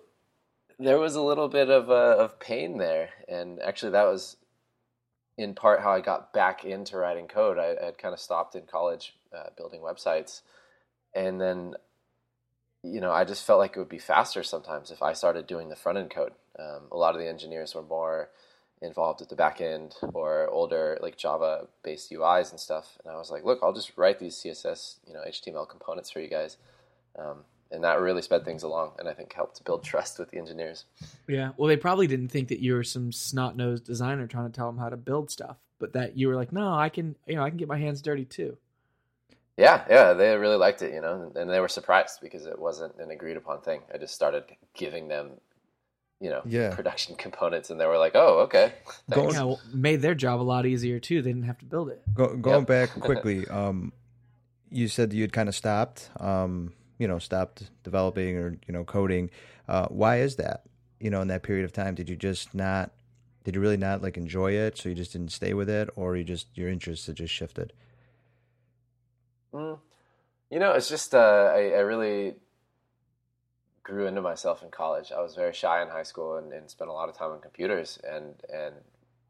there 0.79 0.99
was 0.99 1.15
a 1.15 1.23
little 1.23 1.49
bit 1.49 1.71
of 1.71 1.91
uh, 1.91 2.17
of 2.19 2.39
pain 2.39 2.79
there, 2.79 3.11
and 3.29 3.61
actually, 3.61 3.93
that 3.93 4.05
was 4.05 4.37
in 5.39 5.55
part 5.55 5.81
how 5.81 5.93
I 5.93 6.01
got 6.01 6.33
back 6.33 6.65
into 6.65 6.97
writing 6.97 7.29
code. 7.29 7.59
I, 7.59 7.85
had 7.85 7.99
kind 7.99 8.15
of 8.15 8.21
stopped 8.21 8.55
in 8.55 8.62
college 8.62 9.15
uh, 9.37 9.51
building 9.57 9.81
websites, 9.81 10.43
and 11.15 11.41
then 11.41 11.75
you 12.83 13.01
know 13.01 13.11
I 13.11 13.25
just 13.25 13.47
felt 13.47 13.59
like 13.59 13.77
it 13.77 13.79
would 13.79 13.89
be 13.89 13.99
faster 13.99 14.43
sometimes 14.43 14.91
if 14.91 15.03
I 15.03 15.12
started 15.12 15.47
doing 15.47 15.69
the 15.69 15.77
front 15.77 15.99
end 15.99 16.11
code. 16.11 16.33
Um, 16.59 16.89
a 16.91 16.97
lot 16.97 17.15
of 17.15 17.21
the 17.21 17.29
engineers 17.29 17.75
were 17.75 17.83
more 17.83 18.31
involved 18.83 19.21
with 19.21 19.31
the 19.31 19.37
back 19.37 19.61
end 19.61 19.95
or 20.12 20.49
older 20.49 20.99
like 21.01 21.17
Java 21.17 21.67
based 21.83 22.11
UIs 22.11 22.51
and 22.51 22.61
stuff. 22.61 22.99
And 23.05 23.12
I 23.12 23.17
was 23.17 23.31
like, 23.31 23.45
look, 23.45 23.61
I'll 23.62 23.73
just 23.73 23.97
write 23.97 24.19
these 24.19 24.37
CSS, 24.37 24.99
you 25.07 25.15
know, 25.15 25.21
HTML 25.27 25.69
components 25.69 26.11
for 26.11 26.21
you 26.21 26.29
guys. 26.29 26.57
Um, 27.19 27.45
and 27.70 27.83
that 27.85 28.00
really 28.00 28.22
sped 28.22 28.44
things 28.44 28.62
along 28.62 28.92
and 28.98 29.09
I 29.09 29.12
think 29.14 29.33
helped 29.33 29.64
build 29.64 29.83
trust 29.85 30.18
with 30.18 30.31
the 30.31 30.38
engineers. 30.38 30.85
Yeah. 31.29 31.50
Well, 31.57 31.68
they 31.68 31.76
probably 31.76 32.07
didn't 32.07 32.29
think 32.29 32.48
that 32.48 32.61
you 32.61 32.74
were 32.74 32.85
some 32.85 33.11
snot 33.12 33.57
nosed 33.57 33.85
designer 33.85 34.26
trying 34.26 34.50
to 34.50 34.57
tell 34.57 34.66
them 34.66 34.79
how 34.79 34.88
to 34.88 34.96
build 34.96 35.31
stuff, 35.31 35.57
but 35.79 35.92
that 35.94 36.16
you 36.16 36.29
were 36.29 36.37
like, 36.37 36.52
no, 36.52 36.72
I 36.72 36.88
can, 36.88 37.16
you 37.26 37.37
know, 37.37 37.42
I 37.42 37.48
can 37.50 37.59
get 37.59 37.68
my 37.68 37.79
hands 37.79 38.02
dirty 38.02 38.24
too. 38.24 38.57
Yeah, 39.57 39.85
yeah, 39.88 40.12
they 40.12 40.37
really 40.37 40.57
liked 40.57 40.83
it, 40.83 40.92
you 40.92 41.00
know, 41.00 41.33
and 41.35 41.48
they 41.50 41.61
were 41.61 41.68
surprised 41.68 42.20
because 42.20 42.44
it 42.44 42.59
wasn't 42.59 42.94
an 42.98 43.11
agreed 43.11 43.38
upon 43.38 43.62
thing. 43.62 43.81
I 43.92 43.96
just 43.96 44.14
started 44.14 44.44
giving 44.74 45.09
them, 45.09 45.31
you 46.20 46.29
know, 46.29 46.42
Yeah. 46.44 46.74
production 46.74 47.16
components, 47.18 47.70
and 47.70 47.81
they 47.81 47.87
were 47.87 47.96
like, 47.96 48.12
"Oh, 48.14 48.40
okay." 48.40 48.74
Going- 49.11 49.33
Yeah, 49.35 49.44
well, 49.44 49.61
made 49.72 50.02
their 50.02 50.14
job 50.14 50.40
a 50.40 50.42
lot 50.42 50.66
easier 50.66 51.00
too. 51.00 51.22
They 51.22 51.31
didn't 51.31 51.46
have 51.46 51.59
to 51.61 51.64
build 51.64 51.88
it. 51.88 52.02
Go, 52.12 52.37
going 52.37 52.61
Yep. 52.61 52.66
back 52.68 52.90
quickly, 53.00 53.48
um, 53.48 53.94
you 54.70 54.88
said 54.88 55.14
you 55.14 55.22
had 55.22 55.33
kind 55.33 55.48
of 55.48 55.55
stopped, 55.55 56.11
um, 56.20 56.74
you 56.98 57.09
know, 57.09 57.18
stopped 57.18 57.70
developing 57.82 58.37
or 58.37 58.56
you 58.66 58.72
know 58.72 58.85
coding. 58.85 59.30
Uh, 59.68 59.87
why 59.88 60.20
is 60.20 60.37
that? 60.37 60.64
You 61.00 61.11
know, 61.11 61.20
in 61.20 61.28
that 61.28 61.42
period 61.42 61.64
of 61.64 61.72
time, 61.72 61.94
did 61.94 62.09
you 62.09 62.16
just 62.16 62.54
not? 62.54 62.92
Did 63.44 63.54
you 63.54 63.61
really 63.61 63.76
not 63.76 64.02
like 64.02 64.16
enjoy 64.16 64.52
it? 64.52 64.78
So 64.78 64.88
you 64.88 64.94
just 64.94 65.12
didn't 65.12 65.32
stay 65.32 65.54
with 65.54 65.68
it, 65.68 65.88
or 65.96 66.16
you 66.16 66.24
just 66.24 66.48
your 66.54 66.68
interests 66.68 67.06
had 67.06 67.16
just 67.16 67.32
shifted? 67.32 67.72
Mm. 69.52 69.78
You 70.50 70.59
know, 70.59 70.72
it's 70.72 70.88
just 70.88 71.14
uh, 71.14 71.52
I, 71.54 71.70
I 71.70 71.80
really 71.80 72.35
grew 73.82 74.06
into 74.06 74.20
myself 74.20 74.62
in 74.62 74.70
college. 74.70 75.12
I 75.12 75.20
was 75.20 75.35
very 75.35 75.52
shy 75.52 75.80
in 75.80 75.88
high 75.88 76.02
school 76.02 76.37
and, 76.37 76.52
and 76.52 76.68
spent 76.68 76.90
a 76.90 76.92
lot 76.92 77.09
of 77.09 77.16
time 77.16 77.30
on 77.30 77.40
computers. 77.40 77.98
And 78.09 78.35
and 78.52 78.74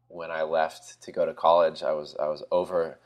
when 0.07 0.31
I 0.31 0.43
left 0.43 1.01
to 1.03 1.11
go 1.11 1.25
to 1.25 1.33
college, 1.33 1.83
I 1.83 1.93
was 1.93 2.15
I 2.19 2.27
was 2.27 2.43
over. 2.51 2.99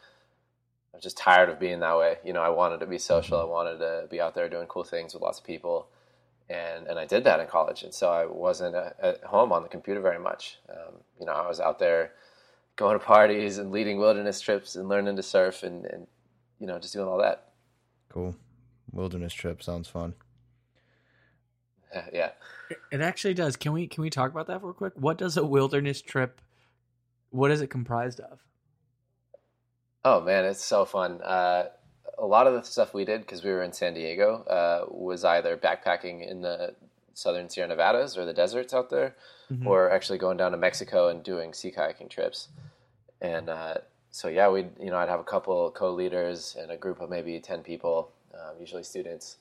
I 0.94 0.98
was 0.98 1.04
just 1.04 1.18
tired 1.18 1.50
of 1.50 1.60
being 1.60 1.80
that 1.80 1.98
way. 1.98 2.18
You 2.24 2.34
know, 2.34 2.42
I 2.42 2.50
wanted 2.50 2.80
to 2.82 2.86
be 2.86 2.98
social. 2.98 3.40
I 3.40 3.46
wanted 3.46 3.78
to 3.80 4.08
be 4.10 4.20
out 4.20 4.36
there 4.36 4.50
doing 4.50 4.68
cool 4.68 4.84
things 4.84 5.14
with 5.14 5.24
lots 5.24 5.40
of 5.40 5.46
people, 5.46 5.88
and 6.50 6.88
and 6.88 7.00
I 7.00 7.06
did 7.06 7.24
that 7.24 7.40
in 7.40 7.48
college. 7.48 7.84
And 7.84 7.94
so 7.94 8.10
I 8.10 8.26
wasn't 8.26 8.76
uh, 8.76 8.90
at 9.02 9.24
home 9.24 9.52
on 9.54 9.64
the 9.64 9.70
computer 9.70 10.02
very 10.02 10.20
much. 10.20 10.60
Um, 10.70 10.96
you 11.20 11.26
know, 11.26 11.32
I 11.32 11.48
was 11.48 11.60
out 11.60 11.80
there 11.80 12.12
going 12.76 13.00
to 13.00 13.06
parties 13.06 13.58
and 13.58 13.72
leading 13.72 14.00
wilderness 14.00 14.42
trips 14.42 14.76
and 14.76 14.90
learning 14.90 15.16
to 15.16 15.24
surf 15.24 15.64
and, 15.64 15.86
and 15.86 16.08
you 16.60 16.68
know 16.68 16.78
just 16.78 16.94
doing 16.94 17.08
all 17.08 17.20
that. 17.20 17.52
Cool. 18.10 18.36
Wilderness 18.92 19.34
trip 19.34 19.64
sounds 19.64 19.88
fun. 19.88 20.14
yeah. 22.14 22.32
It 22.92 23.02
actually 23.02 23.34
does. 23.34 23.56
Can 23.56 23.72
we 23.74 23.88
can 23.88 24.02
we 24.02 24.10
talk 24.10 24.32
about 24.32 24.48
that 24.48 24.64
real 24.64 24.74
quick? 24.74 24.94
What 24.96 25.18
does 25.18 25.38
a 25.38 25.46
wilderness 25.46 26.02
trip? 26.02 26.42
What 27.30 27.52
is 27.52 27.62
it 27.62 27.68
comprised 27.68 28.20
of? 28.20 28.40
Oh 30.04 30.22
man, 30.22 30.46
it's 30.46 30.64
so 30.64 30.86
fun. 30.86 31.22
Uh, 31.22 31.66
a 32.18 32.26
lot 32.26 32.48
of 32.48 32.54
the 32.54 32.64
stuff 32.64 32.94
we 32.94 33.06
did 33.06 33.22
because 33.22 33.44
we 33.44 33.52
were 33.52 33.64
in 33.64 33.74
San 33.74 33.94
Diego 33.94 34.44
uh, 34.44 34.86
was 34.90 35.24
either 35.24 35.58
backpacking 35.58 36.28
in 36.30 36.42
the 36.42 36.76
southern 37.14 37.50
Sierra 37.50 37.68
Nevadas 37.70 38.18
or 38.18 38.26
the 38.26 38.34
deserts 38.34 38.74
out 38.74 38.90
there, 38.90 39.16
Mhm. 39.52 39.66
or 39.68 39.92
actually 39.92 40.18
going 40.18 40.38
down 40.38 40.52
to 40.52 40.58
Mexico 40.58 41.10
and 41.10 41.22
doing 41.24 41.54
sea 41.54 41.72
kayaking 41.72 42.10
trips. 42.10 42.48
And 43.20 43.50
uh, 43.50 43.76
so 44.10 44.28
yeah, 44.28 44.50
we 44.50 44.62
you 44.80 44.90
know 44.90 44.98
I'd 44.98 45.10
have 45.10 45.20
a 45.20 45.24
couple 45.26 45.70
co-leaders 45.72 46.56
and 46.60 46.72
a 46.72 46.78
group 46.78 47.00
of 47.02 47.10
maybe 47.10 47.40
ten 47.40 47.62
people, 47.62 48.12
um, 48.34 48.56
usually 48.60 48.84
students, 48.84 49.38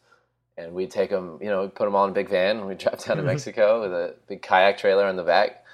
and 0.58 0.74
we'd 0.74 0.90
take 0.90 1.10
them 1.10 1.38
you 1.40 1.48
know 1.48 1.62
we'd 1.62 1.74
put 1.74 1.84
them 1.86 1.94
all 1.94 2.04
in 2.04 2.10
a 2.10 2.14
big 2.14 2.28
van 2.28 2.58
and 2.58 2.66
we'd 2.66 2.78
drive 2.84 3.02
down 3.04 3.16
to 3.18 3.22
Mexico 3.32 3.80
with 3.82 3.92
a 3.92 4.14
big 4.28 4.42
kayak 4.42 4.76
trailer 4.78 5.06
on 5.06 5.16
the 5.16 5.22
back. 5.24 5.64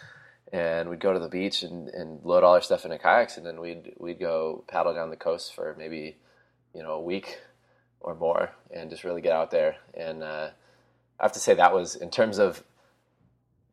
And 0.52 0.88
we'd 0.88 1.00
go 1.00 1.12
to 1.12 1.18
the 1.18 1.28
beach 1.28 1.62
and, 1.62 1.88
and 1.88 2.24
load 2.24 2.44
all 2.44 2.54
our 2.54 2.62
stuff 2.62 2.84
into 2.84 2.98
kayaks, 2.98 3.36
and 3.36 3.44
then 3.44 3.60
we'd 3.60 3.94
we'd 3.98 4.20
go 4.20 4.64
paddle 4.68 4.94
down 4.94 5.10
the 5.10 5.16
coast 5.16 5.54
for 5.54 5.74
maybe, 5.76 6.16
you 6.72 6.82
know, 6.82 6.92
a 6.92 7.02
week 7.02 7.38
or 8.00 8.14
more, 8.14 8.52
and 8.70 8.88
just 8.88 9.02
really 9.02 9.20
get 9.20 9.32
out 9.32 9.50
there. 9.50 9.76
And 9.94 10.22
uh, 10.22 10.50
I 11.18 11.24
have 11.24 11.32
to 11.32 11.40
say 11.40 11.54
that 11.54 11.74
was 11.74 11.96
in 11.96 12.10
terms 12.10 12.38
of 12.38 12.62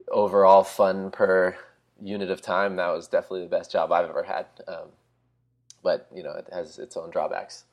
overall 0.09 0.63
fun 0.63 1.12
per 1.12 1.55
unit 2.01 2.29
of 2.29 2.41
time, 2.41 2.75
that 2.77 2.89
was 2.89 3.07
definitely 3.07 3.43
the 3.43 3.49
best 3.49 3.71
job 3.71 3.91
I've 3.91 4.09
ever 4.09 4.23
had. 4.23 4.45
Um, 4.67 4.89
but 5.83 6.07
you 6.13 6.23
know, 6.23 6.31
it 6.31 6.47
has 6.51 6.79
its 6.79 6.97
own 6.97 7.12
drawbacks. 7.12 7.65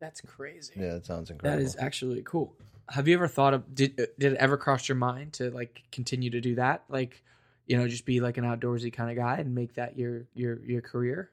That's 0.00 0.20
crazy. 0.20 0.74
Yeah, 0.76 0.94
that 0.94 1.06
sounds 1.06 1.30
incredible. 1.30 1.64
is 1.64 1.76
actually 1.78 2.22
cool. 2.24 2.54
Have 2.90 3.08
you 3.08 3.14
ever 3.14 3.28
thought 3.28 3.54
of 3.54 3.74
did 3.74 3.96
did 3.96 4.32
it 4.32 4.36
ever 4.38 4.56
cross 4.56 4.88
your 4.88 4.96
mind 4.96 5.32
to 5.34 5.50
like 5.50 5.82
continue 5.90 6.30
to 6.30 6.40
do 6.40 6.54
that? 6.56 6.84
Like, 6.88 7.22
you 7.66 7.76
know, 7.76 7.88
just 7.88 8.04
be 8.06 8.20
like 8.20 8.36
an 8.38 8.44
outdoorsy 8.44 8.92
kind 8.92 9.10
of 9.10 9.16
guy 9.16 9.36
and 9.38 9.54
make 9.54 9.74
that 9.74 9.98
your 9.98 10.26
your 10.34 10.62
your 10.64 10.82
career? 10.82 11.30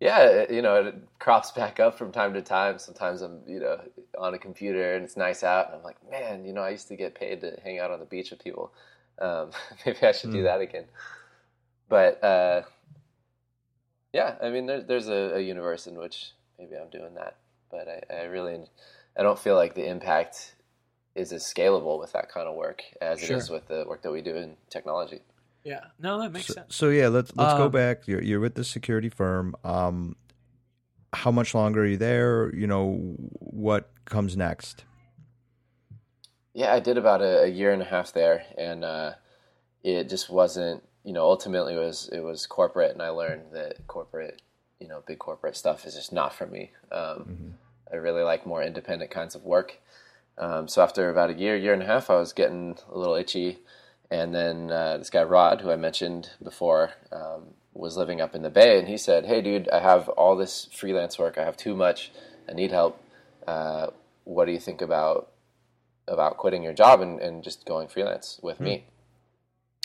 Yeah, 0.00 0.50
you 0.50 0.60
know, 0.62 0.76
it 0.86 0.94
crops 1.18 1.50
back 1.56 1.80
up 1.80 1.96
from 1.98 2.12
time 2.12 2.34
to 2.34 2.42
time. 2.42 2.78
Sometimes 2.78 3.22
I'm, 3.22 3.42
you 3.46 3.60
know, 3.60 3.80
on 4.18 4.34
a 4.34 4.38
computer 4.38 4.94
and 4.94 5.04
it's 5.04 5.16
nice 5.16 5.42
out, 5.42 5.66
and 5.68 5.76
I'm 5.76 5.82
like, 5.82 5.96
man, 6.10 6.44
you 6.44 6.52
know, 6.52 6.62
I 6.62 6.70
used 6.70 6.88
to 6.88 6.96
get 6.96 7.14
paid 7.14 7.40
to 7.42 7.58
hang 7.62 7.78
out 7.78 7.90
on 7.90 8.00
the 8.00 8.06
beach 8.06 8.30
with 8.30 8.42
people. 8.42 8.72
Um, 9.18 9.50
maybe 9.86 10.02
I 10.02 10.12
should 10.12 10.30
do 10.30 10.42
Hmm. 10.42 10.44
that 10.44 10.60
again. 10.60 10.84
But 11.88 12.22
uh, 12.22 12.62
yeah, 14.12 14.36
I 14.42 14.50
mean, 14.50 14.66
there's 14.66 14.84
there's 14.86 15.08
a, 15.08 15.36
a 15.36 15.40
universe 15.40 15.86
in 15.86 15.96
which 15.98 16.32
maybe 16.58 16.76
I'm 16.76 16.90
doing 16.90 17.14
that, 17.14 17.36
but 17.70 17.88
I, 17.88 18.14
I 18.14 18.22
really, 18.24 18.64
I 19.16 19.22
don't 19.22 19.38
feel 19.38 19.56
like 19.56 19.74
the 19.74 19.88
impact 19.88 20.54
is 21.16 21.32
as 21.32 21.42
scalable 21.42 21.98
with 21.98 22.12
that 22.12 22.28
kind 22.28 22.46
of 22.46 22.54
work 22.54 22.82
as 23.00 23.20
Sure. 23.20 23.36
it 23.36 23.38
is 23.40 23.50
with 23.50 23.66
the 23.68 23.84
work 23.88 24.02
that 24.02 24.12
we 24.12 24.22
do 24.22 24.36
in 24.36 24.56
technology. 24.70 25.20
Yeah. 25.64 25.80
No, 25.98 26.20
that 26.20 26.30
makes 26.32 26.46
So, 26.46 26.52
sense. 26.54 26.76
so 26.76 26.90
yeah, 26.90 27.08
let's 27.08 27.34
let's 27.34 27.54
go 27.54 27.64
Um, 27.64 27.72
back. 27.72 28.06
You're 28.06 28.22
you're 28.22 28.40
with 28.40 28.54
the 28.54 28.64
security 28.64 29.08
firm. 29.08 29.56
Um, 29.64 30.16
how 31.12 31.30
much 31.30 31.54
longer 31.54 31.82
are 31.82 31.86
you 31.86 31.96
there? 31.96 32.54
You 32.54 32.66
know, 32.66 32.92
what 33.40 33.90
comes 34.04 34.36
next? 34.36 34.84
Yeah, 36.54 36.72
I 36.72 36.80
did 36.80 36.96
about 36.98 37.20
a, 37.20 37.42
a 37.44 37.46
year 37.48 37.72
and 37.72 37.82
a 37.82 37.84
half 37.84 38.12
there, 38.12 38.44
and 38.56 38.84
uh, 38.84 39.12
it 39.82 40.08
just 40.08 40.30
wasn't. 40.30 40.82
You 41.04 41.12
know, 41.12 41.24
ultimately 41.24 41.74
it 41.74 41.78
was 41.78 42.08
it 42.12 42.20
was 42.20 42.46
corporate, 42.46 42.92
and 42.92 43.02
I 43.02 43.10
learned 43.10 43.52
that 43.52 43.86
corporate, 43.86 44.42
you 44.80 44.88
know, 44.88 45.02
big 45.06 45.18
corporate 45.18 45.56
stuff 45.56 45.86
is 45.86 45.94
just 45.94 46.12
not 46.12 46.34
for 46.34 46.46
me. 46.46 46.72
Um, 46.90 47.54
I 47.92 47.96
really 47.96 48.22
like 48.22 48.44
more 48.46 48.62
independent 48.62 49.10
kinds 49.12 49.34
of 49.36 49.44
work. 49.44 49.78
Um, 50.38 50.68
so 50.68 50.82
after 50.82 51.08
about 51.10 51.30
a 51.30 51.34
year, 51.34 51.56
year 51.56 51.72
and 51.72 51.82
a 51.82 51.86
half, 51.86 52.10
I 52.10 52.16
was 52.16 52.32
getting 52.32 52.76
a 52.90 52.98
little 52.98 53.14
itchy, 53.14 53.58
and 54.10 54.34
then 54.34 54.70
uh, 54.70 54.98
this 54.98 55.10
guy 55.10 55.22
Rod, 55.22 55.60
who 55.60 55.70
I 55.70 55.76
mentioned 55.76 56.30
before, 56.42 56.90
um, 57.10 57.54
was 57.72 57.96
living 57.96 58.20
up 58.20 58.34
in 58.34 58.42
the 58.42 58.50
Bay, 58.50 58.78
and 58.78 58.88
he 58.88 58.96
said, 58.96 59.26
"Hey, 59.26 59.40
dude, 59.40 59.68
I 59.70 59.80
have 59.80 60.08
all 60.10 60.36
this 60.36 60.68
freelance 60.72 61.18
work. 61.18 61.38
I 61.38 61.44
have 61.44 61.56
too 61.56 61.74
much. 61.74 62.12
I 62.48 62.52
need 62.52 62.70
help. 62.70 63.00
Uh, 63.46 63.88
what 64.24 64.44
do 64.44 64.52
you 64.52 64.60
think 64.60 64.82
about 64.82 65.30
about 66.08 66.36
quitting 66.36 66.62
your 66.62 66.72
job 66.72 67.00
and, 67.00 67.20
and 67.20 67.42
just 67.42 67.64
going 67.64 67.88
freelance 67.88 68.38
with 68.42 68.60
me?" 68.60 68.86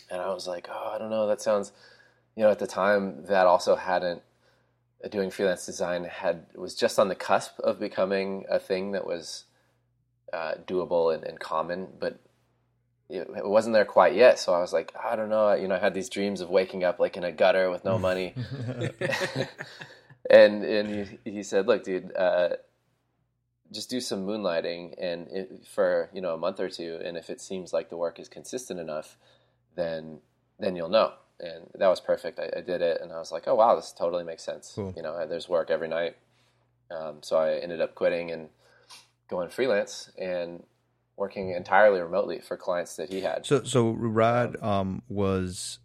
And 0.10 0.22
I 0.22 0.34
was 0.34 0.48
like, 0.48 0.68
"Oh, 0.70 0.92
I 0.94 0.98
don't 0.98 1.10
know. 1.10 1.28
That 1.28 1.42
sounds." 1.42 1.72
You 2.36 2.44
know, 2.44 2.52
at 2.52 2.60
the 2.60 2.68
time, 2.68 3.26
that 3.26 3.46
also 3.46 3.76
hadn't 3.76 4.22
doing 5.10 5.32
freelance 5.32 5.66
design 5.66 6.04
had 6.04 6.46
was 6.56 6.76
just 6.76 7.00
on 7.00 7.08
the 7.08 7.16
cusp 7.16 7.60
of 7.60 7.80
becoming 7.80 8.46
a 8.50 8.60
thing 8.60 8.92
that 8.92 9.06
was 9.06 9.46
uh, 10.34 10.56
doable 10.66 11.14
and, 11.14 11.24
and 11.24 11.40
common, 11.40 11.88
but 12.00 12.20
it, 13.10 13.28
it 13.36 13.46
wasn't 13.46 13.74
there 13.74 13.86
quite 13.86 14.16
yet. 14.16 14.40
So 14.40 14.54
I 14.54 14.60
was 14.60 14.74
like, 14.74 14.94
I 15.02 15.16
don't 15.16 15.30
know. 15.30 15.54
You 15.54 15.68
know, 15.68 15.76
I 15.76 15.80
had 15.80 15.94
these 15.94 16.10
dreams 16.10 16.42
of 16.42 16.50
waking 16.50 16.84
up 16.84 17.00
like 17.00 17.18
in 17.18 17.24
a 17.24 17.32
gutter 17.32 17.70
with 17.70 17.84
no 17.84 17.98
money, 17.98 18.34
and 20.30 20.64
and 20.64 21.08
he, 21.24 21.32
he 21.32 21.44
said, 21.44 21.68
"Look, 21.68 21.84
dude, 21.84 22.16
uh, 22.16 22.50
just 23.72 23.90
do 23.90 24.00
some 24.00 24.26
moonlighting, 24.26 24.96
and 24.98 25.28
it, 25.30 25.66
for 25.68 26.10
you 26.14 26.22
know 26.22 26.34
a 26.34 26.38
month 26.38 26.60
or 26.60 26.70
two, 26.70 27.00
and 27.04 27.18
if 27.18 27.30
it 27.30 27.42
seems 27.42 27.74
like 27.74 27.90
the 27.90 27.98
work 27.98 28.20
is 28.20 28.30
consistent 28.30 28.80
enough, 28.80 29.18
then 29.76 30.20
then 30.60 30.76
you'll 30.76 30.90
know." 30.90 31.14
And 31.40 31.66
that 31.74 31.88
was 31.88 32.00
perfect. 32.00 32.40
I, 32.40 32.52
I 32.58 32.62
did 32.62 32.82
it, 32.84 33.02
and 33.02 33.12
I 33.12 33.18
was 33.18 33.32
like, 33.32 33.44
"Oh 33.48 33.56
wow, 33.56 33.76
this 33.76 33.92
totally 33.92 34.24
makes 34.24 34.44
sense." 34.44 34.74
Cool. 34.76 34.94
You 34.96 35.04
know, 35.04 35.28
there's 35.28 35.50
work 35.50 35.70
every 35.70 35.88
night. 35.88 36.16
Um, 36.92 37.20
so 37.22 37.38
I 37.38 37.56
ended 37.56 37.82
up 37.82 37.96
quitting 37.96 38.32
and 38.32 38.50
going 39.32 39.50
freelance 39.50 40.12
and 40.20 40.64
working 41.18 41.52
entirely 41.52 42.02
remotely 42.02 42.40
for 42.40 42.58
clients 42.58 42.98
that 42.98 43.10
he 43.10 43.22
had. 43.22 43.48
So 43.48 43.64
so 43.64 43.92
Rod 43.92 44.62
um 44.62 45.02
was 45.10 45.80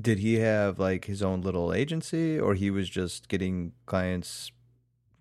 did 0.00 0.18
he 0.18 0.36
have 0.36 0.78
like 0.78 1.06
his 1.06 1.22
own 1.22 1.40
little 1.42 1.72
agency 1.72 2.38
or 2.38 2.54
he 2.54 2.70
was 2.70 2.88
just 2.88 3.28
getting 3.28 3.72
clients 3.86 4.50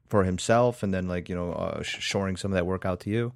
for 0.08 0.24
himself 0.24 0.84
and 0.84 0.94
then 0.94 1.08
like 1.08 1.30
you 1.30 1.36
know 1.36 1.54
uh, 1.54 1.84
shoring 1.84 2.38
some 2.38 2.52
of 2.52 2.56
that 2.56 2.66
work 2.66 2.86
out 2.86 3.00
to 3.02 3.10
you? 3.10 3.34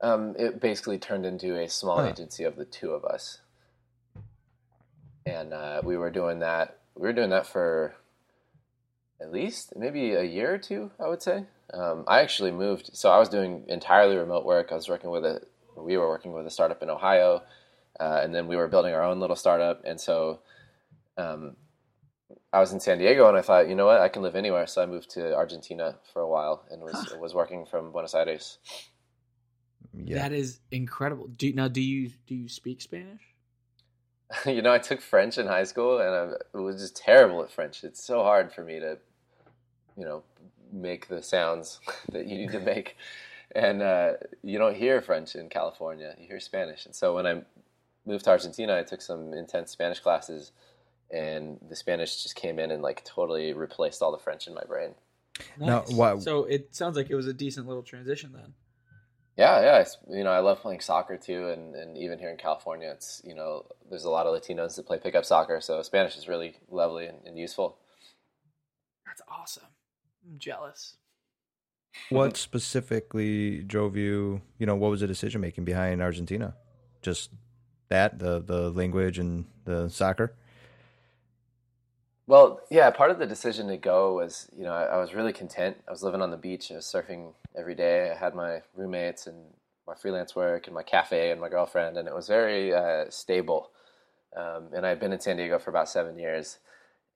Um, 0.00 0.34
it 0.38 0.60
basically 0.60 0.98
turned 0.98 1.24
into 1.26 1.56
a 1.58 1.68
small 1.68 1.98
Huh. 1.98 2.04
agency 2.04 2.44
of 2.44 2.56
the 2.56 2.64
two 2.64 2.90
of 2.90 3.04
us, 3.04 3.40
and 5.26 5.52
uh, 5.54 5.82
we 5.84 5.96
were 5.96 6.10
doing 6.10 6.40
that. 6.40 6.78
We 6.94 7.02
were 7.02 7.12
doing 7.12 7.30
that 7.30 7.46
for 7.46 7.94
at 9.20 9.32
least 9.32 9.74
maybe 9.76 10.12
a 10.14 10.24
year 10.24 10.54
or 10.54 10.58
two, 10.58 10.90
I 10.98 11.08
would 11.08 11.22
say. 11.22 11.44
Um, 11.72 12.04
I 12.06 12.20
actually 12.20 12.50
moved, 12.52 12.90
so 12.94 13.10
I 13.10 13.18
was 13.18 13.28
doing 13.28 13.64
entirely 13.68 14.16
remote 14.16 14.44
work. 14.44 14.68
I 14.72 14.74
was 14.74 14.88
working 14.88 15.10
with 15.10 15.24
a, 15.24 15.40
we 15.76 15.96
were 15.96 16.08
working 16.08 16.32
with 16.32 16.46
a 16.46 16.50
startup 16.50 16.82
in 16.82 16.90
Ohio. 16.90 17.42
uh, 18.00 18.20
and 18.22 18.34
then 18.34 18.46
we 18.46 18.56
were 18.56 18.68
building 18.68 18.94
our 18.94 19.02
own 19.02 19.20
little 19.20 19.36
startup. 19.36 19.82
And 19.84 20.00
so, 20.00 20.40
um, 21.16 21.56
I 22.52 22.60
was 22.60 22.72
in 22.72 22.80
San 22.80 22.98
Diego, 22.98 23.28
and 23.28 23.36
I 23.38 23.42
thought, 23.42 23.68
you 23.68 23.74
know 23.74 23.86
what, 23.86 24.00
I 24.00 24.08
can 24.08 24.22
live 24.22 24.34
anywhere. 24.36 24.66
So 24.66 24.82
I 24.82 24.86
moved 24.86 25.10
to 25.10 25.34
Argentina 25.34 25.96
for 26.12 26.20
a 26.20 26.28
while, 26.28 26.64
and 26.70 26.82
was 26.82 26.94
Huh. 26.94 27.18
was 27.18 27.34
working 27.34 27.64
from 27.66 27.92
Buenos 27.92 28.14
Aires. 28.14 28.58
Yeah. 29.94 30.18
That 30.18 30.32
is 30.32 30.60
incredible. 30.70 31.28
Do 31.28 31.52
now 31.52 31.68
do 31.68 31.80
you 31.80 32.10
do 32.26 32.34
you 32.34 32.48
speak 32.48 32.80
Spanish? 32.82 33.22
you 34.46 34.62
know, 34.62 34.72
I 34.72 34.78
took 34.78 35.00
French 35.00 35.36
in 35.38 35.46
high 35.46 35.64
school, 35.64 35.98
and 35.98 36.36
I 36.54 36.58
was 36.58 36.80
just 36.80 36.96
terrible 36.96 37.42
at 37.42 37.50
French. 37.50 37.84
It's 37.84 38.02
so 38.04 38.22
hard 38.22 38.52
for 38.52 38.64
me 38.64 38.80
to, 38.80 38.98
you 39.96 40.04
know, 40.04 40.22
make 40.72 41.08
the 41.08 41.22
sounds 41.22 41.80
that 42.12 42.26
you 42.26 42.36
need 42.38 42.52
to 42.52 42.60
make, 42.60 42.96
and 43.54 43.82
uh, 43.82 44.12
you 44.42 44.58
don't 44.58 44.74
hear 44.76 45.00
French 45.02 45.34
in 45.36 45.48
California. 45.48 46.14
You 46.18 46.26
hear 46.26 46.40
Spanish, 46.40 46.86
and 46.86 46.94
so 46.94 47.14
when 47.14 47.26
I 47.26 47.42
moved 48.06 48.24
to 48.24 48.30
Argentina, 48.30 48.78
I 48.78 48.82
took 48.82 49.00
some 49.02 49.32
intense 49.32 49.70
Spanish 49.70 50.00
classes, 50.00 50.52
and 51.10 51.58
the 51.68 51.76
Spanish 51.76 52.22
just 52.22 52.34
came 52.34 52.58
in 52.58 52.70
and 52.70 52.82
like 52.82 53.04
totally 53.04 53.52
replaced 53.52 54.02
all 54.02 54.12
the 54.12 54.18
French 54.18 54.46
in 54.48 54.54
my 54.54 54.64
brain. 54.64 54.94
Now, 55.58 55.84
why- 55.88 56.18
So 56.18 56.44
it 56.44 56.74
sounds 56.74 56.96
like 56.96 57.10
it 57.10 57.14
was 57.14 57.26
a 57.26 57.32
decent 57.32 57.66
little 57.66 57.82
transition 57.82 58.32
then. 58.32 58.54
Yeah, 59.36 59.60
yeah. 59.62 59.78
It's, 59.78 59.96
you 60.10 60.24
know, 60.24 60.30
I 60.30 60.40
love 60.40 60.60
playing 60.60 60.80
soccer 60.80 61.16
too, 61.16 61.48
and, 61.48 61.74
and 61.74 61.96
even 61.96 62.18
here 62.18 62.28
in 62.28 62.36
California, 62.36 62.90
it's 62.90 63.22
you 63.24 63.34
know, 63.34 63.66
there's 63.88 64.04
a 64.04 64.10
lot 64.10 64.26
of 64.26 64.34
Latinos 64.38 64.76
that 64.76 64.86
play 64.86 64.98
pickup 64.98 65.24
soccer, 65.24 65.60
so 65.60 65.80
Spanish 65.82 66.16
is 66.16 66.28
really 66.28 66.56
lovely 66.70 67.06
and, 67.06 67.18
and 67.26 67.38
useful. 67.38 67.78
That's 69.06 69.22
awesome. 69.28 69.64
I'm 70.24 70.38
jealous. 70.38 70.96
What 72.10 72.36
specifically 72.36 73.62
drove 73.62 73.96
you? 73.96 74.40
You 74.58 74.66
know, 74.66 74.76
what 74.76 74.90
was 74.90 75.00
the 75.00 75.06
decision 75.06 75.40
making 75.40 75.64
behind 75.64 76.00
Argentina? 76.00 76.54
Just 77.02 77.30
that 77.88 78.18
the 78.18 78.40
the 78.40 78.70
language 78.70 79.18
and 79.18 79.44
the 79.64 79.88
soccer. 79.88 80.34
Well, 82.26 82.60
yeah, 82.70 82.88
part 82.90 83.10
of 83.10 83.18
the 83.18 83.26
decision 83.26 83.66
to 83.68 83.76
go 83.76 84.14
was, 84.14 84.48
you 84.56 84.64
know, 84.64 84.72
I, 84.72 84.84
I 84.84 84.96
was 84.98 85.12
really 85.12 85.32
content. 85.32 85.76
I 85.86 85.90
was 85.90 86.02
living 86.02 86.22
on 86.22 86.30
the 86.30 86.36
beach. 86.36 86.70
I 86.70 86.76
was 86.76 86.86
surfing 86.86 87.34
every 87.54 87.74
day. 87.74 88.10
I 88.10 88.14
had 88.16 88.34
my 88.34 88.62
roommates 88.74 89.26
and 89.26 89.36
my 89.86 89.94
freelance 89.94 90.34
work 90.36 90.66
and 90.66 90.74
my 90.74 90.84
cafe 90.84 91.30
and 91.32 91.40
my 91.40 91.48
girlfriend, 91.48 91.98
and 91.98 92.06
it 92.08 92.14
was 92.14 92.28
very 92.28 92.72
uh, 92.72 93.06
stable. 93.10 93.70
Um, 94.34 94.68
and 94.74 94.86
I 94.86 94.90
had 94.90 95.00
been 95.00 95.12
in 95.12 95.20
San 95.20 95.36
Diego 95.36 95.58
for 95.58 95.70
about 95.70 95.88
seven 95.88 96.18
years. 96.18 96.58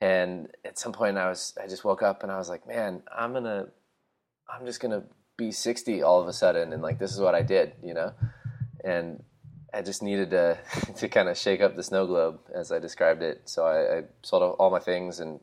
And 0.00 0.48
at 0.64 0.78
some 0.78 0.92
point, 0.92 1.16
I 1.16 1.28
was, 1.28 1.56
I 1.62 1.66
just 1.66 1.84
woke 1.84 2.02
up 2.02 2.22
and 2.22 2.30
I 2.30 2.36
was 2.36 2.48
like, 2.48 2.66
man, 2.66 3.02
I'm 3.16 3.32
gonna, 3.32 3.68
I'm 4.48 4.66
just 4.66 4.80
gonna 4.80 5.04
be 5.36 5.52
60 5.52 6.02
all 6.02 6.20
of 6.20 6.28
a 6.28 6.32
sudden, 6.32 6.72
and 6.72 6.82
like 6.82 6.98
this 6.98 7.12
is 7.12 7.20
what 7.20 7.34
I 7.34 7.42
did, 7.42 7.72
you 7.82 7.94
know. 7.94 8.12
And 8.84 9.22
I 9.72 9.82
just 9.82 10.02
needed 10.02 10.30
to 10.30 10.58
to 10.96 11.08
kind 11.08 11.28
of 11.28 11.36
shake 11.36 11.60
up 11.60 11.76
the 11.76 11.82
snow 11.82 12.06
globe 12.06 12.40
as 12.54 12.72
I 12.72 12.78
described 12.78 13.22
it. 13.22 13.42
So 13.44 13.64
I, 13.64 13.98
I 13.98 14.02
sold 14.22 14.56
all 14.58 14.70
my 14.70 14.80
things, 14.80 15.20
and 15.20 15.40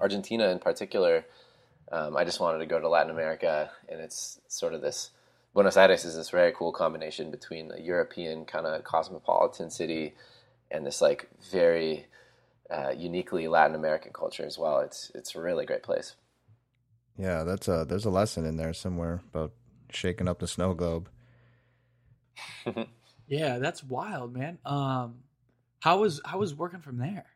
Argentina 0.00 0.48
in 0.48 0.58
particular. 0.58 1.24
Um, 1.92 2.16
I 2.16 2.24
just 2.24 2.40
wanted 2.40 2.58
to 2.58 2.66
go 2.66 2.80
to 2.80 2.88
Latin 2.88 3.10
America, 3.10 3.70
and 3.88 4.00
it's 4.00 4.40
sort 4.48 4.74
of 4.74 4.80
this. 4.80 5.10
Buenos 5.52 5.76
Aires 5.76 6.04
is 6.04 6.16
this 6.16 6.30
very 6.30 6.52
cool 6.52 6.72
combination 6.72 7.30
between 7.30 7.70
a 7.70 7.80
European 7.80 8.44
kind 8.44 8.66
of 8.66 8.82
cosmopolitan 8.82 9.70
city 9.70 10.14
and 10.68 10.84
this 10.84 11.00
like 11.00 11.28
very 11.52 12.06
uh, 12.70 12.90
uniquely 12.96 13.48
Latin 13.48 13.74
American 13.76 14.12
culture 14.12 14.44
as 14.44 14.58
well. 14.58 14.80
It's 14.80 15.10
it's 15.14 15.34
a 15.34 15.40
really 15.40 15.66
great 15.66 15.82
place. 15.82 16.16
Yeah, 17.16 17.44
that's 17.44 17.68
a 17.68 17.84
there's 17.88 18.04
a 18.04 18.10
lesson 18.10 18.44
in 18.44 18.56
there 18.56 18.72
somewhere 18.72 19.22
about 19.32 19.52
shaking 19.90 20.28
up 20.28 20.38
the 20.40 20.48
snow 20.48 20.74
globe. 20.74 21.08
Yeah, 23.26 23.58
that's 23.58 23.82
wild, 23.82 24.34
man. 24.34 24.58
Um, 24.64 25.20
how 25.80 26.00
was 26.00 26.20
how 26.24 26.38
was 26.38 26.54
working 26.54 26.80
from 26.80 26.98
there? 26.98 27.26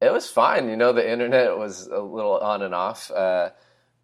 It 0.00 0.12
was 0.12 0.30
fine. 0.30 0.68
You 0.68 0.76
know, 0.76 0.92
the 0.92 1.08
internet 1.10 1.56
was 1.58 1.86
a 1.88 1.98
little 1.98 2.38
on 2.38 2.62
and 2.62 2.74
off. 2.74 3.10
Uh, 3.10 3.50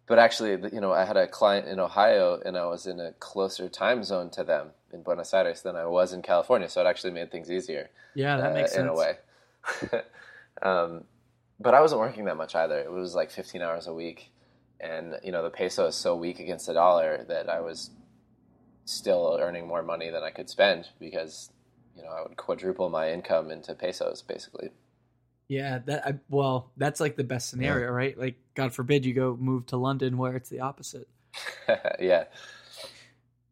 but 0.07 0.19
actually, 0.19 0.51
you 0.73 0.81
know, 0.81 0.91
I 0.91 1.05
had 1.05 1.17
a 1.17 1.27
client 1.27 1.67
in 1.67 1.79
Ohio 1.79 2.39
and 2.45 2.57
I 2.57 2.65
was 2.65 2.85
in 2.85 2.99
a 2.99 3.13
closer 3.13 3.69
time 3.69 4.03
zone 4.03 4.29
to 4.31 4.43
them 4.43 4.71
in 4.91 5.03
Buenos 5.03 5.33
Aires 5.33 5.61
than 5.61 5.75
I 5.75 5.85
was 5.85 6.11
in 6.13 6.21
California. 6.21 6.69
So 6.69 6.81
it 6.81 6.87
actually 6.87 7.11
made 7.13 7.31
things 7.31 7.49
easier 7.49 7.89
Yeah, 8.13 8.37
that 8.37 8.51
uh, 8.51 8.53
makes 8.53 8.71
sense. 8.71 8.81
in 8.81 8.87
a 8.87 8.93
way. 8.93 9.17
um, 10.61 11.03
but 11.59 11.73
I 11.73 11.81
wasn't 11.81 12.01
working 12.01 12.25
that 12.25 12.37
much 12.37 12.55
either. 12.55 12.79
It 12.79 12.91
was 12.91 13.15
like 13.15 13.31
15 13.31 13.61
hours 13.61 13.87
a 13.87 13.93
week. 13.93 14.31
And, 14.79 15.15
you 15.23 15.31
know, 15.31 15.41
the 15.41 15.49
peso 15.49 15.87
is 15.87 15.95
so 15.95 16.15
weak 16.15 16.39
against 16.39 16.67
the 16.67 16.73
dollar 16.73 17.25
that 17.29 17.49
I 17.49 17.61
was 17.61 17.91
still 18.83 19.37
earning 19.39 19.67
more 19.67 19.81
money 19.81 20.09
than 20.09 20.21
I 20.21 20.31
could 20.31 20.49
spend 20.49 20.89
because, 20.99 21.51
you 21.95 22.03
know, 22.03 22.09
I 22.09 22.21
would 22.21 22.37
quadruple 22.37 22.89
my 22.89 23.11
income 23.11 23.51
into 23.51 23.73
pesos 23.73 24.21
basically. 24.21 24.69
Yeah, 25.47 25.79
that 25.85 26.07
I, 26.07 26.15
well, 26.29 26.71
that's 26.75 26.99
like 26.99 27.15
the 27.15 27.23
best 27.23 27.49
scenario, 27.49 27.91
right? 27.91 28.17
Like, 28.17 28.35
God 28.55 28.73
forbid 28.73 29.05
you 29.05 29.13
go 29.13 29.37
move 29.39 29.67
to 29.67 29.77
London 29.77 30.17
where 30.17 30.35
it's 30.35 30.49
the 30.49 30.61
opposite. 30.61 31.07
yeah. 31.99 32.25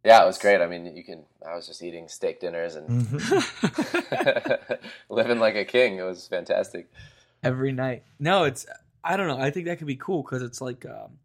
Yeah, 0.03 0.21
it 0.23 0.25
was 0.25 0.37
great. 0.37 0.59
I 0.61 0.67
mean, 0.67 0.95
you 0.97 1.03
can. 1.03 1.23
I 1.47 1.55
was 1.55 1.65
just 1.67 1.81
eating 1.81 2.07
steak 2.09 2.39
dinners 2.41 2.75
and 2.75 2.89
Mm-hmm. 3.07 4.73
living 5.09 5.39
like 5.39 5.55
a 5.55 5.65
king. 5.65 5.97
It 5.97 6.03
was 6.03 6.27
fantastic. 6.27 6.89
Every 7.41 7.71
night. 7.71 8.03
No, 8.19 8.43
it's 8.43 8.65
I 9.03 9.17
don't 9.17 9.27
know. 9.27 9.37
I 9.39 9.51
think 9.51 9.67
that 9.67 9.77
could 9.77 9.87
be 9.87 9.95
cool 9.95 10.21
because 10.23 10.41
it's 10.41 10.61
like 10.61 10.85
um, 10.85 11.19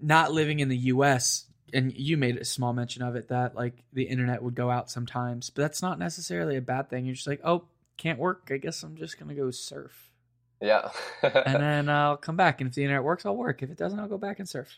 not 0.00 0.32
living 0.32 0.60
in 0.60 0.68
the 0.68 0.76
U.S. 0.76 1.46
And 1.72 1.92
you 1.96 2.16
made 2.16 2.36
a 2.36 2.44
small 2.44 2.72
mention 2.72 3.02
of 3.02 3.14
it 3.16 3.28
that 3.28 3.54
like 3.54 3.74
the 3.92 4.02
internet 4.04 4.42
would 4.42 4.54
go 4.56 4.70
out 4.70 4.90
sometimes, 4.90 5.50
but 5.50 5.62
that's 5.62 5.82
not 5.82 5.98
necessarily 5.98 6.56
a 6.56 6.60
bad 6.62 6.90
thing. 6.90 7.04
You're 7.06 7.14
just 7.14 7.28
like, 7.28 7.40
oh, 7.44 7.64
can't 7.96 8.18
work. 8.18 8.48
I 8.52 8.56
guess 8.56 8.82
I'm 8.82 8.96
just 8.96 9.18
gonna 9.20 9.34
go 9.34 9.50
surf, 9.52 10.10
Yeah. 10.60 10.90
and 11.22 11.54
then 11.62 11.88
I'll 11.88 12.16
come 12.16 12.36
back. 12.36 12.60
And 12.60 12.68
if 12.68 12.74
the 12.74 12.82
internet 12.82 13.04
works, 13.04 13.24
I'll 13.24 13.36
work. 13.36 13.62
If 13.62 13.70
it 13.70 13.76
doesn't, 13.76 14.00
I'll 14.00 14.08
go 14.08 14.18
back 14.18 14.40
and 14.40 14.48
surf. 14.48 14.68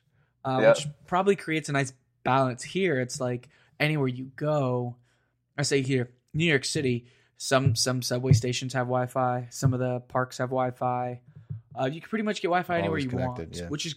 Uh, 0.44 0.58
Yeah. 0.60 0.68
Which 0.70 0.86
probably 1.06 1.34
creates 1.34 1.68
a 1.70 1.72
nice 1.72 1.92
balance 2.24 2.62
here. 2.62 3.00
It's 3.00 3.20
like 3.20 3.48
anywhere 3.80 4.08
you 4.08 4.30
go, 4.36 4.96
I 5.56 5.62
say 5.62 5.82
here, 5.82 6.10
New 6.34 6.44
York 6.44 6.64
City. 6.64 7.06
Some 7.36 7.74
some 7.74 8.02
subway 8.02 8.32
stations 8.32 8.72
have 8.74 8.86
Wi-Fi. 8.86 9.48
Some 9.50 9.74
of 9.74 9.80
the 9.80 10.00
parks 10.00 10.38
have 10.38 10.50
Wi-Fi. 10.50 11.20
Uh, 11.78 11.86
you 11.86 12.00
can 12.00 12.08
pretty 12.08 12.22
much 12.24 12.36
get 12.40 12.48
Wi-Fi 12.48 12.74
anywhere 12.74 12.90
Always 12.90 13.04
you 13.04 13.18
want, 13.18 13.56
yeah. 13.56 13.68
which 13.68 13.86
is 13.86 13.96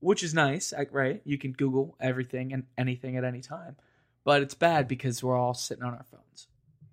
which 0.00 0.22
is 0.22 0.34
nice, 0.34 0.72
right? 0.92 1.20
You 1.24 1.38
can 1.38 1.52
Google 1.52 1.96
everything 2.00 2.52
and 2.52 2.64
anything 2.78 3.16
at 3.16 3.24
any 3.24 3.40
time. 3.40 3.76
But 4.24 4.42
it's 4.42 4.54
bad 4.54 4.86
because 4.86 5.22
we're 5.22 5.36
all 5.36 5.54
sitting 5.54 5.84
on 5.84 5.94
our 5.94 6.04
phones. 6.10 6.48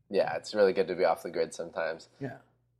yeah, 0.09 0.35
it's 0.35 0.53
really 0.53 0.73
good 0.73 0.87
to 0.87 0.95
be 0.95 1.03
off 1.03 1.23
the 1.23 1.31
grid 1.31 1.53
sometimes. 1.53 2.07
Yeah. 2.19 2.37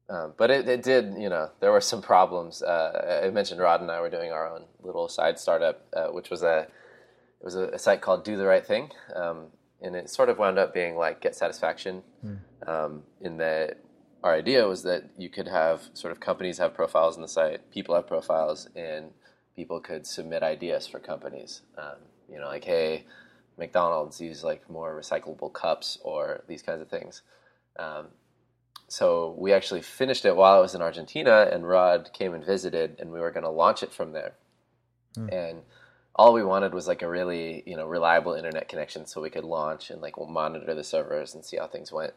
Um, 0.10 0.34
but 0.38 0.51
it, 0.51 0.67
it 0.67 0.84
did, 0.84 1.15
you 1.17 1.29
know, 1.29 1.49
there 1.60 1.71
were 1.71 1.82
some 1.82 2.01
problems. 2.01 2.62
Uh, 2.62 3.21
I 3.25 3.29
mentioned 3.32 3.60
Rod 3.60 3.82
and 3.82 3.89
I 3.89 3.99
were 4.01 4.10
doing 4.10 4.32
our 4.32 4.47
own 4.47 4.65
little 4.82 5.08
side 5.08 5.39
startup, 5.39 5.86
uh, 5.95 6.08
which 6.08 6.29
was 6.29 6.43
a 6.43 6.67
it 7.43 7.45
was 7.45 7.56
a, 7.56 7.67
a 7.67 7.79
site 7.79 7.99
called 7.99 8.23
Do 8.23 8.38
the 8.38 8.45
Right 8.45 8.65
Thing, 8.65 8.89
um, 9.13 9.47
and 9.82 9.97
it 9.97 10.10
sort 10.10 10.29
of 10.29 10.39
wound 10.39 10.58
up 10.58 10.73
being 10.73 10.95
like 10.95 11.19
Get 11.19 11.36
Satisfaction. 11.36 12.01
Um, 12.65 13.03
in 13.19 13.36
that 13.38 13.79
our 14.23 14.34
idea 14.34 14.65
was 14.65 14.84
that 14.84 15.10
you 15.17 15.27
could 15.27 15.49
have 15.49 15.89
sort 15.93 16.13
of 16.13 16.21
companies 16.21 16.58
have 16.60 16.73
profiles 16.73 17.17
on 17.17 17.21
the 17.21 17.27
site, 17.27 17.69
people 17.69 17.93
have 17.95 18.08
profiles, 18.08 18.69
and 18.77 19.12
people 19.58 19.82
could 19.82 20.08
submit 20.08 20.41
ideas 20.41 20.88
for 20.88 20.99
companies. 20.99 21.63
Um, 21.77 21.97
you 22.32 22.39
know, 22.39 22.47
like 22.47 22.63
hey, 22.63 23.03
McDonald's 23.58 24.21
use 24.21 24.41
like 24.41 24.69
more 24.69 24.97
recyclable 24.97 25.51
cups 25.51 25.97
or 26.01 26.45
these 26.47 26.62
kinds 26.62 26.82
of 26.82 26.88
things. 26.88 27.23
Um, 27.77 28.08
so 28.88 29.36
we 29.38 29.51
actually 29.51 29.82
finished 29.82 30.23
it 30.23 30.38
while 30.38 30.53
I 30.53 30.62
was 30.62 30.75
in 30.75 30.82
Argentina, 30.82 31.49
and 31.51 31.67
Rod 31.67 32.12
came 32.13 32.34
and 32.34 32.45
visited, 32.45 32.95
and 32.99 33.12
we 33.12 33.19
were 33.19 33.32
going 33.32 33.43
to 33.43 33.49
launch 33.49 33.84
it 33.84 33.91
from 33.91 34.13
there. 34.13 34.36
And 35.34 35.62
all 36.15 36.34
we 36.34 36.43
wanted 36.43 36.73
was 36.73 36.88
like 36.88 37.02
a 37.02 37.10
really 37.10 37.63
you 37.65 37.76
know 37.76 37.88
reliable 37.88 38.34
internet 38.34 38.67
connection, 38.69 39.06
so 39.06 39.21
we 39.21 39.30
could 39.30 39.43
launch 39.43 39.89
and 39.89 40.02
like 40.02 40.15
monitor 40.17 40.73
the 40.76 40.84
servers 40.84 41.34
and 41.34 41.43
see 41.43 41.58
how 41.58 41.67
things 41.67 41.91
went. 41.91 42.13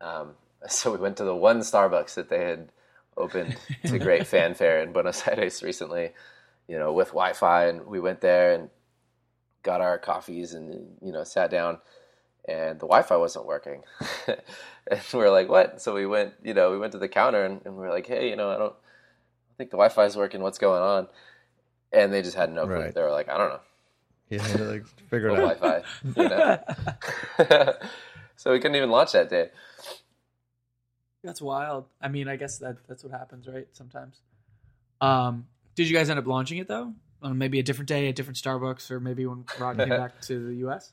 Um, 0.00 0.34
so 0.68 0.92
we 0.92 0.98
went 0.98 1.16
to 1.18 1.24
the 1.24 1.34
one 1.34 1.60
Starbucks 1.60 2.14
that 2.14 2.28
they 2.28 2.44
had 2.44 2.70
opened 3.16 3.56
to 3.86 3.98
great 3.98 4.26
fanfare 4.26 4.82
in 4.82 4.92
Buenos 4.92 5.26
Aires 5.28 5.62
recently, 5.62 6.12
you 6.68 6.78
know, 6.78 6.92
with 6.92 7.08
Wi-Fi, 7.08 7.66
and 7.66 7.86
we 7.86 8.00
went 8.00 8.20
there 8.20 8.54
and 8.54 8.70
got 9.62 9.80
our 9.80 9.98
coffees 9.98 10.52
and 10.54 10.96
you 11.02 11.12
know 11.12 11.24
sat 11.24 11.50
down 11.50 11.78
and 12.46 12.78
the 12.78 12.86
Wi-Fi 12.86 13.16
wasn't 13.16 13.46
working. 13.46 13.82
and 14.26 15.04
we're 15.12 15.30
like, 15.30 15.48
"What?" 15.48 15.80
So 15.80 15.94
we 15.94 16.06
went, 16.06 16.34
you 16.42 16.54
know, 16.54 16.70
we 16.70 16.78
went 16.78 16.92
to 16.92 16.98
the 16.98 17.08
counter 17.08 17.44
and, 17.44 17.60
and 17.64 17.74
we 17.74 17.80
were 17.80 17.90
like, 17.90 18.06
"Hey, 18.06 18.28
you 18.30 18.36
know, 18.36 18.50
I 18.50 18.58
don't, 18.58 18.62
I 18.62 18.66
don't 18.66 18.76
think 19.58 19.70
the 19.70 19.76
Wi-Fi 19.76 20.04
is 20.04 20.16
working. 20.16 20.42
What's 20.42 20.58
going 20.58 20.82
on?" 20.82 21.08
And 21.94 22.12
they 22.12 22.22
just 22.22 22.36
had 22.36 22.52
no 22.52 22.66
clue. 22.66 22.74
Right. 22.74 22.94
They 22.94 23.02
were 23.02 23.10
like, 23.10 23.28
"I 23.28 23.38
don't 23.38 23.50
know, 23.50 23.60
Yeah, 24.28 24.38
they're 24.48 24.72
like 24.72 24.86
figure 25.10 25.28
it 25.28 25.38
out. 25.38 25.58
Wi-Fi," 25.60 25.82
you 26.16 26.28
know. 26.28 27.72
so 28.36 28.52
we 28.52 28.58
couldn't 28.58 28.76
even 28.76 28.90
launch 28.90 29.12
that 29.12 29.30
day. 29.30 29.50
That's 31.22 31.40
wild. 31.40 31.86
I 32.00 32.08
mean, 32.08 32.28
I 32.28 32.36
guess 32.36 32.58
that 32.58 32.76
that's 32.86 33.02
what 33.02 33.12
happens, 33.12 33.48
right? 33.48 33.66
Sometimes. 33.72 34.20
Um, 35.00 35.46
did 35.74 35.88
you 35.88 35.96
guys 35.96 36.10
end 36.10 36.18
up 36.18 36.26
launching 36.26 36.58
it 36.58 36.68
though? 36.68 36.92
On 37.22 37.38
maybe 37.38 37.58
a 37.58 37.62
different 37.62 37.88
day, 37.88 38.08
a 38.08 38.12
different 38.12 38.36
Starbucks, 38.36 38.90
or 38.90 39.00
maybe 39.00 39.24
when 39.24 39.44
Rod 39.58 39.78
came 39.78 39.88
back 40.02 40.20
to 40.22 40.46
the 40.48 40.54
U.S. 40.56 40.92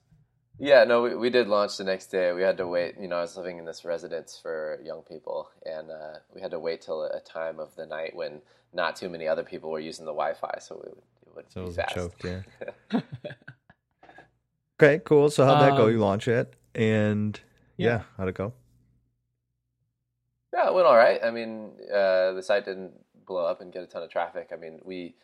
Yeah, 0.59 0.83
no, 0.83 1.01
we, 1.01 1.15
we 1.15 1.29
did 1.31 1.47
launch 1.47 1.77
the 1.77 1.83
next 1.83 2.07
day. 2.07 2.33
We 2.33 2.43
had 2.43 2.57
to 2.57 2.67
wait. 2.67 2.95
You 2.99 3.07
know, 3.07 3.17
I 3.17 3.21
was 3.21 3.35
living 3.35 3.57
in 3.57 3.65
this 3.65 3.83
residence 3.83 4.37
for 4.41 4.79
young 4.83 5.01
people, 5.01 5.49
and 5.65 5.89
uh, 5.89 6.19
we 6.33 6.41
had 6.41 6.51
to 6.51 6.59
wait 6.59 6.81
till 6.81 7.01
a 7.03 7.19
time 7.19 7.59
of 7.59 7.75
the 7.75 7.85
night 7.85 8.15
when 8.15 8.41
not 8.73 8.95
too 8.95 9.09
many 9.09 9.27
other 9.27 9.43
people 9.43 9.71
were 9.71 9.79
using 9.79 10.05
the 10.05 10.11
Wi-Fi, 10.13 10.59
so 10.59 10.75
it 10.75 10.89
would, 10.89 10.97
it 11.25 11.35
would 11.35 11.45
So 11.51 11.59
it 11.61 11.63
be 11.63 11.67
was 11.67 11.75
fast. 11.77 11.95
choked, 11.95 12.23
yeah. 12.23 12.41
okay, 14.81 15.01
cool. 15.03 15.29
So 15.31 15.45
how'd 15.45 15.61
that 15.61 15.77
go? 15.77 15.85
Um, 15.85 15.91
You 15.91 15.97
launch 15.99 16.27
it, 16.27 16.53
and 16.75 17.39
yeah, 17.77 17.87
yeah. 17.89 18.01
how'd 18.17 18.27
it 18.27 18.35
go? 18.35 18.53
Yeah, 20.53 20.67
it 20.67 20.73
went 20.73 20.85
all 20.85 20.95
right. 20.97 21.19
I 21.23 21.31
mean, 21.31 21.71
uh, 21.91 22.33
the 22.33 22.43
site 22.43 22.65
didn't 22.65 22.91
blow 23.25 23.45
up 23.45 23.61
and 23.61 23.71
get 23.71 23.83
a 23.83 23.87
ton 23.87 24.03
of 24.03 24.09
traffic. 24.09 24.49
I 24.53 24.57
mean, 24.57 24.79
we 24.83 25.15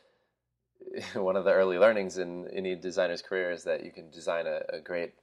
one 1.15 1.35
of 1.35 1.45
the 1.45 1.51
early 1.53 1.77
learnings 1.77 2.17
in 2.17 2.47
any 2.53 2.75
designer's 2.75 3.21
career 3.21 3.51
is 3.51 3.63
that 3.63 3.83
you 3.83 3.91
can 3.91 4.09
design 4.11 4.45
a, 4.47 4.61
a 4.77 4.79
great 4.79 5.13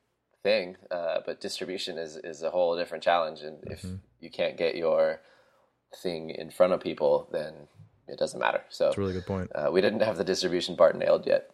thing, 0.43 0.77
uh, 0.91 1.21
but 1.25 1.41
distribution 1.41 1.97
is 1.99 2.17
is 2.17 2.43
a 2.43 2.51
whole 2.51 2.77
different 2.77 3.03
challenge. 3.05 3.41
And 3.43 3.59
if 3.65 3.83
Mhm. 3.83 4.01
you 4.21 4.31
can't 4.31 4.57
get 4.57 4.75
your 4.77 5.21
thing 6.03 6.31
in 6.31 6.51
front 6.51 6.73
of 6.73 6.81
people, 6.81 7.29
then 7.33 7.69
it 8.09 8.19
doesn't 8.19 8.39
matter. 8.41 8.63
So 8.69 8.85
That's 8.87 8.97
a 8.99 9.01
really 9.01 9.13
good 9.15 9.27
point. 9.27 9.51
uh, 9.55 9.71
we 9.73 9.81
didn't 9.81 10.01
have 10.03 10.17
the 10.19 10.25
distribution 10.25 10.77
part 10.77 10.97
nailed 10.97 11.27
yet. 11.27 11.51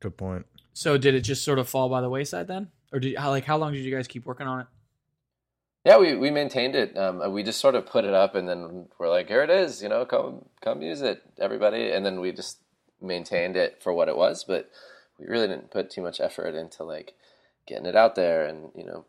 Good 0.00 0.16
point. 0.16 0.46
So 0.74 0.98
did 0.98 1.14
it 1.14 1.22
just 1.22 1.44
sort 1.44 1.58
of 1.58 1.68
fall 1.68 1.88
by 1.88 2.00
the 2.02 2.10
wayside 2.10 2.48
then, 2.48 2.70
or 2.92 3.00
did 3.00 3.16
how 3.16 3.30
like 3.30 3.44
how 3.44 3.56
long 3.56 3.72
did 3.72 3.82
you 3.84 3.94
guys 3.94 4.06
keep 4.06 4.26
working 4.26 4.46
on 4.46 4.60
it? 4.60 4.66
Yeah, 5.86 5.98
we, 5.98 6.16
we 6.16 6.32
maintained 6.32 6.74
it. 6.74 6.98
Um, 6.98 7.32
we 7.32 7.44
just 7.44 7.60
sort 7.60 7.76
of 7.76 7.86
put 7.86 8.04
it 8.04 8.12
up, 8.12 8.34
and 8.34 8.48
then 8.48 8.88
we're 8.98 9.08
like, 9.08 9.28
"Here 9.28 9.44
it 9.44 9.50
is, 9.50 9.80
you 9.80 9.88
know, 9.88 10.04
come 10.04 10.44
come 10.60 10.82
use 10.82 11.00
it, 11.00 11.22
everybody." 11.38 11.92
And 11.92 12.04
then 12.04 12.18
we 12.20 12.32
just 12.32 12.58
maintained 13.00 13.56
it 13.56 13.80
for 13.80 13.92
what 13.92 14.08
it 14.08 14.16
was, 14.16 14.42
but 14.42 14.68
we 15.16 15.26
really 15.26 15.46
didn't 15.46 15.70
put 15.70 15.88
too 15.88 16.02
much 16.02 16.20
effort 16.20 16.56
into 16.56 16.82
like 16.82 17.14
getting 17.68 17.86
it 17.86 17.94
out 17.94 18.16
there 18.16 18.44
and 18.46 18.70
you 18.74 18.84
know 18.84 19.04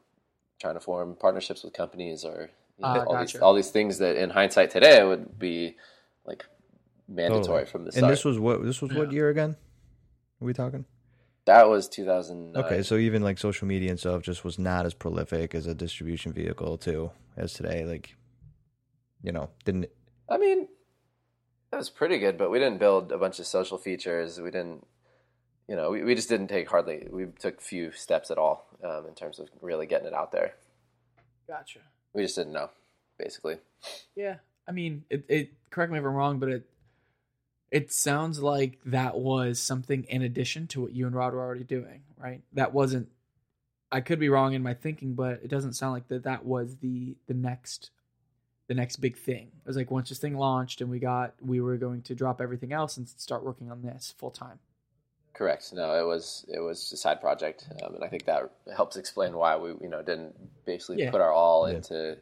trying 0.61 0.75
to 0.75 0.79
form 0.79 1.15
partnerships 1.19 1.63
with 1.63 1.73
companies 1.73 2.23
or 2.23 2.51
you 2.77 2.83
know, 2.83 2.89
Ah, 2.89 3.03
all 3.05 3.19
these 3.19 3.35
all 3.37 3.53
these 3.55 3.71
things 3.71 3.97
that 3.97 4.15
in 4.15 4.29
hindsight 4.29 4.69
today 4.69 5.03
would 5.03 5.39
be 5.39 5.75
like 6.25 6.45
mandatory 7.07 7.61
Totally. 7.61 7.65
from 7.65 7.81
the 7.85 7.87
And 7.87 7.95
start. 7.97 8.11
this 8.11 8.23
was 8.23 8.37
what? 8.37 8.63
This 8.63 8.83
was 8.83 8.93
what 8.93 9.11
year 9.11 9.29
again? 9.29 9.55
Are 10.41 10.45
we 10.45 10.53
talking? 10.53 10.85
That 11.47 11.67
was 11.67 11.89
2009. 11.89 12.63
Okay, 12.63 12.83
so 12.83 12.95
even 12.95 13.23
like 13.23 13.37
social 13.37 13.67
media 13.67 13.89
and 13.89 13.99
stuff 13.99 14.21
just 14.21 14.45
was 14.45 14.59
not 14.59 14.85
as 14.85 14.93
prolific 14.93 15.55
as 15.55 15.65
a 15.67 15.73
distribution 15.73 16.31
vehicle 16.31 16.77
too 16.77 17.11
as 17.35 17.53
today. 17.53 17.83
Like, 17.83 18.15
you 19.23 19.31
know, 19.31 19.49
didn't 19.65 19.89
I 20.29 20.37
mean, 20.37 20.67
that 21.71 21.77
was 21.77 21.89
pretty 21.89 22.19
good, 22.19 22.37
but 22.37 22.51
we 22.51 22.59
didn't 22.59 22.79
build 22.79 23.11
a 23.11 23.17
bunch 23.17 23.39
of 23.39 23.47
social 23.47 23.77
features. 23.77 24.39
We 24.39 24.51
didn't, 24.51 24.85
you 25.67 25.75
know, 25.75 25.89
we, 25.89 26.03
we 26.03 26.15
just 26.15 26.29
didn't 26.29 26.47
take 26.47 26.69
hardly, 26.69 27.07
we 27.09 27.25
took 27.39 27.61
few 27.61 27.91
steps 27.91 28.31
at 28.31 28.37
all 28.37 28.67
um, 28.83 29.05
in 29.07 29.15
terms 29.15 29.39
of 29.39 29.49
really 29.61 29.85
getting 29.85 30.07
it 30.07 30.13
out 30.13 30.31
there. 30.31 30.55
Gotcha. 31.47 31.79
We 32.13 32.23
just 32.23 32.35
didn't 32.35 32.53
know, 32.53 32.69
basically. 33.17 33.57
Yeah, 34.15 34.35
I 34.67 34.71
mean, 34.71 35.03
it, 35.09 35.25
it. 35.29 35.53
Correct 35.69 35.91
me 35.91 35.99
if 35.99 36.03
I'm 36.03 36.11
wrong, 36.11 36.39
but 36.39 36.49
it 36.49 36.69
it 37.71 37.91
sounds 37.91 38.41
like 38.41 38.79
that 38.85 39.17
was 39.17 39.59
something 39.59 40.03
in 40.05 40.21
addition 40.21 40.67
to 40.67 40.81
what 40.81 40.93
you 40.93 41.05
and 41.05 41.15
Rod 41.15 41.33
were 41.33 41.41
already 41.41 41.63
doing, 41.63 42.03
right? 42.17 42.41
That 42.53 42.73
wasn't. 42.73 43.09
I 43.91 44.01
could 44.01 44.19
be 44.19 44.29
wrong 44.29 44.53
in 44.53 44.63
my 44.63 44.73
thinking, 44.73 45.13
but 45.13 45.39
it 45.43 45.47
doesn't 45.49 45.73
sound 45.73 45.93
like 45.93 46.07
that. 46.09 46.23
That 46.23 46.45
was 46.45 46.77
the 46.77 47.15
the 47.27 47.33
next 47.33 47.91
the 48.67 48.73
next 48.73 48.97
big 48.97 49.17
thing. 49.17 49.47
It 49.63 49.67
was 49.67 49.77
like 49.77 49.91
once 49.91 50.09
this 50.09 50.19
thing 50.19 50.37
launched 50.37 50.81
and 50.81 50.89
we 50.89 50.99
got 50.99 51.33
we 51.41 51.61
were 51.61 51.77
going 51.77 52.01
to 52.03 52.15
drop 52.15 52.41
everything 52.41 52.73
else 52.73 52.97
and 52.97 53.07
start 53.07 53.43
working 53.43 53.71
on 53.71 53.81
this 53.81 54.13
full 54.17 54.31
time. 54.31 54.59
Correct. 55.33 55.71
No, 55.73 55.93
it 55.97 56.05
was 56.05 56.45
it 56.53 56.59
was 56.59 56.91
a 56.91 56.97
side 56.97 57.21
project, 57.21 57.67
um, 57.83 57.95
and 57.95 58.03
I 58.03 58.07
think 58.07 58.25
that 58.25 58.49
helps 58.75 58.97
explain 58.97 59.33
why 59.37 59.55
we 59.55 59.69
you 59.81 59.87
know 59.89 60.01
didn't 60.01 60.35
basically 60.65 61.03
Yeah. 61.03 61.11
put 61.11 61.21
our 61.21 61.31
all 61.31 61.69
Yeah. 61.69 61.75
into. 61.75 62.17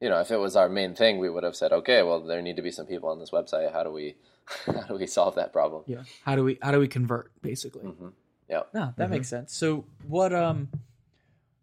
You 0.00 0.08
know, 0.08 0.20
if 0.20 0.30
it 0.30 0.36
was 0.36 0.54
our 0.54 0.68
main 0.68 0.94
thing, 0.94 1.18
we 1.18 1.28
would 1.28 1.42
have 1.42 1.56
said, 1.56 1.72
"Okay, 1.72 2.02
well, 2.02 2.20
there 2.20 2.40
need 2.40 2.56
to 2.56 2.62
be 2.62 2.70
some 2.70 2.86
people 2.86 3.08
on 3.08 3.18
this 3.18 3.30
website. 3.30 3.72
How 3.72 3.82
do 3.82 3.90
we, 3.90 4.16
how 4.66 4.82
do 4.82 4.94
we 4.94 5.06
solve 5.06 5.34
that 5.34 5.52
problem?" 5.52 5.82
Yeah. 5.86 6.02
How 6.24 6.36
do 6.36 6.44
we 6.44 6.58
how 6.62 6.70
do 6.70 6.78
we 6.78 6.88
convert 6.88 7.32
basically? 7.42 7.82
hmm 7.86 8.08
Yeah. 8.48 8.62
No, 8.72 8.94
that 8.96 9.08
Mhm. 9.08 9.10
makes 9.10 9.28
sense. 9.28 9.52
So 9.54 9.84
what 10.06 10.32
um 10.32 10.68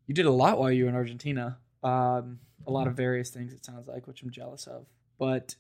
you 0.07 0.13
did 0.13 0.25
a 0.25 0.31
lot 0.31 0.59
while 0.59 0.71
you 0.71 0.83
were 0.83 0.89
in 0.89 0.95
Argentina. 0.95 1.57
Um 1.83 2.39
a 2.67 2.71
lot 2.71 2.87
of 2.87 2.95
various 2.95 3.29
things 3.29 3.53
it 3.53 3.63
sounds 3.63 3.87
like, 3.87 4.05
which 4.07 4.21
I'm 4.23 4.31
jealous 4.31 4.67
of. 4.67 4.85
But 5.17 5.55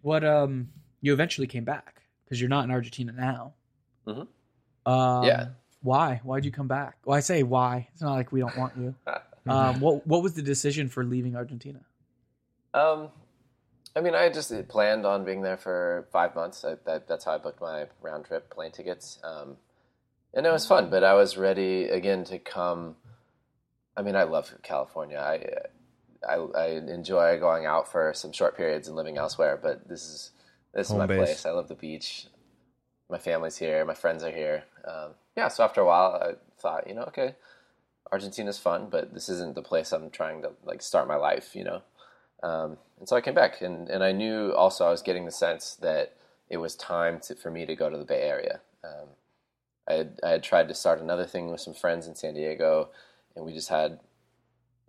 what 0.00 0.24
um 0.24 0.70
you 1.02 1.12
eventually 1.12 1.46
came 1.46 1.64
back 1.64 2.02
because 2.24 2.40
you're 2.40 2.48
not 2.48 2.64
in 2.64 2.70
Argentina 2.70 3.12
now. 3.12 3.52
Mhm. 4.06 4.28
Um, 4.86 5.24
Yeah. 5.24 5.48
Why? 5.82 6.20
Why'd 6.24 6.46
you 6.46 6.50
come 6.50 6.68
back? 6.68 6.96
Well, 7.04 7.14
I 7.16 7.20
say 7.20 7.42
why. 7.42 7.88
It's 7.92 8.00
not 8.00 8.14
like 8.14 8.32
we 8.32 8.40
don't 8.40 8.56
want 8.56 8.78
you. 8.78 8.94
Um, 9.46 9.78
what 9.78 10.06
what 10.06 10.22
was 10.22 10.32
the 10.32 10.40
decision 10.40 10.88
for 10.88 11.04
leaving 11.04 11.36
Argentina? 11.36 11.80
Um, 12.74 13.10
I 13.96 14.00
mean, 14.00 14.14
I 14.14 14.28
just 14.28 14.52
planned 14.68 15.06
on 15.06 15.24
being 15.24 15.42
there 15.42 15.56
for 15.56 16.08
five 16.12 16.34
months. 16.34 16.64
I, 16.64 16.74
that, 16.84 17.06
that's 17.06 17.24
how 17.24 17.32
I 17.36 17.38
booked 17.38 17.60
my 17.60 17.86
round 18.02 18.24
trip 18.24 18.50
plane 18.50 18.72
tickets. 18.72 19.18
Um, 19.22 19.56
and 20.34 20.44
it 20.44 20.52
was 20.52 20.66
fun, 20.66 20.90
but 20.90 21.04
I 21.04 21.14
was 21.14 21.36
ready 21.36 21.84
again 21.84 22.24
to 22.24 22.40
come. 22.40 22.96
I 23.96 24.02
mean, 24.02 24.16
I 24.16 24.24
love 24.24 24.52
California. 24.64 25.18
I, 25.18 26.28
I, 26.28 26.34
I 26.34 26.66
enjoy 26.88 27.38
going 27.38 27.66
out 27.66 27.90
for 27.90 28.12
some 28.14 28.32
short 28.32 28.56
periods 28.56 28.88
and 28.88 28.96
living 28.96 29.16
elsewhere, 29.16 29.58
but 29.62 29.88
this 29.88 30.02
is 30.02 30.32
this 30.74 30.88
Home 30.88 30.96
is 30.96 30.98
my 30.98 31.06
base. 31.06 31.18
place. 31.18 31.46
I 31.46 31.50
love 31.50 31.68
the 31.68 31.76
beach. 31.76 32.26
My 33.08 33.18
family's 33.18 33.56
here. 33.56 33.84
My 33.84 33.94
friends 33.94 34.24
are 34.24 34.32
here. 34.32 34.64
Um, 34.84 35.10
yeah, 35.36 35.46
so 35.46 35.62
after 35.62 35.82
a 35.82 35.86
while, 35.86 36.20
I 36.20 36.32
thought, 36.60 36.88
you 36.88 36.94
know, 36.94 37.02
okay, 37.02 37.36
Argentina's 38.10 38.58
fun, 38.58 38.88
but 38.90 39.14
this 39.14 39.28
isn't 39.28 39.54
the 39.54 39.62
place 39.62 39.92
I'm 39.92 40.10
trying 40.10 40.42
to 40.42 40.50
like 40.64 40.82
start 40.82 41.06
my 41.06 41.16
life. 41.16 41.54
You 41.54 41.62
know. 41.62 41.82
Um, 42.44 42.76
and 42.98 43.08
so 43.08 43.16
I 43.16 43.22
came 43.22 43.34
back, 43.34 43.62
and, 43.62 43.88
and 43.88 44.04
I 44.04 44.12
knew 44.12 44.52
also 44.52 44.86
I 44.86 44.90
was 44.90 45.02
getting 45.02 45.24
the 45.24 45.32
sense 45.32 45.76
that 45.80 46.14
it 46.50 46.58
was 46.58 46.76
time 46.76 47.18
to, 47.20 47.34
for 47.34 47.50
me 47.50 47.64
to 47.64 47.74
go 47.74 47.88
to 47.88 47.96
the 47.96 48.04
Bay 48.04 48.20
Area. 48.20 48.60
Um, 48.84 49.08
I, 49.88 49.94
had, 49.94 50.20
I 50.22 50.28
had 50.30 50.42
tried 50.42 50.68
to 50.68 50.74
start 50.74 51.00
another 51.00 51.24
thing 51.24 51.50
with 51.50 51.62
some 51.62 51.72
friends 51.72 52.06
in 52.06 52.14
San 52.14 52.34
Diego, 52.34 52.90
and 53.34 53.46
we 53.46 53.54
just 53.54 53.70
had, 53.70 53.98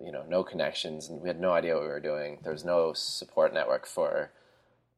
you 0.04 0.12
know, 0.12 0.24
no 0.28 0.44
connections, 0.44 1.08
and 1.08 1.22
we 1.22 1.30
had 1.30 1.40
no 1.40 1.54
idea 1.54 1.76
what 1.76 1.84
we 1.84 1.90
were 1.90 2.02
doing. 2.02 2.40
There 2.44 2.52
was 2.52 2.66
no 2.66 2.92
support 2.92 3.54
network 3.54 3.88
for 3.88 4.32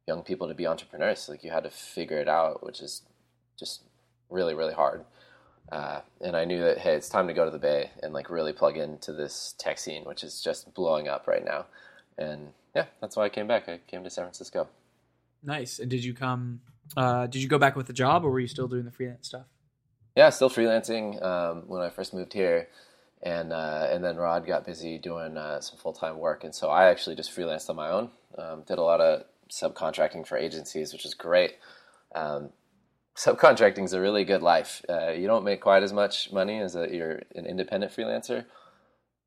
young 0.08 0.24
people 0.24 0.48
to 0.48 0.56
be 0.56 0.66
entrepreneurs. 0.66 1.30
Like 1.30 1.44
you 1.44 1.52
had 1.52 1.64
to 1.64 1.70
figure 1.70 2.18
it 2.18 2.28
out, 2.28 2.66
which 2.66 2.82
is 2.82 3.04
just 3.58 3.84
really, 4.32 4.56
really 4.56 4.74
hard. 4.74 5.06
Uh, 5.72 6.00
and 6.22 6.36
I 6.36 6.46
knew 6.46 6.64
that 6.64 6.80
hey, 6.80 6.96
it's 6.96 7.10
time 7.10 7.28
to 7.28 7.34
go 7.34 7.46
to 7.46 7.52
the 7.52 7.60
Bay 7.60 7.92
and 8.02 8.14
like 8.14 8.30
really 8.30 8.54
plug 8.54 8.78
into 8.78 9.12
this 9.14 9.54
tech 9.60 9.78
scene, 9.78 10.06
which 10.06 10.24
is 10.24 10.42
just 10.42 10.74
blowing 10.74 11.08
up 11.08 11.28
right 11.28 11.44
now 11.46 11.66
and 12.18 12.50
yeah, 12.76 12.86
that's 13.02 13.16
why 13.16 13.26
I 13.26 13.30
came 13.30 13.48
back. 13.48 13.68
I 13.70 13.80
came 13.88 14.04
to 14.04 14.10
San 14.10 14.26
Francisco. 14.26 14.68
Nice. 15.44 15.80
And 15.80 15.90
did 15.90 16.04
you 16.04 16.14
come? 16.14 16.62
Uh, 16.96 17.28
did 17.28 17.42
you 17.42 17.50
go 17.50 17.58
back 17.58 17.76
with 17.76 17.88
the 17.88 17.94
job, 17.94 18.24
or 18.24 18.32
were 18.32 18.40
you 18.40 18.48
still 18.48 18.68
doing 18.68 18.86
the 18.86 18.92
freelance 18.92 19.28
stuff? 19.28 19.46
Yeah, 20.16 20.30
still 20.30 20.50
freelancing 20.50 21.22
um, 21.24 21.64
when 21.68 21.82
I 21.82 21.90
first 21.90 22.14
moved 22.14 22.34
here, 22.34 22.70
and 23.22 23.54
uh, 23.54 23.88
and 23.92 24.04
then 24.04 24.16
Rod 24.16 24.48
got 24.48 24.66
busy 24.66 24.98
doing 24.98 25.38
uh, 25.38 25.62
some 25.62 25.78
full 25.78 25.94
time 25.94 26.18
work, 26.18 26.44
and 26.44 26.56
so 26.56 26.70
I 26.70 26.90
actually 26.90 27.16
just 27.16 27.36
freelanced 27.36 27.70
on 27.70 27.76
my 27.76 27.90
own. 27.90 28.10
Um, 28.38 28.64
did 28.68 28.78
a 28.78 28.84
lot 28.84 29.02
of 29.02 29.24
subcontracting 29.50 30.28
for 30.28 30.38
agencies, 30.38 30.94
which 30.94 31.06
is 31.06 31.14
great. 31.14 31.58
Um, 32.16 32.50
subcontracting 33.16 33.84
is 33.84 33.94
a 33.94 34.02
really 34.02 34.24
good 34.24 34.42
life. 34.42 34.84
Uh, 34.90 35.12
you 35.12 35.28
don't 35.28 35.44
make 35.44 35.62
quite 35.62 35.84
as 35.84 35.94
much 35.94 36.32
money 36.32 36.60
as 36.60 36.76
a, 36.76 36.88
you're 36.92 37.22
an 37.36 37.46
independent 37.46 37.92
freelancer, 37.92 38.46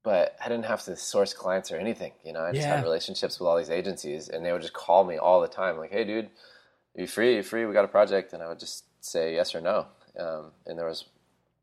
but 0.02 0.36
I 0.44 0.48
didn't 0.48 0.64
have 0.66 0.82
to 0.84 0.96
source 0.96 1.34
clients 1.34 1.70
or 1.70 1.76
anything. 1.76 2.12
You 2.24 2.32
know, 2.32 2.40
I 2.42 2.52
just 2.52 2.62
Yeah. 2.62 2.76
had 2.76 2.84
relationships 2.84 3.38
with 3.38 3.46
all 3.48 3.56
these 3.56 3.70
agencies, 3.70 4.28
and 4.28 4.44
they 4.44 4.52
would 4.52 4.62
just 4.62 4.72
call 4.74 5.04
me 5.04 5.18
all 5.18 5.40
the 5.40 5.48
time, 5.48 5.76
like, 5.78 5.90
"Hey, 5.90 6.04
dude, 6.04 6.26
are 6.96 7.00
you 7.02 7.06
free? 7.06 7.34
Are 7.34 7.36
you 7.38 7.42
free? 7.42 7.66
We 7.66 7.72
got 7.72 7.84
a 7.84 7.88
project," 7.88 8.32
and 8.32 8.42
I 8.42 8.48
would 8.48 8.58
just 8.60 8.84
say 9.04 9.34
yes 9.34 9.54
or 9.54 9.60
no. 9.60 9.86
Um, 10.18 10.52
and 10.66 10.78
there 10.78 10.86
was 10.86 11.04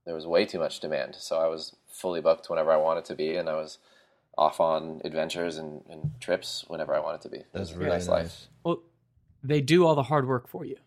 there 0.06 0.16
was 0.16 0.26
way 0.26 0.46
too 0.46 0.60
much 0.60 0.80
demand, 0.80 1.16
so 1.16 1.38
I 1.38 1.48
was 1.48 1.76
fully 1.90 2.22
booked 2.22 2.50
whenever 2.50 2.72
I 2.72 2.78
wanted 2.78 3.04
to 3.06 3.16
be, 3.16 3.36
and 3.36 3.50
I 3.50 3.56
was 3.56 3.80
off 4.38 4.62
on 4.62 5.02
adventures 5.04 5.58
and, 5.58 5.84
and 5.90 6.12
trips 6.22 6.64
whenever 6.68 6.96
I 6.96 7.00
wanted 7.00 7.22
to 7.22 7.30
be. 7.30 7.38
It 7.40 7.48
That's 7.52 7.72
was 7.72 7.78
a 7.78 7.80
really 7.80 7.90
nice 7.98 8.08
nice. 8.08 8.24
life. 8.24 8.48
Well, 8.64 8.80
they 9.44 9.60
do 9.62 9.86
all 9.86 9.96
the 9.96 10.04
hard 10.04 10.28
work 10.28 10.48
for 10.48 10.64
you. 10.64 10.78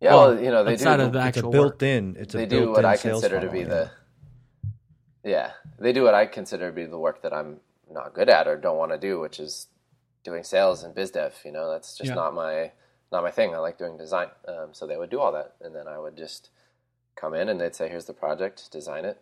Yeah, 0.00 0.14
Well, 0.14 0.28
well, 0.30 0.42
you 0.44 0.50
know, 0.50 0.64
they 0.64 0.72
outside 0.72 1.00
do. 1.00 1.06
of 1.06 1.12
the 1.12 1.26
It's 1.26 1.38
a 1.38 1.42
built-in. 1.42 2.16
It's 2.18 2.34
a 2.34 2.38
they 2.38 2.46
built 2.46 2.64
do 2.64 2.70
what 2.72 2.80
in 2.80 2.90
I 2.90 2.96
sales 2.96 3.22
consider 3.22 3.40
to 3.46 3.52
be 3.52 3.64
the 3.64 3.90
yeah 5.24 5.52
they 5.78 5.92
do 5.92 6.02
what 6.02 6.14
I 6.14 6.26
consider 6.26 6.70
to 6.70 6.74
be 6.74 6.86
the 6.86 6.98
work 6.98 7.22
that 7.22 7.32
I'm 7.32 7.60
not 7.90 8.14
good 8.14 8.28
at 8.28 8.46
or 8.46 8.56
don't 8.56 8.76
want 8.78 8.92
to 8.92 8.98
do, 8.98 9.18
which 9.20 9.40
is 9.40 9.66
doing 10.22 10.44
sales 10.44 10.82
and 10.82 10.94
biz 10.94 11.10
dev. 11.10 11.34
You 11.44 11.52
know, 11.52 11.70
that's 11.70 11.96
just 11.96 12.10
Yeah. 12.10 12.14
not 12.14 12.34
my 12.34 12.72
not 13.12 13.22
my 13.24 13.30
thing. 13.30 13.54
I 13.54 13.58
like 13.58 13.78
doing 13.78 13.96
design, 13.96 14.28
um, 14.46 14.72
so 14.72 14.86
they 14.86 14.96
would 14.96 15.10
do 15.10 15.18
all 15.20 15.32
that, 15.32 15.56
and 15.60 15.74
then 15.74 15.88
I 15.88 15.98
would 15.98 16.16
just 16.16 16.50
come 17.16 17.34
in 17.34 17.48
and 17.48 17.60
they'd 17.60 17.74
say, 17.74 17.88
"Here's 17.88 18.04
the 18.06 18.14
project, 18.14 18.70
design 18.70 19.04
it." 19.04 19.20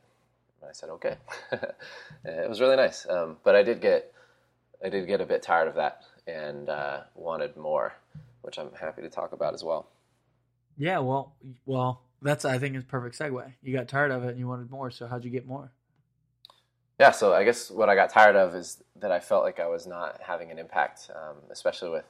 And 0.61 0.69
I 0.69 0.73
said, 0.73 0.91
"Okay." 0.91 1.17
it 2.25 2.49
was 2.49 2.61
really 2.61 2.77
nice, 2.77 3.09
um, 3.09 3.39
but 3.45 3.55
I 3.55 3.63
did 3.63 3.81
get 3.81 4.13
I 4.85 4.91
did 4.91 5.07
get 5.07 5.21
a 5.21 5.27
bit 5.27 5.43
tired 5.43 5.69
of 5.69 5.75
that 5.77 6.03
and 6.27 6.69
uh, 6.69 7.05
wanted 7.15 7.57
more, 7.57 7.95
which 8.43 8.59
I'm 8.59 8.73
happy 8.75 9.03
to 9.03 9.11
talk 9.11 9.33
about 9.33 9.55
as 9.55 9.65
well. 9.65 9.89
Yeah, 10.77 10.99
well, 11.01 11.35
well, 11.67 12.03
That's 12.23 12.45
I 12.45 12.59
think 12.59 12.77
is 12.77 12.85
perfect 12.85 13.19
segue. 13.19 13.53
You 13.63 13.73
got 13.73 13.89
tired 13.89 14.11
of 14.11 14.25
it 14.25 14.31
and 14.31 14.39
you 14.39 14.49
wanted 14.49 14.71
more. 14.71 14.91
So 14.91 15.07
how'd 15.07 15.25
you 15.25 15.31
get 15.31 15.47
more? 15.47 15.73
Yeah, 16.99 17.13
so 17.13 17.33
I 17.33 17.45
guess 17.45 17.71
what 17.71 17.89
I 17.89 17.95
got 17.95 18.11
tired 18.11 18.35
of 18.35 18.55
is 18.55 18.83
that 18.97 19.13
I 19.13 19.21
felt 19.21 19.45
like 19.45 19.61
I 19.61 19.69
was 19.69 19.87
not 19.87 20.21
having 20.21 20.51
an 20.51 20.59
impact, 20.59 21.11
um, 21.15 21.37
especially 21.51 21.91
with 21.91 22.05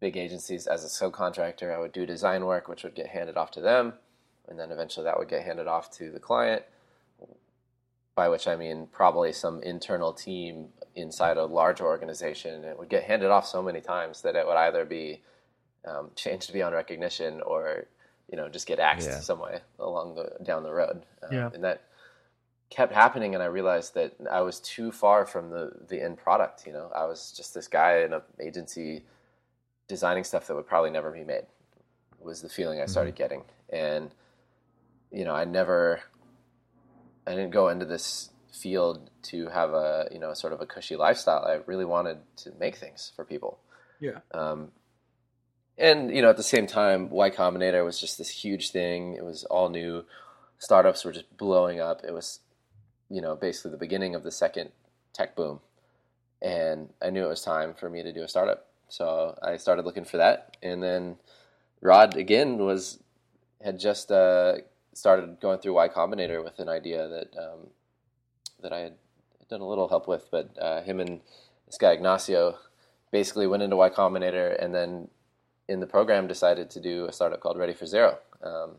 big 0.00 0.16
agencies. 0.16 0.66
As 0.66 0.84
a 0.84 0.88
subcontractor, 0.88 1.72
I 1.74 1.78
would 1.78 1.92
do 1.92 2.04
design 2.04 2.44
work, 2.46 2.66
which 2.68 2.82
would 2.82 2.96
get 2.96 3.06
handed 3.06 3.36
off 3.36 3.52
to 3.52 3.60
them, 3.60 3.94
and 4.48 4.58
then 4.58 4.72
eventually 4.72 5.04
that 5.04 5.16
would 5.18 5.28
get 5.28 5.44
handed 5.44 5.68
off 5.68 5.90
to 5.92 6.10
the 6.10 6.18
client. 6.18 6.62
By 8.16 8.28
which 8.30 8.48
I 8.48 8.56
mean 8.56 8.88
probably 8.90 9.30
some 9.32 9.62
internal 9.62 10.12
team 10.12 10.68
inside 10.94 11.36
a 11.36 11.44
large 11.44 11.82
organization. 11.82 12.64
It 12.64 12.78
would 12.78 12.88
get 12.88 13.04
handed 13.04 13.30
off 13.30 13.46
so 13.46 13.62
many 13.62 13.82
times 13.82 14.22
that 14.22 14.34
it 14.34 14.46
would 14.46 14.56
either 14.56 14.86
be 14.86 15.20
um, 15.84 16.10
changed 16.16 16.50
beyond 16.52 16.74
recognition 16.74 17.42
or 17.42 17.84
you 18.30 18.36
know 18.38 18.48
just 18.48 18.66
get 18.66 18.78
axed 18.80 19.06
Yeah. 19.08 19.20
some 19.20 19.38
way 19.38 19.60
along 19.78 20.14
the 20.14 20.42
down 20.42 20.62
the 20.62 20.72
road. 20.72 21.04
Um, 21.22 21.32
Yeah. 21.32 21.50
and 21.52 21.62
that 21.62 21.82
kept 22.70 22.92
happening 22.92 23.34
and 23.34 23.42
I 23.42 23.46
realized 23.46 23.94
that 23.94 24.16
I 24.30 24.40
was 24.40 24.60
too 24.60 24.90
far 24.92 25.24
from 25.26 25.50
the 25.50 25.72
the 25.88 26.02
end 26.02 26.18
product. 26.18 26.66
You 26.66 26.72
know, 26.72 26.90
I 26.94 27.04
was 27.04 27.32
just 27.36 27.54
this 27.54 27.68
guy 27.68 27.98
in 27.98 28.12
an 28.12 28.22
agency 28.40 29.04
designing 29.88 30.24
stuff 30.24 30.46
that 30.46 30.54
would 30.54 30.66
probably 30.66 30.90
never 30.90 31.10
be 31.10 31.24
made. 31.24 31.46
Was 32.20 32.42
the 32.42 32.48
feeling 32.48 32.80
I 32.80 32.86
started 32.86 33.14
getting, 33.14 33.42
and 33.70 34.10
you 35.12 35.24
know, 35.24 35.34
I 35.34 35.44
never, 35.44 36.00
I 37.26 37.30
didn't 37.30 37.50
go 37.50 37.68
into 37.68 37.84
this 37.84 38.30
field 38.52 39.10
to 39.22 39.48
have 39.48 39.70
a 39.74 40.08
you 40.10 40.18
know 40.18 40.34
sort 40.34 40.52
of 40.52 40.60
a 40.60 40.66
cushy 40.66 40.96
lifestyle. 40.96 41.44
I 41.44 41.60
really 41.66 41.84
wanted 41.84 42.18
to 42.38 42.52
make 42.58 42.76
things 42.76 43.12
for 43.14 43.24
people. 43.24 43.60
Yeah. 44.00 44.20
Um, 44.32 44.72
and 45.78 46.14
you 46.14 46.22
know, 46.22 46.30
at 46.30 46.36
the 46.36 46.42
same 46.42 46.66
time, 46.66 47.10
Y 47.10 47.30
Combinator 47.30 47.84
was 47.84 48.00
just 48.00 48.18
this 48.18 48.30
huge 48.30 48.70
thing. 48.70 49.14
It 49.14 49.24
was 49.24 49.44
all 49.44 49.68
new. 49.68 50.04
Startups 50.58 51.04
were 51.04 51.12
just 51.12 51.36
blowing 51.36 51.80
up. 51.80 52.02
It 52.02 52.12
was, 52.12 52.40
you 53.10 53.20
know, 53.20 53.36
basically 53.36 53.70
the 53.70 53.76
beginning 53.76 54.14
of 54.14 54.22
the 54.22 54.30
second 54.30 54.70
tech 55.12 55.36
boom. 55.36 55.60
And 56.42 56.90
I 57.00 57.10
knew 57.10 57.24
it 57.24 57.28
was 57.28 57.42
time 57.42 57.74
for 57.74 57.88
me 57.88 58.02
to 58.02 58.12
do 58.12 58.22
a 58.22 58.28
startup. 58.28 58.66
So 58.88 59.38
I 59.42 59.56
started 59.56 59.84
looking 59.84 60.04
for 60.04 60.16
that. 60.18 60.56
And 60.62 60.82
then 60.82 61.16
Rod 61.80 62.16
again 62.16 62.58
was 62.58 62.98
had 63.62 63.78
just 63.78 64.12
uh, 64.12 64.56
started 64.92 65.40
going 65.40 65.58
through 65.58 65.74
Y 65.74 65.88
Combinator 65.88 66.42
with 66.44 66.58
an 66.58 66.68
idea 66.68 67.08
that 67.08 67.36
um, 67.38 67.68
that 68.62 68.72
I 68.72 68.80
had 68.80 68.94
done 69.48 69.60
a 69.60 69.68
little 69.68 69.88
help 69.88 70.08
with, 70.08 70.28
but 70.30 70.50
uh, 70.60 70.82
him 70.82 71.00
and 71.00 71.20
this 71.66 71.78
guy 71.78 71.92
Ignacio 71.92 72.58
basically 73.10 73.46
went 73.46 73.62
into 73.62 73.76
Y 73.76 73.90
Combinator 73.90 74.62
and 74.62 74.74
then 74.74 75.08
in 75.68 75.80
the 75.80 75.86
program 75.86 76.26
decided 76.26 76.70
to 76.70 76.80
do 76.80 77.06
a 77.06 77.12
startup 77.12 77.40
called 77.40 77.58
Ready 77.58 77.74
for 77.74 77.86
Zero, 77.86 78.18
um, 78.42 78.76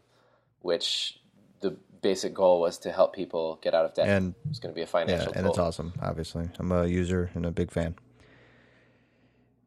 which 0.61 1.19
the 1.61 1.75
basic 2.01 2.33
goal 2.33 2.59
was 2.61 2.77
to 2.79 2.91
help 2.91 3.15
people 3.15 3.59
get 3.61 3.73
out 3.73 3.85
of 3.85 3.93
debt. 3.93 4.07
And 4.07 4.35
it 4.45 4.49
was 4.49 4.59
going 4.59 4.73
to 4.73 4.75
be 4.75 4.83
a 4.83 4.87
financial. 4.87 5.31
yeah, 5.31 5.37
and 5.37 5.45
tool. 5.45 5.51
it's 5.51 5.59
awesome. 5.59 5.93
Obviously, 6.01 6.49
I'm 6.59 6.71
a 6.71 6.85
user 6.85 7.29
and 7.33 7.45
a 7.45 7.51
big 7.51 7.71
fan. 7.71 7.95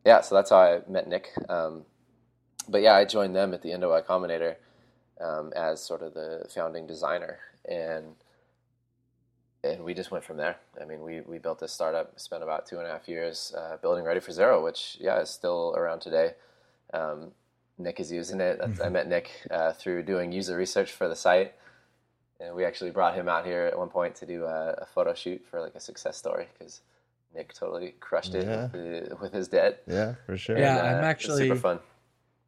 yeah, 0.05 0.21
so 0.21 0.35
that's 0.35 0.51
how 0.51 0.59
I 0.59 0.81
met 0.89 1.09
Nick. 1.09 1.31
Um, 1.49 1.85
but 2.69 2.83
yeah, 2.83 2.95
I 2.95 3.05
joined 3.05 3.35
them 3.35 3.53
at 3.55 3.63
the 3.63 3.73
end 3.73 3.85
of 3.85 3.91
Y 3.91 4.01
Combinator 4.03 4.57
um, 5.21 5.53
as 5.55 5.83
sort 5.83 6.03
of 6.03 6.15
the 6.15 6.47
founding 6.53 6.87
designer, 6.87 7.39
and 7.69 8.15
and 9.63 9.85
we 9.85 9.93
just 9.93 10.11
went 10.11 10.25
from 10.25 10.37
there. 10.39 10.57
I 10.81 10.85
mean, 10.85 11.03
we 11.03 11.21
we 11.21 11.39
built 11.39 11.61
this 11.61 11.73
startup, 11.73 12.19
spent 12.19 12.43
about 12.43 12.67
two 12.67 12.79
and 12.79 12.87
a 12.87 12.91
half 12.91 13.09
years 13.09 13.55
uh, 13.57 13.77
building 13.77 14.05
Ready 14.05 14.21
for 14.21 14.33
Zero, 14.33 14.65
which 14.65 14.97
yeah 15.01 15.21
is 15.21 15.31
still 15.31 15.75
around 15.77 16.01
today. 16.01 16.35
Um, 16.93 17.33
Nick 17.79 17.99
is 18.01 18.13
using 18.13 18.41
it. 18.41 18.61
I 18.83 18.89
met 18.91 19.09
Nick 19.09 19.31
uh, 19.51 19.73
through 19.73 20.03
doing 20.03 20.33
user 20.33 20.57
research 20.57 20.93
for 20.93 21.09
the 21.09 21.17
site, 21.17 21.55
and 22.41 22.55
we 22.55 22.65
actually 22.65 22.91
brought 22.91 23.15
him 23.15 23.29
out 23.29 23.45
here 23.47 23.63
at 23.63 23.79
one 23.79 23.89
point 23.89 24.15
to 24.17 24.27
do 24.27 24.45
a, 24.45 24.73
a 24.79 24.87
photo 24.87 25.15
shoot 25.15 25.45
for 25.51 25.61
like 25.61 25.75
a 25.75 25.81
success 25.81 26.17
story 26.17 26.47
because 26.59 26.81
Nick 27.35 27.53
totally 27.55 27.95
crushed 28.01 28.35
it 28.35 28.47
Yeah. 28.47 28.63
with, 28.63 28.73
the, 28.73 29.17
with 29.21 29.33
his 29.33 29.49
debt. 29.49 29.83
Yeah, 29.87 30.15
for 30.27 30.37
sure. 30.37 30.59
Yeah. 30.59 30.79
And, 30.79 30.97
I'm 30.99 31.05
actually- 31.05 31.47
super 31.49 31.61
fun. 31.61 31.79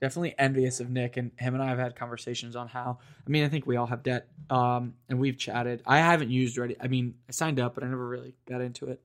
definitely 0.00 0.34
envious 0.38 0.80
of 0.80 0.90
Nick 0.90 1.16
and 1.16 1.30
him 1.36 1.54
and 1.54 1.62
I 1.62 1.68
have 1.68 1.78
had 1.78 1.94
conversations 1.94 2.56
on 2.56 2.66
how 2.68 2.98
I 3.26 3.30
mean 3.30 3.44
I 3.44 3.48
think 3.48 3.66
we 3.66 3.76
all 3.76 3.86
have 3.86 4.02
debt 4.02 4.26
um 4.50 4.94
and 5.08 5.20
we've 5.20 5.38
chatted 5.38 5.82
I 5.86 5.98
haven't 5.98 6.30
used 6.30 6.58
Ready 6.58 6.74
I 6.80 6.88
mean 6.88 7.14
I 7.28 7.32
signed 7.32 7.60
up 7.60 7.74
but 7.76 7.84
I 7.84 7.86
never 7.86 8.08
really 8.08 8.34
got 8.48 8.60
into 8.62 8.86
it 8.86 9.00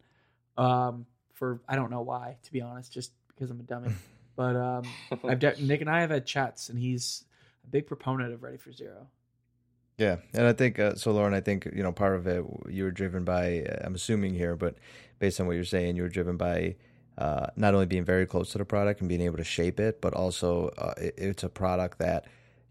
um 0.57 1.05
for 1.33 1.59
I 1.69 1.75
don't 1.75 1.91
know 1.91 2.01
why 2.01 2.37
to 2.43 2.51
be 2.51 2.61
honest 2.61 2.91
just 2.91 3.11
because 3.27 3.51
I'm 3.51 3.59
a 3.59 3.63
dummy 3.63 3.91
but 4.35 4.55
um 4.55 4.83
I've 5.23 5.37
de- 5.37 5.61
Nick 5.61 5.81
and 5.81 5.89
I 5.89 6.01
have 6.01 6.09
had 6.09 6.25
chats 6.25 6.69
and 6.69 6.79
he's 6.79 7.25
a 7.63 7.67
big 7.67 7.85
proponent 7.85 8.33
of 8.33 8.41
Ready 8.41 8.57
for 8.57 8.71
Zero 8.71 9.05
Yeah, 9.97 10.17
and 10.33 10.45
I 10.45 10.53
think 10.53 10.77
uh, 10.77 10.93
so, 10.95 11.11
Loren. 11.11 11.33
I 11.33 11.41
think 11.41 11.67
you 11.75 11.81
know 11.81 11.91
part 11.91 12.15
of 12.15 12.27
it 12.27 12.45
you 12.69 12.83
were 12.83 12.91
driven 12.91 13.23
by. 13.23 13.63
Uh, 13.63 13.85
I'm 13.85 13.95
assuming 13.95 14.35
here, 14.35 14.55
but 14.55 14.75
based 15.17 15.39
on 15.39 15.47
what 15.47 15.53
you're 15.53 15.65
saying, 15.65 15.95
you 15.95 16.03
were 16.03 16.09
driven 16.09 16.37
by 16.37 16.75
uh, 17.17 17.47
not 17.55 17.73
only 17.73 17.87
being 17.87 18.05
very 18.05 18.27
close 18.27 18.51
to 18.51 18.59
the 18.59 18.65
product 18.65 18.99
and 18.99 19.09
being 19.09 19.21
able 19.21 19.37
to 19.37 19.43
shape 19.43 19.79
it, 19.79 19.99
but 19.99 20.13
also 20.13 20.69
uh, 20.77 20.93
it, 20.97 21.15
it's 21.17 21.43
a 21.43 21.49
product 21.49 21.97
that 21.97 22.25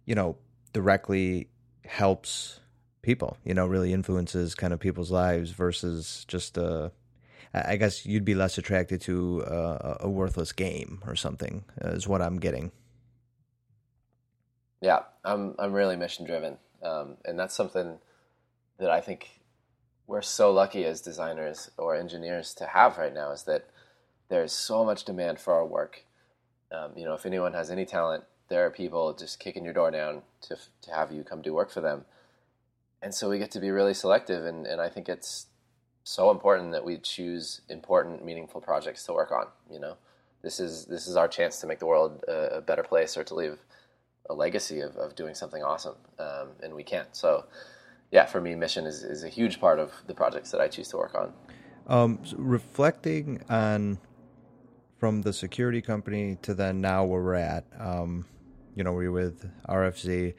you 0.04 0.14
know 0.14 0.36
directly 0.72 1.48
helps 1.84 2.60
people. 3.02 3.36
You 3.44 3.54
know, 3.54 3.66
really 3.66 3.92
influences 3.92 4.54
kind 4.54 4.72
of 4.72 4.78
people's 4.78 5.10
lives 5.10 5.50
versus 5.50 6.24
just 6.28 6.56
uh 6.56 6.90
I 7.52 7.76
guess 7.76 8.04
you'd 8.04 8.24
be 8.24 8.34
less 8.34 8.58
attracted 8.58 9.00
to 9.02 9.42
uh, 9.44 9.96
a 10.00 10.10
worthless 10.10 10.52
game 10.52 11.02
or 11.06 11.16
something. 11.16 11.64
Is 11.80 12.06
what 12.06 12.20
I'm 12.22 12.38
getting. 12.38 12.70
Yeah, 14.80 15.00
I'm 15.24 15.54
I'm 15.58 15.72
really 15.72 15.96
mission 15.96 16.26
driven, 16.26 16.58
um, 16.82 17.16
and 17.24 17.38
that's 17.38 17.54
something 17.54 17.98
that 18.78 18.90
I 18.90 19.00
think 19.00 19.40
we're 20.06 20.22
so 20.22 20.52
lucky 20.52 20.84
as 20.84 21.00
designers 21.00 21.70
or 21.76 21.96
engineers 21.96 22.54
to 22.54 22.66
have 22.66 22.98
right 22.98 23.12
now 23.12 23.32
is 23.32 23.42
that 23.44 23.66
there's 24.28 24.52
so 24.52 24.84
much 24.84 25.04
demand 25.04 25.40
for 25.40 25.54
our 25.54 25.66
work. 25.66 26.04
Um, 26.70 26.92
you 26.96 27.04
know, 27.04 27.14
if 27.14 27.26
anyone 27.26 27.54
has 27.54 27.70
any 27.70 27.84
talent, 27.84 28.24
there 28.48 28.64
are 28.66 28.70
people 28.70 29.14
just 29.14 29.40
kicking 29.40 29.64
your 29.64 29.74
door 29.74 29.90
down 29.90 30.22
to 30.42 30.56
to 30.82 30.90
have 30.92 31.12
you 31.12 31.24
come 31.24 31.42
do 31.42 31.54
work 31.54 31.70
for 31.70 31.80
them, 31.80 32.04
and 33.02 33.14
so 33.14 33.28
we 33.28 33.38
get 33.38 33.50
to 33.52 33.60
be 33.60 33.70
really 33.70 33.94
selective, 33.94 34.44
and 34.44 34.66
and 34.66 34.80
I 34.80 34.88
think 34.88 35.08
it's 35.08 35.46
so 36.04 36.30
important 36.30 36.70
that 36.72 36.84
we 36.84 36.98
choose 36.98 37.62
important, 37.68 38.24
meaningful 38.24 38.60
projects 38.60 39.04
to 39.04 39.12
work 39.12 39.32
on. 39.32 39.46
You 39.70 39.80
know, 39.80 39.96
this 40.42 40.60
is 40.60 40.86
this 40.86 41.08
is 41.08 41.16
our 41.16 41.28
chance 41.28 41.60
to 41.60 41.66
make 41.66 41.80
the 41.80 41.86
world 41.86 42.22
a, 42.28 42.58
a 42.58 42.60
better 42.60 42.84
place 42.84 43.16
or 43.16 43.24
to 43.24 43.34
leave 43.34 43.58
a 44.28 44.34
legacy 44.34 44.80
of, 44.80 44.96
of 44.96 45.14
doing 45.14 45.34
something 45.34 45.62
awesome, 45.62 45.96
um, 46.18 46.48
and 46.62 46.74
we 46.74 46.82
can't. 46.82 47.14
So, 47.14 47.44
yeah, 48.10 48.26
for 48.26 48.40
me, 48.40 48.54
mission 48.54 48.86
is, 48.86 49.02
is 49.02 49.24
a 49.24 49.28
huge 49.28 49.60
part 49.60 49.78
of 49.78 49.92
the 50.06 50.14
projects 50.14 50.50
that 50.50 50.60
I 50.60 50.68
choose 50.68 50.88
to 50.88 50.96
work 50.96 51.14
on. 51.14 51.32
Um, 51.86 52.18
s- 52.22 52.34
reflecting 52.36 53.42
on 53.48 53.98
from 54.98 55.22
the 55.22 55.32
security 55.32 55.82
company 55.82 56.36
to 56.42 56.54
then 56.54 56.80
now 56.80 57.04
where 57.04 57.22
we're 57.22 57.34
at, 57.34 57.64
um, 57.78 58.24
you 58.74 58.82
know, 58.84 58.92
we're 58.92 59.12
with 59.12 59.48
RFZ. 59.68 60.34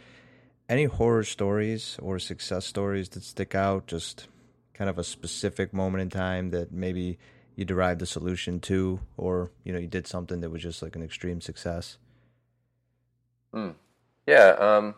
Any 0.69 0.83
horror 0.85 1.23
stories 1.23 1.97
or 2.01 2.19
success 2.19 2.65
stories 2.65 3.09
that 3.09 3.23
stick 3.23 3.55
out? 3.55 3.87
Just 3.87 4.27
kind 4.73 4.89
of 4.89 4.97
a 4.97 5.03
specific 5.03 5.73
moment 5.73 6.01
in 6.01 6.09
time 6.09 6.51
that 6.51 6.71
maybe 6.71 7.17
you 7.55 7.65
derived 7.65 8.01
a 8.01 8.05
solution 8.05 8.59
to, 8.59 8.99
or 9.17 9.51
you 9.63 9.73
know, 9.73 9.79
you 9.79 9.87
did 9.87 10.05
something 10.07 10.41
that 10.41 10.49
was 10.49 10.61
just 10.61 10.81
like 10.81 10.95
an 10.95 11.03
extreme 11.03 11.41
success. 11.41 11.97
Yeah, 14.25 14.55
um, 14.59 14.95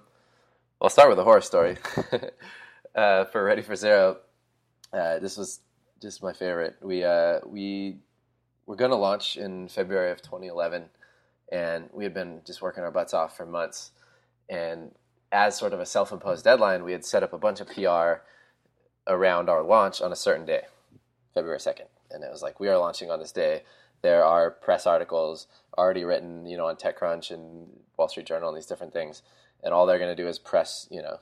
I'll 0.82 0.90
start 0.90 1.10
with 1.10 1.20
a 1.20 1.24
horror 1.24 1.42
story. 1.42 1.78
uh, 2.96 3.26
for 3.26 3.44
Ready 3.44 3.62
for 3.62 3.76
Zero, 3.76 4.18
uh, 4.94 5.20
this 5.20 5.38
was 5.38 5.60
just 6.02 6.24
my 6.24 6.34
favorite. 6.34 6.76
We 6.82 7.04
uh, 7.04 7.40
we 7.46 7.98
were 8.66 8.76
going 8.76 8.92
to 8.92 8.98
launch 8.98 9.38
in 9.38 9.68
February 9.68 10.12
of 10.12 10.22
2011, 10.22 10.86
and 11.52 11.90
we 11.92 12.04
had 12.04 12.14
been 12.14 12.42
just 12.46 12.62
working 12.62 12.84
our 12.84 12.92
butts 12.92 13.14
off 13.14 13.36
for 13.36 13.46
months. 13.46 13.92
And 14.50 14.92
as 15.32 15.58
sort 15.58 15.74
of 15.74 15.80
a 15.80 15.86
self-imposed 15.86 16.44
deadline, 16.44 16.84
we 16.84 16.92
had 16.92 17.06
set 17.06 17.24
up 17.24 17.34
a 17.34 17.38
bunch 17.38 17.60
of 17.60 17.68
PR 17.68 18.24
around 19.08 19.50
our 19.50 19.64
launch 19.64 20.02
on 20.02 20.12
a 20.12 20.16
certain 20.16 20.46
day, 20.46 20.64
February 21.34 21.60
2nd. 21.60 21.86
And 22.12 22.24
it 22.24 22.32
was 22.32 22.42
like, 22.42 22.60
we 22.60 22.68
are 22.68 22.78
launching 22.78 23.12
on 23.12 23.20
this 23.20 23.32
day. 23.32 23.64
There 24.02 24.24
are 24.24 24.52
press 24.52 24.88
articles 24.88 25.48
already 25.78 26.04
written, 26.04 26.46
you 26.46 26.58
know, 26.58 26.68
on 26.68 26.76
TechCrunch 26.76 27.32
and 27.32 27.68
Wall 27.98 28.08
Street 28.08 28.26
Journal 28.26 28.50
and 28.50 28.58
these 28.58 28.66
different 28.66 28.94
things. 28.94 29.22
And 29.64 29.74
all 29.74 29.86
they're 29.86 30.00
going 30.00 30.16
to 30.16 30.22
do 30.22 30.28
is 30.28 30.40
press, 30.40 30.88
you 30.90 31.02
know, 31.02 31.20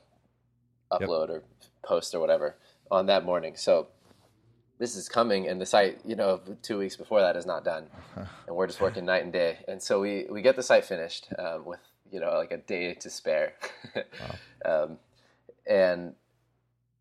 upload 0.91 1.29
or 1.29 1.43
post 1.83 2.13
or 2.13 2.19
whatever 2.19 2.55
on 2.91 3.07
that 3.07 3.25
morning. 3.25 3.55
So 3.55 3.87
this 4.79 4.95
is 4.95 5.09
coming, 5.09 5.47
and 5.47 5.59
the 5.59 5.65
site, 5.65 5.99
you 6.05 6.15
know, 6.15 6.39
two 6.61 6.77
weeks 6.77 6.95
before 6.95 7.21
that 7.21 7.35
is 7.35 7.45
not 7.45 7.63
done, 7.63 7.87
and 8.15 8.55
we're 8.55 8.67
just 8.67 8.79
working 8.79 9.05
night 9.05 9.23
and 9.23 9.33
day. 9.33 9.57
And 9.67 9.81
so 9.81 9.99
we 9.99 10.25
we 10.29 10.41
get 10.41 10.55
the 10.55 10.63
site 10.63 10.85
finished 10.85 11.27
um, 11.37 11.65
with 11.65 11.79
you 12.11 12.19
know 12.19 12.33
like 12.33 12.51
a 12.51 12.57
day 12.57 12.93
to 12.93 13.09
spare, 13.09 13.53
um, 14.65 14.97
and 15.65 16.13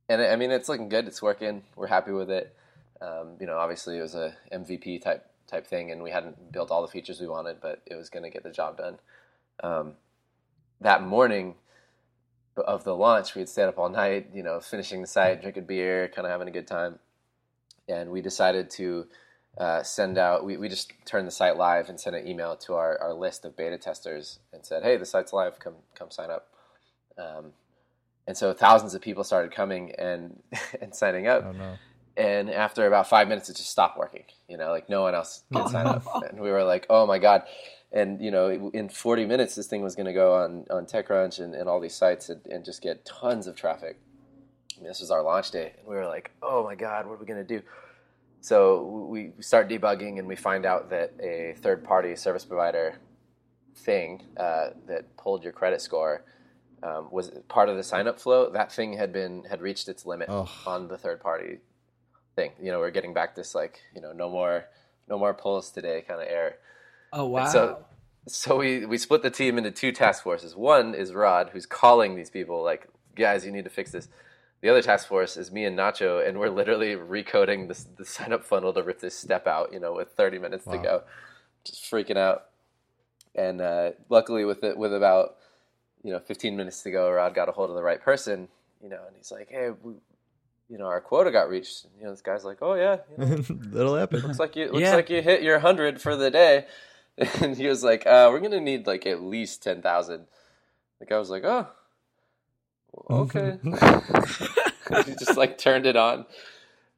and 0.08 0.22
I 0.22 0.36
mean 0.36 0.50
it's 0.50 0.68
looking 0.68 0.88
good. 0.88 1.06
It's 1.06 1.20
working. 1.20 1.64
We're 1.76 1.86
happy 1.86 2.12
with 2.12 2.30
it. 2.30 2.54
Um, 3.00 3.36
you 3.38 3.46
know, 3.46 3.58
obviously 3.58 3.98
it 3.98 4.02
was 4.02 4.14
a 4.14 4.34
MVP 4.50 5.02
type 5.02 5.26
type 5.46 5.66
thing, 5.66 5.90
and 5.90 6.02
we 6.02 6.10
hadn't 6.10 6.52
built 6.52 6.70
all 6.70 6.82
the 6.82 6.88
features 6.88 7.20
we 7.20 7.26
wanted, 7.26 7.60
but 7.60 7.82
it 7.86 7.94
was 7.94 8.10
going 8.10 8.22
to 8.22 8.30
get 8.30 8.42
the 8.42 8.50
job 8.50 8.78
done. 8.78 8.98
Um, 9.62 9.94
that 10.80 11.02
morning, 11.02 11.54
of 12.56 12.84
the 12.84 12.94
launch, 12.94 13.34
we'd 13.34 13.48
stayed 13.48 13.64
up 13.64 13.78
all 13.78 13.88
night, 13.88 14.30
you 14.32 14.42
know, 14.42 14.60
finishing 14.60 15.00
the 15.00 15.06
site, 15.06 15.42
drinking 15.42 15.66
beer, 15.66 16.08
kind 16.08 16.26
of 16.26 16.30
having 16.30 16.48
a 16.48 16.52
good 16.52 16.66
time, 16.66 16.98
and 17.88 18.10
we 18.10 18.20
decided 18.20 18.70
to 18.70 19.06
uh, 19.58 19.82
send 19.82 20.18
out. 20.18 20.44
We, 20.44 20.56
we 20.56 20.68
just 20.68 20.92
turned 21.04 21.26
the 21.26 21.32
site 21.32 21.56
live 21.56 21.88
and 21.88 21.98
sent 21.98 22.16
an 22.16 22.26
email 22.26 22.56
to 22.56 22.74
our, 22.74 22.98
our 22.98 23.14
list 23.14 23.44
of 23.44 23.56
beta 23.56 23.78
testers 23.78 24.38
and 24.52 24.64
said, 24.64 24.82
"Hey, 24.82 24.96
the 24.96 25.06
site's 25.06 25.32
live. 25.32 25.58
Come 25.58 25.74
come 25.94 26.10
sign 26.10 26.30
up." 26.30 26.48
Um, 27.18 27.52
and 28.26 28.36
so 28.36 28.52
thousands 28.52 28.94
of 28.94 29.00
people 29.02 29.24
started 29.24 29.52
coming 29.52 29.92
and 29.98 30.42
and 30.80 30.94
signing 30.94 31.26
up. 31.26 31.44
Oh 31.46 31.52
no. 31.52 31.76
And 32.16 32.50
after 32.50 32.86
about 32.86 33.08
five 33.08 33.28
minutes, 33.28 33.48
it 33.50 33.56
just 33.56 33.70
stopped 33.70 33.98
working. 33.98 34.24
You 34.48 34.56
know, 34.56 34.70
like 34.70 34.88
no 34.88 35.02
one 35.02 35.14
else 35.14 35.42
could 35.52 35.68
sign 35.68 35.86
up, 35.86 36.04
and 36.28 36.40
we 36.40 36.50
were 36.50 36.64
like, 36.64 36.86
"Oh 36.88 37.06
my 37.06 37.18
god!" 37.18 37.42
And 37.92 38.20
you 38.20 38.30
know, 38.30 38.70
in 38.72 38.88
40 38.88 39.26
minutes, 39.26 39.54
this 39.54 39.66
thing 39.66 39.82
was 39.82 39.94
going 39.94 40.06
to 40.06 40.12
go 40.12 40.34
on 40.34 40.64
on 40.70 40.86
TechCrunch 40.86 41.40
and, 41.40 41.54
and 41.54 41.68
all 41.68 41.80
these 41.80 41.94
sites 41.94 42.28
and, 42.30 42.40
and 42.46 42.64
just 42.64 42.82
get 42.82 43.04
tons 43.04 43.46
of 43.46 43.54
traffic. 43.54 43.98
I 44.76 44.80
mean, 44.80 44.88
this 44.88 45.00
was 45.00 45.10
our 45.10 45.22
launch 45.22 45.50
day, 45.50 45.74
and 45.78 45.86
we 45.86 45.94
were 45.94 46.06
like, 46.06 46.30
"Oh 46.42 46.64
my 46.64 46.74
god, 46.74 47.06
what 47.06 47.14
are 47.14 47.18
we 47.18 47.26
going 47.26 47.44
to 47.46 47.58
do?" 47.58 47.62
So 48.40 49.06
we 49.10 49.32
start 49.40 49.68
debugging, 49.68 50.18
and 50.18 50.26
we 50.26 50.36
find 50.36 50.64
out 50.64 50.90
that 50.90 51.12
a 51.20 51.54
third-party 51.58 52.16
service 52.16 52.44
provider 52.44 52.98
thing 53.74 54.22
uh, 54.38 54.70
that 54.86 55.16
pulled 55.18 55.44
your 55.44 55.52
credit 55.52 55.82
score 55.82 56.24
um, 56.82 57.08
was 57.10 57.30
part 57.48 57.68
of 57.68 57.76
the 57.76 57.82
sign-up 57.82 58.18
flow. 58.20 58.50
That 58.50 58.72
thing 58.72 58.94
had 58.94 59.12
been 59.12 59.44
had 59.44 59.60
reached 59.60 59.88
its 59.88 60.06
limit 60.06 60.28
on 60.66 60.88
the 60.88 60.96
third-party 60.96 61.58
thing. 62.36 62.52
You 62.62 62.70
know, 62.70 62.78
we're 62.78 62.90
getting 62.90 63.14
back 63.14 63.34
this 63.34 63.54
like 63.54 63.80
you 63.94 64.00
know 64.00 64.12
no 64.12 64.30
more 64.30 64.66
no 65.08 65.18
more 65.18 65.34
pulls 65.34 65.70
today 65.70 66.04
kind 66.06 66.20
of 66.20 66.28
air. 66.28 66.58
Oh 67.12 67.26
wow. 67.26 67.46
So 67.46 67.84
so 68.28 68.56
we 68.56 68.86
we 68.86 68.98
split 68.98 69.22
the 69.22 69.30
team 69.30 69.58
into 69.58 69.70
two 69.70 69.90
task 69.90 70.22
forces. 70.22 70.54
One 70.54 70.94
is 70.94 71.12
Rod, 71.12 71.50
who's 71.52 71.66
calling 71.66 72.14
these 72.14 72.30
people 72.30 72.62
like, 72.62 72.88
guys, 73.16 73.44
you 73.44 73.52
need 73.52 73.64
to 73.64 73.70
fix 73.70 73.90
this. 73.90 74.08
The 74.62 74.68
other 74.68 74.82
task 74.82 75.06
force 75.06 75.36
is 75.36 75.52
me 75.52 75.64
and 75.64 75.78
Nacho, 75.78 76.26
and 76.26 76.38
we're 76.38 76.50
literally 76.50 76.94
recoding 76.96 77.68
the, 77.68 77.84
the 77.98 78.04
sign 78.04 78.32
up 78.32 78.42
funnel 78.44 78.72
to 78.72 78.82
rip 78.82 79.00
this 79.00 79.16
step 79.16 79.46
out. 79.46 79.72
You 79.72 79.80
know, 79.80 79.94
with 79.94 80.10
30 80.10 80.38
minutes 80.38 80.64
to 80.64 80.78
go, 80.78 81.02
just 81.64 81.84
freaking 81.84 82.16
out. 82.16 82.46
And 83.34 83.60
uh, 83.60 83.90
luckily, 84.08 84.44
with 84.44 84.64
it, 84.64 84.76
with 84.76 84.94
about 84.94 85.36
you 86.02 86.12
know 86.12 86.20
15 86.20 86.56
minutes 86.56 86.82
to 86.82 86.90
go, 86.90 87.10
Rod 87.10 87.34
got 87.34 87.48
a 87.48 87.52
hold 87.52 87.70
of 87.70 87.76
the 87.76 87.82
right 87.82 88.00
person. 88.00 88.48
You 88.82 88.88
know, 88.88 89.02
and 89.06 89.16
he's 89.16 89.32
like, 89.32 89.48
hey, 89.50 89.70
we, 89.82 89.94
you 90.68 90.78
know, 90.78 90.86
our 90.86 91.00
quota 91.00 91.30
got 91.30 91.48
reached. 91.48 91.84
And, 91.84 91.92
you 91.98 92.04
know, 92.04 92.10
this 92.10 92.22
guy's 92.22 92.44
like, 92.44 92.58
oh 92.62 92.74
yeah, 92.74 92.98
you 93.10 93.18
know, 93.24 93.36
That'll 93.50 93.96
happen. 93.96 94.20
looks 94.22 94.38
like 94.38 94.56
you 94.56 94.66
looks 94.66 94.80
Yeah. 94.82 94.94
like 94.96 95.10
you 95.10 95.22
hit 95.22 95.42
your 95.42 95.58
hundred 95.60 96.00
for 96.00 96.16
the 96.16 96.30
day. 96.30 96.66
And 97.40 97.56
he 97.56 97.66
was 97.66 97.82
like, 97.82 98.06
uh, 98.06 98.28
"We're 98.30 98.40
gonna 98.40 98.60
need 98.60 98.86
like 98.86 99.06
at 99.06 99.22
least 99.22 99.62
ten 99.62 99.80
thousand. 99.80 100.26
The 101.00 101.06
guy 101.06 101.18
was 101.18 101.30
like, 101.30 101.44
"Oh, 101.44 101.66
well, 102.92 103.20
okay." 103.22 103.58
he 105.06 105.14
just 105.14 105.36
like 105.36 105.56
turned 105.58 105.86
it 105.86 105.96
on, 105.96 106.26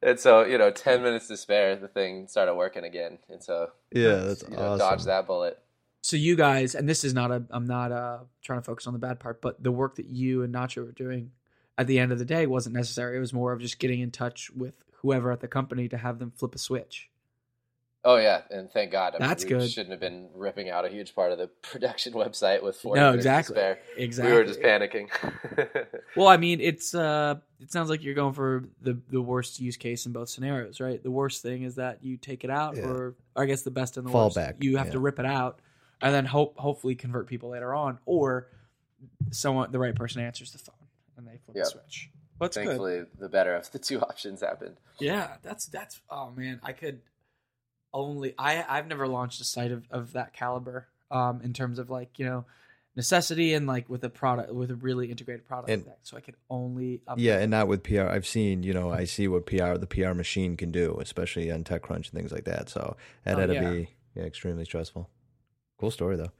and 0.01 0.19
so 0.19 0.43
you 0.43 0.57
know, 0.57 0.71
ten 0.71 1.01
minutes 1.01 1.27
to 1.29 1.37
spare, 1.37 1.75
the 1.77 1.87
thing 1.87 2.27
started 2.27 2.55
working 2.55 2.83
again, 2.83 3.19
and 3.29 3.41
so 3.41 3.69
Yeah, 3.93 4.15
that's 4.15 4.43
you 4.43 4.57
know, 4.57 4.63
awesome. 4.73 4.77
dodge 4.79 5.03
that 5.05 5.25
bullet. 5.27 5.57
so 6.01 6.17
you 6.17 6.35
guys, 6.35 6.75
and 6.75 6.87
this 6.89 7.03
is 7.05 7.13
not 7.13 7.31
a, 7.31 7.43
I'm 7.49 7.65
not 7.65 7.93
uh, 7.93 8.17
trying 8.43 8.59
to 8.59 8.63
focus 8.65 8.87
on 8.87 8.93
the 8.93 8.99
bad 8.99 9.21
part, 9.21 9.41
but 9.41 9.63
the 9.63 9.71
work 9.71 9.95
that 9.95 10.07
you 10.07 10.43
and 10.43 10.53
Nacho 10.53 10.85
were 10.85 10.91
doing 10.91 11.31
at 11.79 11.87
the 11.87 11.97
end 11.97 12.11
of 12.11 12.19
the 12.19 12.25
day 12.25 12.45
wasn't 12.45 12.75
necessary. 12.75 13.17
It 13.17 13.21
was 13.21 13.33
more 13.33 13.53
of 13.53 13.61
just 13.61 13.79
getting 13.79 14.01
in 14.01 14.11
touch 14.11 14.51
with 14.51 14.73
whoever 15.01 15.31
at 15.31 15.39
the 15.39 15.47
company 15.47 15.87
to 15.89 15.97
have 15.97 16.19
them 16.19 16.31
flip 16.35 16.53
a 16.53 16.57
switch. 16.59 17.09
Oh 18.05 18.15
yeah, 18.15 18.41
and 18.49 18.69
thank 18.71 18.91
God. 18.91 19.13
I 19.15 19.19
mean, 19.19 19.27
That's 19.27 19.43
we 19.43 19.49
good. 19.49 19.69
Shouldn't 19.69 19.91
have 19.91 19.99
been 19.99 20.29
ripping 20.33 20.69
out 20.69 20.85
a 20.85 20.89
huge 20.89 21.13
part 21.15 21.31
of 21.33 21.37
the 21.37 21.47
production 21.61 22.13
website 22.13 22.63
with 22.63 22.77
four. 22.77 22.95
no, 22.95 23.11
minutes 23.11 23.25
to 23.25 23.29
exactly, 23.29 23.55
spare. 23.55 23.79
exactly. 23.97 24.31
We 24.31 24.37
were 24.37 24.45
just 24.45 24.59
panicking. 24.61 25.09
Well, 26.15 26.27
I 26.27 26.37
mean, 26.37 26.59
it's 26.59 26.95
uh, 26.95 27.35
it 27.59 27.71
sounds 27.71 27.89
like 27.89 28.03
you're 28.03 28.13
going 28.15 28.33
for 28.33 28.65
the 28.81 28.99
the 29.09 29.21
worst 29.21 29.59
use 29.59 29.77
case 29.77 30.05
in 30.05 30.11
both 30.11 30.29
scenarios, 30.29 30.79
right? 30.79 31.01
The 31.01 31.11
worst 31.11 31.41
thing 31.43 31.63
is 31.63 31.75
that 31.75 32.03
you 32.03 32.17
take 32.17 32.43
it 32.43 32.49
out, 32.49 32.75
Yeah. 32.77 32.87
or, 32.87 33.15
or 33.35 33.43
I 33.43 33.45
guess 33.45 33.61
the 33.61 33.71
best 33.71 33.95
and 33.97 34.05
the 34.07 34.11
Fall 34.11 34.25
worst, 34.25 34.35
back, 34.35 34.55
you 34.63 34.77
have 34.77 34.91
to 34.91 34.99
rip 34.99 35.19
it 35.19 35.25
out, 35.25 35.59
and 36.01 36.13
then 36.13 36.25
hope 36.25 36.57
hopefully 36.57 36.95
convert 36.95 37.27
people 37.27 37.49
later 37.49 37.73
on, 37.75 37.99
or 38.05 38.47
someone 39.31 39.71
the 39.71 39.79
right 39.79 39.93
person 39.95 40.21
answers 40.21 40.51
the 40.51 40.57
phone 40.57 40.75
and 41.19 41.27
they 41.27 41.37
flip 41.45 41.57
Yep. 41.57 41.65
the 41.65 41.69
switch. 41.69 42.09
What's 42.39 42.57
good? 42.57 42.65
Thankfully, 42.65 43.03
the 43.19 43.29
better 43.29 43.53
of 43.55 43.69
the 43.71 43.79
two 43.87 43.99
options 44.01 44.41
happened. 44.41 44.77
Yeah, 44.99 45.35
that's 45.43 45.67
that's 45.67 46.01
oh 46.09 46.31
man, 46.31 46.59
I 46.63 46.71
could 46.73 47.01
only 47.93 48.33
I 48.37 48.63
I've 48.67 48.87
never 48.87 49.07
launched 49.07 49.41
a 49.41 49.43
site 49.45 49.71
of, 49.71 49.85
of 49.91 50.13
that 50.13 50.33
caliber 50.33 50.87
um 51.11 51.41
in 51.43 51.53
terms 51.53 51.79
of 51.79 51.89
like, 51.89 52.17
you 52.19 52.25
know, 52.25 52.45
necessity 52.95 53.53
and 53.53 53.65
like 53.67 53.89
with 53.89 54.03
a 54.03 54.09
product 54.09 54.53
with 54.53 54.69
a 54.71 54.75
really 54.75 55.09
integrated 55.09 55.45
product 55.45 55.69
And- 55.69 55.85
like 55.85 55.95
that. 55.95 55.99
So 56.07 56.17
I 56.17 56.21
could 56.21 56.35
only 56.49 57.01
up 57.07 57.17
Yeah, 57.19 57.39
and 57.39 57.51
not 57.51 57.67
with 57.67 57.83
PR. 57.83 58.01
I've 58.07 58.27
seen, 58.27 58.63
you 58.63 58.73
know, 58.73 58.89
I 58.91 59.03
see 59.05 59.27
what 59.27 59.45
PR 59.45 59.75
the 59.77 59.87
PR 59.87 60.13
machine 60.13 60.55
can 60.55 60.71
do, 60.71 60.97
especially 61.01 61.51
on 61.51 61.63
TechCrunch 61.63 61.95
and 61.95 62.13
things 62.13 62.31
like 62.31 62.45
that. 62.45 62.69
So 62.69 62.95
that 63.25 63.37
Oh, 63.37 63.39
had 63.41 63.47
to 63.47 63.53
yeah. 63.55 63.69
be 63.71 63.89
yeah, 64.15 64.23
extremely 64.23 64.65
stressful. 64.65 65.09
Cool 65.79 65.91
story 65.91 66.15
though. 66.15 66.31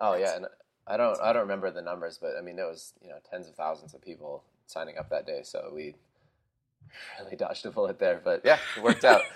Oh 0.00 0.14
yeah, 0.14 0.36
and 0.36 0.46
I 0.86 0.96
don't 0.96 1.18
I 1.20 1.32
don't 1.32 1.42
remember 1.42 1.70
the 1.70 1.82
numbers, 1.82 2.18
but 2.20 2.32
I 2.38 2.42
mean 2.42 2.56
there 2.56 2.66
was 2.68 2.92
you 3.02 3.08
know 3.08 3.16
tens 3.30 3.48
of 3.48 3.54
thousands 3.54 3.94
of 3.94 4.02
people 4.02 4.42
signing 4.66 4.98
up 4.98 5.10
that 5.10 5.26
day, 5.26 5.40
so 5.44 5.70
we 5.74 5.94
really 7.20 7.36
dodged 7.36 7.64
a 7.66 7.70
bullet 7.70 7.98
there. 7.98 8.20
But 8.22 8.42
yeah, 8.44 8.58
it 8.76 8.82
worked 8.82 9.04
out. 9.04 9.22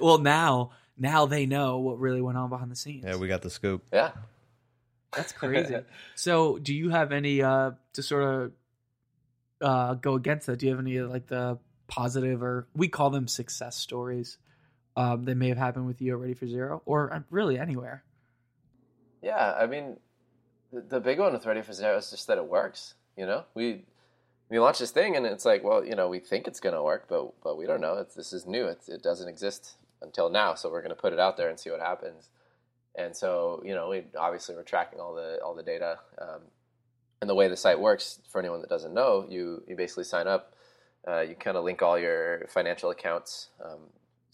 Well 0.00 0.18
now 0.18 0.72
now 0.98 1.26
they 1.26 1.46
know 1.46 1.78
what 1.78 1.98
really 1.98 2.20
went 2.20 2.36
on 2.38 2.50
behind 2.50 2.70
the 2.70 2.76
scenes. 2.76 3.04
Yeah, 3.06 3.16
we 3.16 3.28
got 3.28 3.42
the 3.42 3.50
scoop. 3.50 3.82
yeah. 3.92 4.12
That's 5.16 5.32
crazy. 5.40 5.76
so, 6.14 6.58
do 6.58 6.72
you 6.74 6.90
have 6.90 7.10
any 7.12 7.42
uh 7.42 7.72
to 7.94 8.02
sort 8.02 8.22
of 8.22 8.52
uh 9.60 9.94
go 9.94 10.14
against 10.14 10.46
that? 10.46 10.58
Do 10.58 10.66
you 10.66 10.72
have 10.72 10.80
any 10.80 11.00
like 11.00 11.26
the 11.26 11.58
positive 11.88 12.42
or 12.42 12.66
we 12.74 12.88
call 12.88 13.10
them 13.10 13.26
success 13.26 13.76
stories 13.76 14.38
um 14.96 15.24
that 15.24 15.34
may 15.36 15.48
have 15.48 15.58
happened 15.58 15.86
with 15.86 16.00
you 16.00 16.12
already 16.12 16.34
for 16.34 16.46
zero 16.46 16.82
or 16.84 17.12
uh, 17.12 17.20
really 17.30 17.58
anywhere? 17.58 18.04
Yeah, 19.22 19.54
I 19.58 19.66
mean, 19.66 19.98
the, 20.72 20.80
the 20.80 21.00
big 21.00 21.18
one 21.18 21.32
with 21.32 21.46
Ready 21.46 21.62
for 21.62 21.72
Zero 21.72 21.96
is 21.96 22.10
just 22.10 22.26
that 22.26 22.38
it 22.38 22.46
works. 22.46 22.94
You 23.16 23.26
know, 23.26 23.44
we 23.54 23.84
we 24.48 24.58
launched 24.58 24.80
this 24.80 24.90
thing, 24.90 25.16
and 25.16 25.26
it's 25.26 25.44
like, 25.44 25.62
well, 25.62 25.84
you 25.84 25.94
know, 25.94 26.08
we 26.08 26.18
think 26.18 26.46
it's 26.46 26.60
going 26.60 26.74
to 26.74 26.82
work, 26.82 27.06
but 27.08 27.32
but 27.42 27.56
we 27.56 27.66
don't 27.66 27.80
know. 27.80 27.94
It's, 27.98 28.14
this 28.14 28.32
is 28.32 28.46
new. 28.46 28.66
It's, 28.66 28.88
it 28.88 29.02
doesn't 29.02 29.28
exist 29.28 29.76
until 30.02 30.30
now, 30.30 30.54
so 30.54 30.70
we're 30.70 30.80
going 30.82 30.94
to 30.94 31.00
put 31.00 31.12
it 31.12 31.20
out 31.20 31.36
there 31.36 31.50
and 31.50 31.58
see 31.58 31.70
what 31.70 31.80
happens. 31.80 32.28
And 32.96 33.14
so, 33.16 33.62
you 33.64 33.74
know, 33.74 33.90
we 33.90 34.04
obviously 34.18 34.54
we're 34.54 34.62
tracking 34.62 35.00
all 35.00 35.14
the 35.14 35.38
all 35.44 35.54
the 35.54 35.62
data. 35.62 35.98
Um, 36.20 36.40
and 37.20 37.28
the 37.28 37.34
way 37.34 37.48
the 37.48 37.56
site 37.56 37.78
works, 37.78 38.18
for 38.30 38.38
anyone 38.38 38.62
that 38.62 38.70
doesn't 38.70 38.94
know, 38.94 39.26
you 39.28 39.62
you 39.68 39.76
basically 39.76 40.04
sign 40.04 40.26
up. 40.26 40.54
Uh, 41.06 41.20
you 41.20 41.34
kind 41.34 41.56
of 41.56 41.64
link 41.64 41.82
all 41.82 41.98
your 41.98 42.46
financial 42.48 42.90
accounts. 42.90 43.48
Um, 43.64 43.80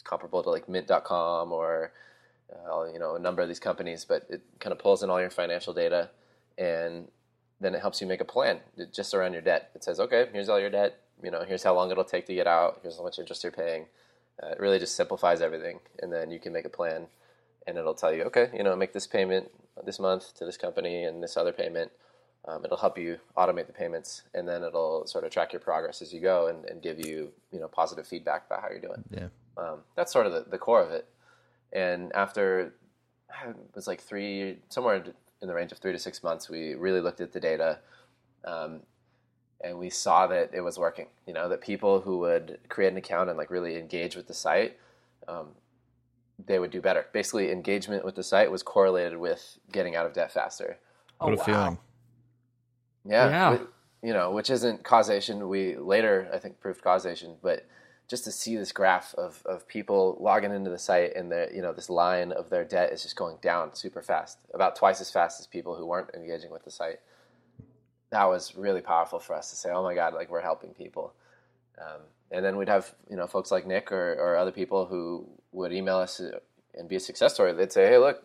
comparable 0.05 0.43
to 0.43 0.51
like 0.51 0.69
Mint.com 0.69 1.53
or 1.53 1.93
uh, 2.53 2.85
you 2.93 2.99
know 2.99 3.17
a 3.17 3.19
number 3.19 3.43
of 3.43 3.49
these 3.49 3.61
companies, 3.61 4.05
but 4.05 4.27
it 4.29 4.43
kind 4.61 4.73
of 4.73 4.79
pulls 4.79 5.03
in 5.03 5.11
all 5.11 5.21
your 5.21 5.31
financial 5.31 5.73
data, 5.73 6.11
and 6.59 7.09
then 7.61 7.75
it 7.75 7.81
helps 7.81 8.01
you 8.01 8.07
make 8.07 8.21
a 8.21 8.25
plan 8.25 8.61
just 8.93 9.15
around 9.15 9.33
your 9.33 9.43
debt. 9.43 9.71
It 9.75 9.83
says, 9.83 9.99
okay, 9.99 10.29
here's 10.33 10.49
all 10.49 10.61
your 10.61 10.71
debt. 10.71 11.01
You 11.23 11.31
know, 11.31 11.43
here's 11.43 11.63
how 11.63 11.75
long 11.75 11.91
it'll 11.91 12.05
take 12.05 12.27
to 12.27 12.35
get 12.35 12.47
out. 12.47 12.81
Here's 12.83 12.99
how 12.99 13.03
much 13.03 13.19
interest 13.19 13.43
you're 13.43 13.53
paying. 13.53 13.87
Uh, 14.43 14.49
it 14.49 14.61
really 14.61 14.79
just 14.79 14.95
simplifies 14.95 15.41
everything, 15.41 15.81
and 16.01 16.13
then 16.13 16.31
you 16.31 16.39
can 16.39 16.53
make 16.53 16.67
a 16.67 16.71
plan, 16.71 17.07
and 17.67 17.79
it'll 17.79 17.95
tell 17.95 18.13
you, 18.13 18.23
okay, 18.25 18.51
you 18.55 18.63
know, 18.63 18.77
make 18.77 18.93
this 18.93 19.07
payment 19.07 19.51
this 19.85 19.99
month 19.99 20.35
to 20.35 20.45
this 20.45 20.57
company 20.57 21.05
and 21.05 21.23
this 21.23 21.37
other 21.37 21.53
payment. 21.53 21.91
Um, 22.47 22.65
it'll 22.65 22.77
help 22.77 22.97
you 22.97 23.19
automate 23.37 23.67
the 23.67 23.73
payments, 23.73 24.23
and 24.35 24.47
then 24.47 24.63
it'll 24.63 25.07
sort 25.07 25.25
of 25.25 25.31
track 25.31 25.53
your 25.53 25.61
progress 25.61 26.01
as 26.01 26.13
you 26.13 26.21
go 26.21 26.47
and, 26.49 26.65
and 26.67 26.81
give 26.83 27.05
you, 27.05 27.33
you 27.51 27.59
know, 27.59 27.67
positive 27.67 28.07
feedback 28.07 28.47
about 28.47 28.63
how 28.63 28.69
you're 28.69 28.81
doing. 28.81 29.03
Yeah. 29.11 29.29
Um, 29.57 29.81
that's 29.97 30.13
sort 30.13 30.27
of 30.27 30.33
the, 30.33 30.45
the 30.51 30.59
core 30.59 30.83
of 30.83 30.91
it. 30.91 31.09
And 31.73 32.13
after 32.15 32.73
it 33.49 33.57
was 33.75 33.87
like 33.87 34.01
three, 34.01 34.59
somewhere 34.69 35.03
in 35.43 35.49
the 35.49 35.55
range 35.55 35.73
of 35.73 35.79
three 35.79 35.93
to 35.93 35.99
six 35.99 36.23
months, 36.23 36.49
we 36.49 36.75
really 36.75 37.01
looked 37.01 37.21
at 37.21 37.33
the 37.33 37.41
data, 37.41 37.79
um, 38.45 38.81
and 39.63 39.79
we 39.79 39.91
saw 39.91 40.27
that 40.27 40.51
it 40.53 40.61
was 40.61 40.79
working. 40.79 41.07
You 41.27 41.35
know, 41.35 41.49
that 41.49 41.61
people 41.61 42.01
who 42.01 42.19
would 42.19 42.59
create 42.69 42.93
an 42.93 42.97
account 42.97 43.29
and 43.29 43.39
like 43.39 43.51
really 43.51 43.77
engage 43.77 44.17
with 44.17 44.27
the 44.29 44.35
site, 44.35 44.77
um, 45.29 45.49
they 46.47 46.59
would 46.59 46.71
do 46.71 46.81
better. 46.81 47.07
Basically, 47.13 47.51
engagement 47.51 48.05
with 48.05 48.15
the 48.15 48.23
site 48.23 48.51
was 48.51 48.63
correlated 48.63 49.19
with 49.19 49.59
getting 49.73 49.97
out 49.97 50.07
of 50.07 50.13
debt 50.13 50.33
faster. 50.33 50.79
Oh, 51.21 51.29
What 51.31 51.41
a 51.41 51.45
feeling. 51.45 51.79
Yeah. 53.05 53.29
Yeah. 53.29 53.51
whi- 53.57 53.67
you 54.03 54.13
know, 54.13 54.31
which 54.31 54.51
isn't 54.51 54.85
causation. 54.85 55.49
We 55.49 55.77
later, 55.77 56.29
I 56.33 56.39
think, 56.39 56.61
proved 56.61 56.83
causation, 56.83 57.37
but 57.43 57.67
just 58.09 58.25
to 58.25 58.33
see 58.33 58.57
this 58.57 58.73
graph 58.73 59.15
of, 59.15 59.43
of 59.47 59.67
people 59.67 60.17
logging 60.21 60.53
into 60.53 60.71
the 60.71 60.79
site 60.79 61.17
and 61.17 61.31
the 61.31 61.49
you 61.55 61.61
know 61.61 61.73
this 61.73 61.91
line 61.91 62.33
of 62.33 62.51
their 62.51 62.65
debt 62.65 62.93
is 62.93 63.03
just 63.03 63.17
going 63.17 63.37
down 63.43 63.75
super 63.75 64.03
fast, 64.03 64.39
about 64.55 64.77
twice 64.77 65.01
as 65.01 65.11
fast 65.11 65.41
as 65.41 65.47
people 65.47 65.75
who 65.75 65.87
weren't 65.87 66.11
engaging 66.15 66.51
with 66.51 66.65
the 66.65 66.71
site. 66.71 67.01
That 68.11 68.25
was 68.27 68.55
really 68.57 68.81
powerful 68.81 69.19
for 69.19 69.35
us 69.35 69.51
to 69.51 69.57
say, 69.57 69.71
"Oh 69.71 69.83
my 69.83 69.95
God, 69.95 70.15
like 70.15 70.31
we're 70.31 70.41
helping 70.41 70.71
people." 70.71 71.15
Um, 71.79 72.03
and 72.31 72.45
then 72.45 72.57
we'd 72.57 72.69
have 72.69 72.95
you 73.11 73.17
know 73.17 73.27
folks 73.27 73.51
like 73.51 73.67
Nick 73.67 73.91
or, 73.91 74.13
or 74.15 74.37
other 74.37 74.53
people 74.53 74.87
who 74.87 75.27
would 75.53 75.73
email 75.73 75.97
us 75.99 76.21
uh, 76.21 76.39
and 76.75 76.89
be 76.89 76.97
a 76.97 77.01
success 77.01 77.35
story. 77.35 77.53
They'd 77.53 77.73
say, 77.73 77.87
"Hey, 77.87 77.99
look, 77.99 78.23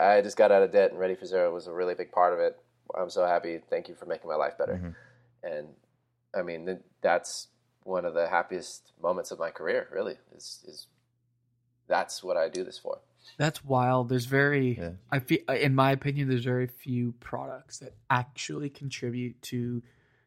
I 0.00 0.22
just 0.22 0.36
got 0.36 0.50
out 0.50 0.62
of 0.62 0.72
debt 0.72 0.90
and 0.90 0.98
Ready 0.98 1.14
for 1.14 1.26
Zero 1.26 1.52
was 1.52 1.66
a 1.66 1.72
really 1.72 1.94
big 1.94 2.10
part 2.10 2.32
of 2.32 2.40
it. 2.40 2.58
I'm 2.98 3.10
so 3.10 3.26
happy. 3.26 3.60
Thank 3.70 3.88
you 3.88 3.94
for 3.94 4.06
making 4.06 4.28
my 4.28 4.36
life 4.36 4.56
better. 4.58 4.74
Mhm. 4.74 4.94
And 5.42 5.68
I 6.34 6.42
mean, 6.42 6.80
that's 7.00 7.48
one 7.84 8.04
of 8.04 8.14
the 8.14 8.28
happiest 8.28 8.92
moments 9.00 9.30
of 9.30 9.38
my 9.38 9.50
career. 9.50 9.88
Really, 9.92 10.16
is 10.36 10.64
is 10.66 10.86
that's 11.86 12.22
what 12.22 12.36
I 12.36 12.48
do 12.48 12.64
this 12.64 12.78
for. 12.78 12.98
That's 13.38 13.64
wild. 13.64 14.08
There's 14.08 14.26
very, 14.26 14.76
Yeah. 14.78 14.90
I 15.10 15.18
feel, 15.20 15.38
in 15.48 15.74
my 15.74 15.92
opinion, 15.92 16.28
there's 16.28 16.44
very 16.44 16.66
few 16.66 17.12
products 17.12 17.78
that 17.78 17.94
actually 18.10 18.70
contribute 18.70 19.40
to 19.42 19.82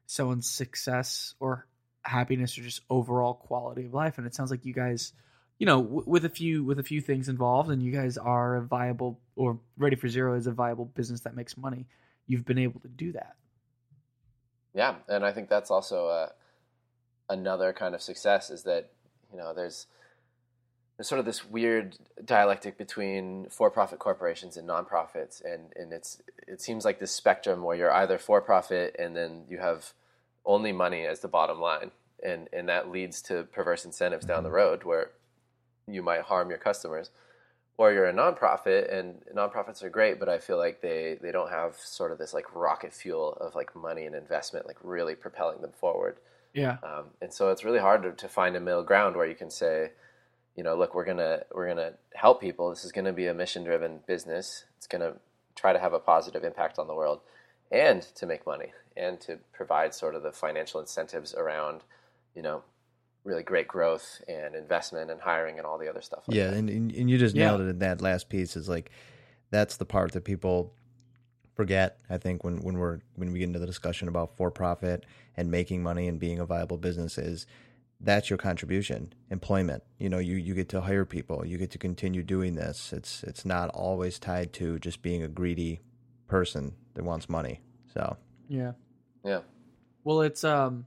someone's 0.07 0.49
success 0.49 1.35
or 1.39 1.67
happiness 2.01 2.57
or 2.57 2.61
just 2.61 2.81
overall 2.89 3.33
quality 3.33 3.85
of 3.85 3.93
life. 3.93 4.17
And 4.17 4.25
it 4.25 4.33
sounds 4.33 4.51
like 4.51 4.65
you 4.65 4.73
guys, 4.73 5.13
you 5.59 5.65
know, 5.65 5.81
w- 5.83 6.03
with 6.07 6.25
a 6.25 6.29
few 6.29 6.63
with 6.63 6.79
a 6.79 6.83
few 6.83 7.01
things 7.01 7.29
involved, 7.29 7.69
and 7.69 7.83
you 7.83 7.91
guys 7.91 8.17
are 8.17 8.57
a 8.57 8.61
viable 8.61 9.19
or 9.35 9.59
Ready 9.77 9.95
for 9.95 10.07
Zero 10.07 10.35
is 10.35 10.47
a 10.47 10.51
viable 10.51 10.85
business 10.85 11.21
that 11.21 11.35
makes 11.35 11.57
money. 11.57 11.87
You've 12.25 12.45
been 12.45 12.57
able 12.57 12.79
to 12.81 12.87
do 12.87 13.11
that. 13.13 13.35
Yeah, 14.73 14.95
and 15.07 15.25
I 15.25 15.31
think 15.31 15.49
that's 15.49 15.71
also 15.71 16.07
uh, 16.07 16.29
another 17.29 17.73
kind 17.73 17.95
of 17.95 18.01
success 18.01 18.49
is 18.49 18.63
that 18.63 18.89
you 19.31 19.37
know 19.37 19.53
there's 19.53 19.87
there's 20.97 21.07
sort 21.07 21.19
of 21.19 21.25
this 21.25 21.45
weird 21.45 21.95
dialectic 22.25 22.77
between 22.77 23.47
for-profit 23.49 23.99
corporations 23.99 24.57
and 24.57 24.67
nonprofits, 24.67 25.43
and 25.43 25.71
and 25.75 25.93
it's 25.93 26.21
it 26.47 26.61
seems 26.61 26.85
like 26.85 26.99
this 26.99 27.11
spectrum 27.11 27.63
where 27.63 27.77
you're 27.77 27.93
either 27.93 28.17
for-profit 28.17 28.95
and 28.97 29.15
then 29.15 29.43
you 29.49 29.59
have 29.59 29.93
only 30.45 30.71
money 30.71 31.05
as 31.05 31.19
the 31.19 31.27
bottom 31.27 31.59
line, 31.59 31.91
and 32.23 32.49
and 32.51 32.67
that 32.69 32.89
leads 32.89 33.21
to 33.23 33.43
perverse 33.43 33.85
incentives 33.85 34.25
down 34.25 34.43
the 34.43 34.49
mm-hmm. 34.49 34.55
road 34.55 34.83
where 34.83 35.11
you 35.87 36.01
might 36.01 36.21
harm 36.21 36.49
your 36.49 36.59
customers. 36.59 37.11
Or 37.79 37.93
you're 37.93 38.07
a 38.07 38.13
nonprofit, 38.13 38.91
and 38.91 39.21
nonprofits 39.35 39.83
are 39.83 39.89
great, 39.89 40.19
but 40.19 40.27
I 40.27 40.39
feel 40.39 40.57
like 40.57 40.81
they, 40.81 41.19
they 41.21 41.31
don't 41.31 41.51
have 41.51 41.75
sort 41.75 42.11
of 42.11 42.17
this 42.17 42.33
like 42.33 42.55
rocket 42.55 42.91
fuel 42.91 43.33
of 43.39 43.53
like 43.53 43.75
money 43.75 44.07
and 44.07 44.15
investment, 44.15 44.65
like 44.65 44.77
really 44.81 45.13
propelling 45.13 45.61
them 45.61 45.73
forward. 45.79 46.17
Yeah. 46.57 46.77
Um, 46.83 47.05
and 47.21 47.33
so 47.33 47.49
it's 47.51 47.63
really 47.63 47.79
hard 47.79 48.03
to, 48.03 48.11
to 48.13 48.27
find 48.27 48.55
a 48.55 48.59
middle 48.59 48.83
ground 48.83 49.15
where 49.15 49.27
you 49.27 49.35
can 49.35 49.49
say, 49.51 49.91
you 50.55 50.63
know, 50.63 50.75
look, 50.75 50.95
we're 50.95 51.05
gonna 51.05 51.43
we're 51.53 51.67
gonna 51.67 51.93
help 52.15 52.41
people. 52.41 52.69
This 52.71 52.83
is 52.83 52.91
gonna 52.91 53.13
be 53.13 53.27
a 53.27 53.33
mission 53.33 53.63
driven 53.63 53.99
business. 54.07 54.65
It's 54.77 54.87
gonna 54.87 55.13
try 55.55 55.71
to 55.73 55.79
have 55.79 55.93
a 55.93 55.99
positive 55.99 56.43
impact 56.43 56.79
on 56.79 56.87
the 56.87 56.95
world, 56.95 57.21
and 57.71 58.01
to 58.15 58.25
make 58.25 58.45
money, 58.45 58.73
and 58.95 59.19
to 59.21 59.37
provide 59.53 59.93
sort 59.93 60.15
of 60.15 60.23
the 60.23 60.31
financial 60.31 60.79
incentives 60.79 61.33
around, 61.35 61.81
you 62.35 62.41
know, 62.41 62.63
really 63.23 63.43
great 63.43 63.67
growth 63.67 64.21
and 64.27 64.55
investment 64.55 65.11
and 65.11 65.21
hiring 65.21 65.57
and 65.59 65.65
all 65.67 65.77
the 65.77 65.87
other 65.89 66.01
stuff. 66.01 66.23
Like 66.27 66.37
yeah, 66.37 66.47
that. 66.47 66.55
and, 66.57 66.69
and 66.69 66.91
and 66.91 67.09
you 67.09 67.17
just 67.19 67.35
Yeah. 67.35 67.47
nailed 67.49 67.61
it 67.61 67.67
in 67.67 67.79
that 67.79 68.01
last 68.01 68.27
piece. 68.29 68.55
Is 68.57 68.67
like 68.67 68.89
that's 69.51 69.77
the 69.77 69.85
part 69.85 70.11
that 70.13 70.23
people 70.23 70.73
forget. 71.57 71.97
I 72.09 72.17
think 72.17 72.45
when 72.45 72.61
when 72.61 72.77
we're 72.77 72.99
when 73.15 73.33
we 73.33 73.39
get 73.39 73.45
into 73.45 73.59
the 73.59 73.65
discussion 73.65 74.07
about 74.07 74.37
for 74.37 74.49
profit 74.49 75.05
and 75.35 75.51
making 75.51 75.83
money 75.83 76.07
and 76.07 76.17
being 76.19 76.39
a 76.39 76.45
viable 76.45 76.77
business 76.77 77.17
is 77.17 77.45
that's 77.99 78.29
your 78.29 78.37
contribution 78.37 79.11
employment 79.31 79.81
you 79.97 80.07
know 80.07 80.19
you 80.19 80.35
you 80.35 80.53
get 80.53 80.69
to 80.69 80.79
hire 80.81 81.03
people 81.03 81.43
you 81.43 81.57
get 81.57 81.71
to 81.71 81.79
continue 81.79 82.21
doing 82.21 82.53
this 82.53 82.93
it's 82.93 83.23
it's 83.23 83.43
not 83.43 83.69
always 83.71 84.19
tied 84.19 84.53
to 84.53 84.77
just 84.77 85.01
being 85.01 85.23
a 85.23 85.27
greedy 85.27 85.81
person 86.27 86.75
that 86.93 87.03
wants 87.03 87.27
money 87.27 87.59
so 87.91 88.15
Yeah. 88.49 88.73
yeah. 89.25 89.39
Well, 90.03 90.21
it's 90.21 90.43
um, 90.43 90.85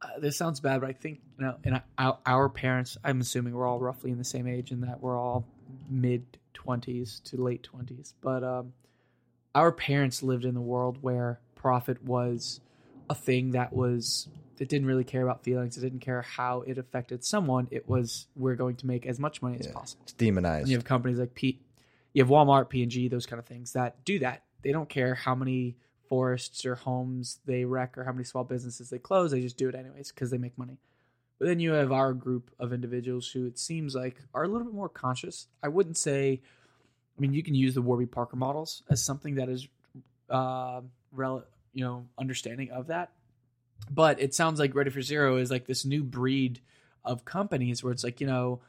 uh, 0.00 0.20
this 0.20 0.36
sounds 0.36 0.60
bad, 0.60 0.80
but 0.80 0.90
I 0.90 0.92
think 0.92 1.20
you 1.38 1.44
know, 1.46 1.56
in 1.64 1.80
our, 1.98 2.18
our 2.24 2.48
parents, 2.48 2.96
I'm 3.02 3.20
assuming 3.20 3.52
we're 3.54 3.66
all 3.66 3.80
roughly 3.80 4.10
in 4.12 4.18
the 4.18 4.24
same 4.24 4.46
age, 4.46 4.70
in 4.70 4.80
that 4.82 5.00
we're 5.00 5.18
all 5.18 5.44
mid 5.90 6.24
twenties 6.54 7.20
to 7.24 7.36
late 7.36 7.64
twenties. 7.64 8.14
But 8.20 8.44
um, 8.44 8.72
our 9.56 9.72
parents 9.72 10.22
lived 10.22 10.44
in 10.44 10.54
the 10.54 10.60
world 10.60 10.98
where 11.00 11.40
profit 11.54 12.04
was 12.04 12.60
a 13.08 13.14
thing 13.14 13.52
that 13.52 13.72
was 13.72 14.28
it 14.58 14.68
didn't 14.68 14.86
really 14.86 15.04
care 15.04 15.22
about 15.22 15.42
feelings. 15.42 15.76
It 15.76 15.80
didn't 15.80 16.00
care 16.00 16.22
how 16.22 16.60
it 16.62 16.78
affected 16.78 17.24
someone. 17.24 17.66
It 17.70 17.88
was 17.88 18.26
we're 18.36 18.54
going 18.54 18.76
to 18.76 18.86
make 18.86 19.06
as 19.06 19.18
much 19.18 19.42
money 19.42 19.58
as 19.58 19.66
possible. 19.66 20.02
it's 20.04 20.12
demonized 20.12 20.62
And 20.62 20.68
you 20.70 20.76
have 20.76 20.84
companies 20.84 21.18
like 21.18 21.34
P, 21.34 21.58
you 22.12 22.22
have 22.22 22.30
Walmart, 22.30 22.68
P 22.68 22.82
and 22.82 22.90
G, 22.90 23.08
those 23.08 23.24
kind 23.24 23.40
of 23.40 23.46
things 23.46 23.72
that 23.72 24.04
do 24.04 24.18
that. 24.18 24.42
They 24.62 24.72
don't 24.72 24.88
care 24.88 25.14
how 25.14 25.34
many 25.34 25.76
forests 26.08 26.66
or 26.66 26.74
homes 26.74 27.40
they 27.46 27.64
wreck 27.64 27.96
or 27.96 28.04
how 28.04 28.12
many 28.12 28.24
small 28.24 28.44
businesses 28.44 28.90
they 28.90 28.98
close. 28.98 29.30
They 29.30 29.40
just 29.40 29.56
do 29.56 29.68
it 29.70 29.74
anyways 29.74 30.12
because 30.12 30.30
they 30.30 30.38
make 30.38 30.56
money. 30.58 30.78
But 31.38 31.46
then 31.46 31.60
you 31.60 31.72
have 31.72 31.92
our 31.92 32.12
group 32.12 32.50
of 32.58 32.72
individuals 32.72 33.28
who 33.28 33.46
it 33.46 33.58
seems 33.58 33.94
like 33.94 34.16
are 34.34 34.44
a 34.44 34.48
little 34.48 34.66
bit 34.66 34.74
more 34.74 34.88
conscious. 34.88 35.48
I 35.62 35.68
wouldn't 35.68 35.98
say, 35.98 36.40
I 37.16 37.20
mean, 37.20 37.32
you 37.32 37.42
can 37.42 37.54
use 37.54 37.74
the 37.74 37.82
Warby 37.82 38.06
Parker 38.06 38.36
models 38.36 38.82
as 38.90 39.02
something 39.02 39.36
that 39.36 39.48
is, 39.48 39.66
uh, 40.28 40.82
rel- 41.12 41.46
you 41.72 41.84
know, 41.84 42.06
understanding 42.18 42.70
of 42.70 42.88
that. 42.88 43.12
But 43.90 44.20
it 44.20 44.34
sounds 44.34 44.58
like 44.58 44.74
Ready 44.74 44.90
for 44.90 45.02
Zero 45.02 45.36
is 45.36 45.50
like 45.50 45.66
this 45.66 45.84
new 45.84 46.02
breed 46.02 46.60
of 47.04 47.24
companies 47.24 47.82
where 47.82 47.92
it's 47.92 48.04
like, 48.04 48.20
you 48.20 48.26
know, 48.26 48.60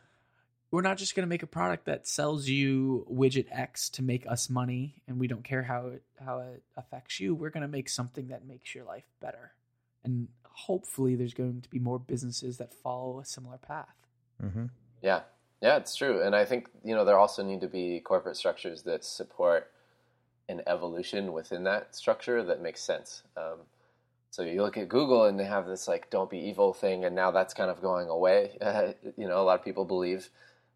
we're 0.71 0.81
not 0.81 0.97
just 0.97 1.15
going 1.15 1.23
to 1.23 1.29
make 1.29 1.43
a 1.43 1.47
product 1.47 1.85
that 1.85 2.07
sells 2.07 2.47
you 2.47 3.05
widget 3.09 3.47
X 3.51 3.89
to 3.91 4.03
make 4.03 4.27
us 4.27 4.49
money, 4.49 5.01
and 5.07 5.19
we 5.19 5.27
don't 5.27 5.43
care 5.43 5.63
how 5.63 5.87
it 5.87 6.03
how 6.23 6.39
it 6.39 6.63
affects 6.75 7.19
you. 7.19 7.33
We're 7.33 7.49
going 7.51 7.61
to 7.61 7.69
make 7.69 7.87
something 7.89 8.27
that 8.27 8.45
makes 8.45 8.75
your 8.75 8.83
life 8.83 9.05
better, 9.21 9.53
and 10.03 10.27
hopefully, 10.43 11.15
there's 11.15 11.33
going 11.33 11.61
to 11.61 11.69
be 11.69 11.79
more 11.79 11.99
businesses 11.99 12.57
that 12.57 12.73
follow 12.73 13.19
a 13.19 13.25
similar 13.25 13.57
path. 13.57 13.95
Mm-hmm. 14.43 14.65
Yeah, 15.01 15.21
yeah, 15.61 15.77
it's 15.77 15.95
true, 15.95 16.21
and 16.21 16.35
I 16.35 16.45
think 16.45 16.69
you 16.83 16.93
know 16.93 17.03
there 17.03 17.17
also 17.17 17.43
need 17.43 17.61
to 17.61 17.67
be 17.67 17.99
corporate 17.99 18.37
structures 18.37 18.83
that 18.83 19.03
support 19.03 19.71
an 20.49 20.61
evolution 20.67 21.33
within 21.33 21.63
that 21.63 21.95
structure 21.95 22.43
that 22.43 22.61
makes 22.61 22.81
sense. 22.81 23.23
Um, 23.35 23.59
so 24.29 24.43
you 24.43 24.61
look 24.61 24.77
at 24.77 24.87
Google, 24.87 25.25
and 25.25 25.39
they 25.39 25.45
have 25.45 25.65
this 25.65 25.87
like 25.87 26.09
"don't 26.11 26.29
be 26.29 26.37
evil" 26.37 26.73
thing, 26.73 27.05
and 27.05 27.15
now 27.15 27.31
that's 27.31 27.55
kind 27.55 27.71
of 27.71 27.81
going 27.81 28.07
away. 28.07 28.57
Uh, 28.61 28.89
you 29.17 29.27
know, 29.27 29.41
a 29.41 29.43
lot 29.43 29.59
of 29.59 29.65
people 29.65 29.83
believe, 29.83 30.29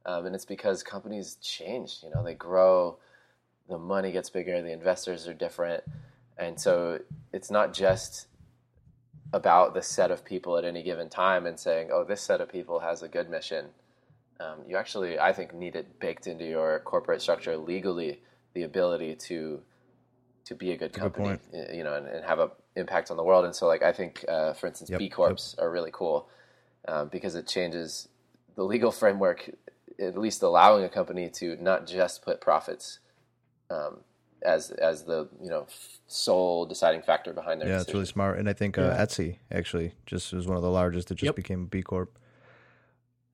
um, 0.06 0.26
and 0.26 0.34
it's 0.34 0.46
because 0.46 0.82
companies 0.82 1.36
change. 1.42 2.00
You 2.02 2.10
know, 2.10 2.24
they 2.24 2.34
grow, 2.34 2.98
the 3.70 3.78
money 3.78 4.12
gets 4.12 4.32
bigger, 4.32 4.62
the 4.64 4.72
investors 4.72 5.28
are 5.28 5.34
different, 5.34 5.84
and 6.38 6.60
so 6.60 7.00
it's 7.32 7.52
not 7.52 7.74
just 7.74 8.28
about 9.34 9.74
the 9.74 9.82
set 9.82 10.12
of 10.12 10.26
people 10.26 10.58
at 10.58 10.66
any 10.66 10.82
given 10.82 11.08
time 11.08 11.46
and 11.46 11.60
saying, 11.60 11.90
"Oh, 11.94 12.04
this 12.04 12.22
set 12.22 12.42
of 12.42 12.50
people 12.50 12.80
has 12.80 13.04
a 13.04 13.08
good 13.08 13.30
mission." 13.30 13.68
Um, 14.42 14.60
you 14.68 14.78
actually, 14.78 15.20
I 15.20 15.34
think, 15.34 15.54
need 15.54 15.76
it 15.76 16.00
baked 16.00 16.26
into 16.28 16.46
your 16.46 16.80
corporate 16.80 17.22
structure 17.22 17.58
legally, 17.58 18.22
the 18.54 18.64
ability 18.64 19.16
to 19.28 19.62
to 20.46 20.56
be 20.56 20.72
a 20.72 20.78
good 20.78 20.92
good 20.94 21.02
company, 21.02 21.38
you 21.72 21.84
know, 21.84 21.94
and, 21.94 22.08
and 22.08 22.26
have 22.26 22.40
an 22.40 22.50
impact 22.76 23.12
on 23.12 23.18
the 23.18 23.24
world. 23.24 23.46
And 23.46 23.56
so, 23.56 23.68
like, 23.68 23.84
I 23.84 23.94
think, 23.94 24.26
uh, 24.28 24.54
for 24.54 24.68
instance, 24.68 24.90
Yep, 24.90 25.00
B 25.00 25.10
Corps 25.10 25.56
are 25.60 25.70
really 25.70 25.92
cool 25.94 26.30
um, 26.88 27.10
because 27.10 27.36
it 27.36 27.48
changes 27.48 28.08
the 28.56 28.64
legal 28.64 28.92
framework, 28.92 29.52
at 30.00 30.18
least 30.18 30.42
allowing 30.42 30.84
a 30.84 30.90
company 30.90 31.30
to 31.30 31.56
not 31.62 31.86
just 31.86 32.24
put 32.24 32.42
profits 32.42 33.00
um, 33.70 34.00
as 34.44 34.72
as 34.72 35.04
the 35.04 35.30
you 35.42 35.50
know 35.50 35.68
sole 36.08 36.66
deciding 36.66 37.02
factor 37.02 37.32
behind 37.34 37.62
their 37.62 37.70
yeah 37.70 37.82
it's 37.82 37.94
really 37.94 38.06
smart 38.06 38.40
and 38.40 38.50
i 38.50 38.54
think 38.54 38.78
uh, 38.78 38.82
Yeah. 38.82 39.06
etsy 39.06 39.38
actually 39.52 39.94
just 40.06 40.34
was 40.34 40.48
one 40.48 40.58
of 40.58 40.64
the 40.64 40.72
largest 40.72 41.10
that 41.10 41.16
just 41.16 41.26
Yep. 41.28 41.36
became 41.36 41.64
a 41.64 41.68
b 41.68 41.84
corp 41.84 42.18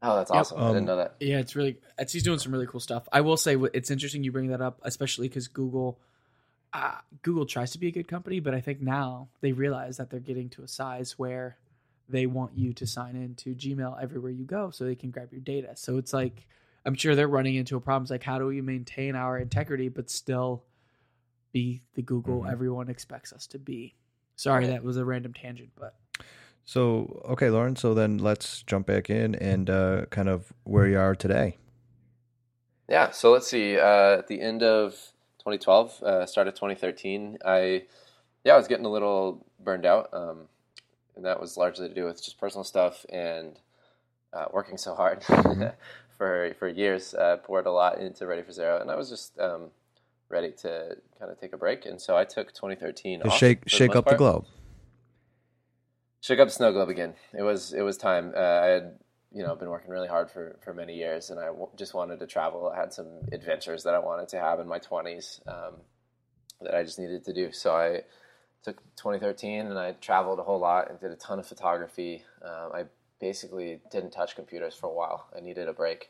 Oh, 0.01 0.15
that's 0.15 0.29
Yep. 0.31 0.39
awesome! 0.39 0.57
I 0.59 0.61
didn't 0.67 0.77
Um, 0.79 0.85
know 0.85 0.97
that. 0.97 1.15
Yeah, 1.19 1.39
it's 1.39 1.55
really 1.55 1.79
Etsy's 1.99 2.23
doing 2.23 2.39
some 2.39 2.51
really 2.51 2.67
cool 2.67 2.79
stuff. 2.79 3.07
I 3.11 3.21
will 3.21 3.37
say 3.37 3.55
it's 3.73 3.89
interesting 3.91 4.23
you 4.23 4.31
bring 4.31 4.47
that 4.47 4.61
up, 4.61 4.79
especially 4.83 5.27
because 5.27 5.47
Google, 5.47 5.99
uh, 6.73 6.99
Google 7.23 7.45
tries 7.45 7.71
to 7.71 7.79
be 7.79 7.87
a 7.87 7.91
good 7.91 8.07
company, 8.07 8.39
but 8.39 8.53
I 8.53 8.61
think 8.61 8.81
now 8.81 9.29
they 9.41 9.51
realize 9.53 9.97
that 9.97 10.09
they're 10.09 10.19
getting 10.19 10.49
to 10.51 10.63
a 10.63 10.67
size 10.67 11.17
where 11.17 11.57
they 12.09 12.25
want 12.27 12.55
you 12.57 12.73
to 12.73 12.85
sign 12.87 13.15
in 13.15 13.35
to 13.35 13.55
Gmail 13.55 14.01
everywhere 14.01 14.31
you 14.31 14.45
go, 14.45 14.69
so 14.69 14.85
they 14.85 14.95
can 14.95 15.09
grab 15.09 15.31
your 15.31 15.41
data. 15.41 15.75
So 15.75 15.97
it's 15.97 16.13
like 16.13 16.45
I'm 16.85 16.95
sure 16.95 17.15
they're 17.15 17.27
running 17.27 17.55
into 17.55 17.75
a 17.75 17.81
problem. 17.81 18.03
It's 18.03 18.11
like 18.11 18.23
how 18.23 18.37
do 18.37 18.45
we 18.45 18.61
maintain 18.61 19.15
our 19.15 19.37
integrity 19.37 19.89
but 19.89 20.09
still 20.09 20.63
be 21.51 21.81
the 21.95 22.01
Google 22.03 22.43
Mhm. 22.43 22.51
everyone 22.51 22.89
expects 22.89 23.33
us 23.33 23.47
to 23.47 23.59
be? 23.59 23.95
Sorry, 24.35 24.67
that 24.67 24.83
was 24.83 24.97
a 24.97 25.03
random 25.05 25.33
tangent, 25.33 25.71
but 25.75 25.95
So, 26.68 27.22
okay, 27.30 27.49
Loren. 27.49 27.78
So 27.78 27.93
then 27.93 28.18
let's 28.18 28.61
jump 28.63 28.88
back 28.88 29.09
in 29.09 29.36
and 29.36 29.70
uh, 29.70 30.05
kind 30.09 30.28
of 30.28 30.51
where 30.65 30.86
you 30.86 30.99
are 30.99 31.15
today. 31.15 31.55
Yeah, 32.89 33.11
so 33.11 33.32
let's 33.32 33.47
see. 33.47 33.80
Uh, 33.80 34.18
at 34.18 34.28
the 34.28 34.41
end 34.41 34.63
of 34.63 34.91
2012, 35.39 36.03
uh, 36.03 36.26
start 36.26 36.49
of 36.49 36.55
2013, 36.55 37.38
I 37.45 37.84
yeah, 38.43 38.53
I 38.53 38.57
was 38.57 38.68
getting 38.68 38.86
a 38.86 38.89
little 38.89 39.45
burned 39.61 39.86
out, 39.86 40.09
um, 40.11 40.49
and 41.15 41.24
that 41.24 41.39
was 41.39 41.55
largely 41.55 41.88
to 41.88 41.95
do 41.95 42.03
with 42.03 42.22
just 42.22 42.38
personal 42.38 42.65
stuff 42.65 43.05
and 43.07 43.57
uh, 44.34 44.45
working 44.51 44.78
so 44.78 44.93
hard 44.93 45.24
for 46.18 46.53
for 46.59 46.68
years. 46.68 47.13
Uh, 47.13 47.38
poured 47.38 47.65
a 47.65 47.72
lot 47.72 47.97
into 47.97 48.28
Ready 48.28 48.41
for 48.41 48.51
Zero, 48.51 48.82
and 48.82 48.91
I 48.91 48.95
was 48.97 49.09
just 49.09 49.39
um, 49.39 49.70
ready 50.28 50.51
to 50.63 50.97
kind 51.18 51.32
of 51.32 51.39
take 51.39 51.53
a 51.53 51.57
break, 51.57 51.86
and 51.86 52.01
so 52.01 52.18
I 52.18 52.26
took 52.26 52.53
2013 52.53 53.22
To 53.22 53.30
shake 53.30 53.70
shake 53.70 53.95
up 53.95 54.05
the 54.05 54.15
globe. 54.15 54.45
Shook 56.28 56.39
up 56.39 56.51
snow 56.51 56.73
globe 56.73 56.89
again. 56.89 57.13
It 57.34 57.41
was 57.41 57.71
it 57.71 57.84
was 57.84 57.95
time. 57.95 58.34
Uh, 58.36 58.39
I 58.41 58.65
had 58.65 58.99
you 59.32 59.43
know 59.43 59.55
been 59.55 59.69
working 59.69 59.91
really 59.91 60.09
hard 60.09 60.30
for 60.30 60.57
for 60.61 60.73
many 60.73 60.93
years, 60.93 61.30
and 61.30 61.39
I 61.39 61.45
w- 61.45 61.69
just 61.78 61.93
wanted 61.93 62.19
to 62.19 62.28
travel. 62.28 62.69
I 62.69 62.78
had 62.78 62.91
some 62.91 63.07
adventures 63.32 63.84
that 63.84 63.93
I 63.93 63.99
wanted 63.99 64.28
to 64.30 64.38
have 64.38 64.59
in 64.59 64.67
my 64.67 64.78
twenties 64.78 65.39
um, 65.47 65.75
that 66.59 66.75
I 66.75 66.84
just 66.84 66.99
needed 66.99 67.23
to 67.23 67.34
do. 67.34 67.53
So 67.53 67.78
I 67.78 68.01
took 68.61 68.82
2013 68.97 69.67
and 69.67 69.80
I 69.80 69.93
traveled 69.93 70.39
a 70.39 70.43
whole 70.43 70.59
lot 70.59 70.89
and 70.89 70.99
did 70.99 71.11
a 71.11 71.15
ton 71.15 71.39
of 71.39 71.47
photography. 71.47 72.23
Um, 72.43 72.71
I 72.73 72.84
basically 73.21 73.80
didn't 73.89 74.11
touch 74.11 74.36
computers 74.36 74.75
for 74.75 74.88
a 74.88 74.93
while. 74.93 75.30
I 75.34 75.39
needed 75.39 75.69
a 75.69 75.73
break, 75.73 76.09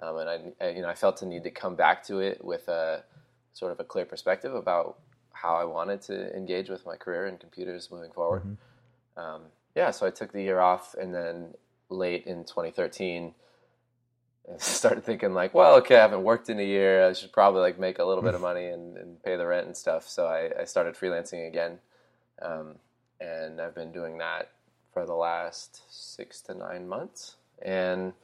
um, 0.00 0.18
and 0.18 0.30
I, 0.30 0.64
I, 0.64 0.68
you 0.68 0.82
know 0.82 0.88
I 0.88 0.94
felt 0.94 1.18
the 1.18 1.26
need 1.26 1.42
to 1.42 1.50
come 1.50 1.74
back 1.74 2.04
to 2.04 2.20
it 2.20 2.44
with 2.44 2.68
a 2.68 3.02
sort 3.52 3.72
of 3.72 3.80
a 3.80 3.84
clear 3.84 4.04
perspective 4.04 4.54
about 4.54 5.00
how 5.32 5.56
I 5.56 5.64
wanted 5.64 6.02
to 6.02 6.32
engage 6.36 6.68
with 6.68 6.86
my 6.86 6.94
career 6.94 7.26
in 7.26 7.36
computers 7.36 7.90
moving 7.90 8.12
forward. 8.12 8.42
Mm-hmm. 8.42 9.20
Um, 9.20 9.42
yeah, 9.76 9.90
so 9.90 10.06
I 10.06 10.10
took 10.10 10.32
the 10.32 10.42
year 10.42 10.58
off, 10.58 10.94
and 10.98 11.14
then 11.14 11.54
late 11.90 12.26
in 12.26 12.44
2013. 12.44 13.34
I 14.54 14.58
started 14.58 15.04
thinking 15.04 15.34
like, 15.34 15.54
well, 15.54 15.74
okay, 15.76 15.96
I 15.96 16.00
haven't 16.02 16.22
worked 16.22 16.48
in 16.48 16.58
a 16.58 16.64
year. 16.64 17.06
I 17.06 17.12
should 17.12 17.32
probably 17.32 17.60
like 17.60 17.78
make 17.78 17.98
a 17.98 18.04
little 18.04 18.22
bit 18.22 18.34
of 18.34 18.40
money 18.50 18.66
and, 18.66 18.96
and 18.96 19.22
pay 19.22 19.36
the 19.36 19.46
rent 19.46 19.66
and 19.66 19.76
stuff. 19.76 20.08
So 20.08 20.26
I, 20.26 20.50
I 20.60 20.64
started 20.64 20.94
freelancing 20.94 21.46
again, 21.46 21.78
um, 22.40 22.76
and 23.20 23.60
I've 23.60 23.74
been 23.74 23.92
doing 23.92 24.18
that 24.18 24.50
for 24.92 25.04
the 25.04 25.14
last 25.14 25.82
six 25.90 26.40
to 26.42 26.54
nine 26.54 26.88
months. 26.88 27.36
And 27.60 28.14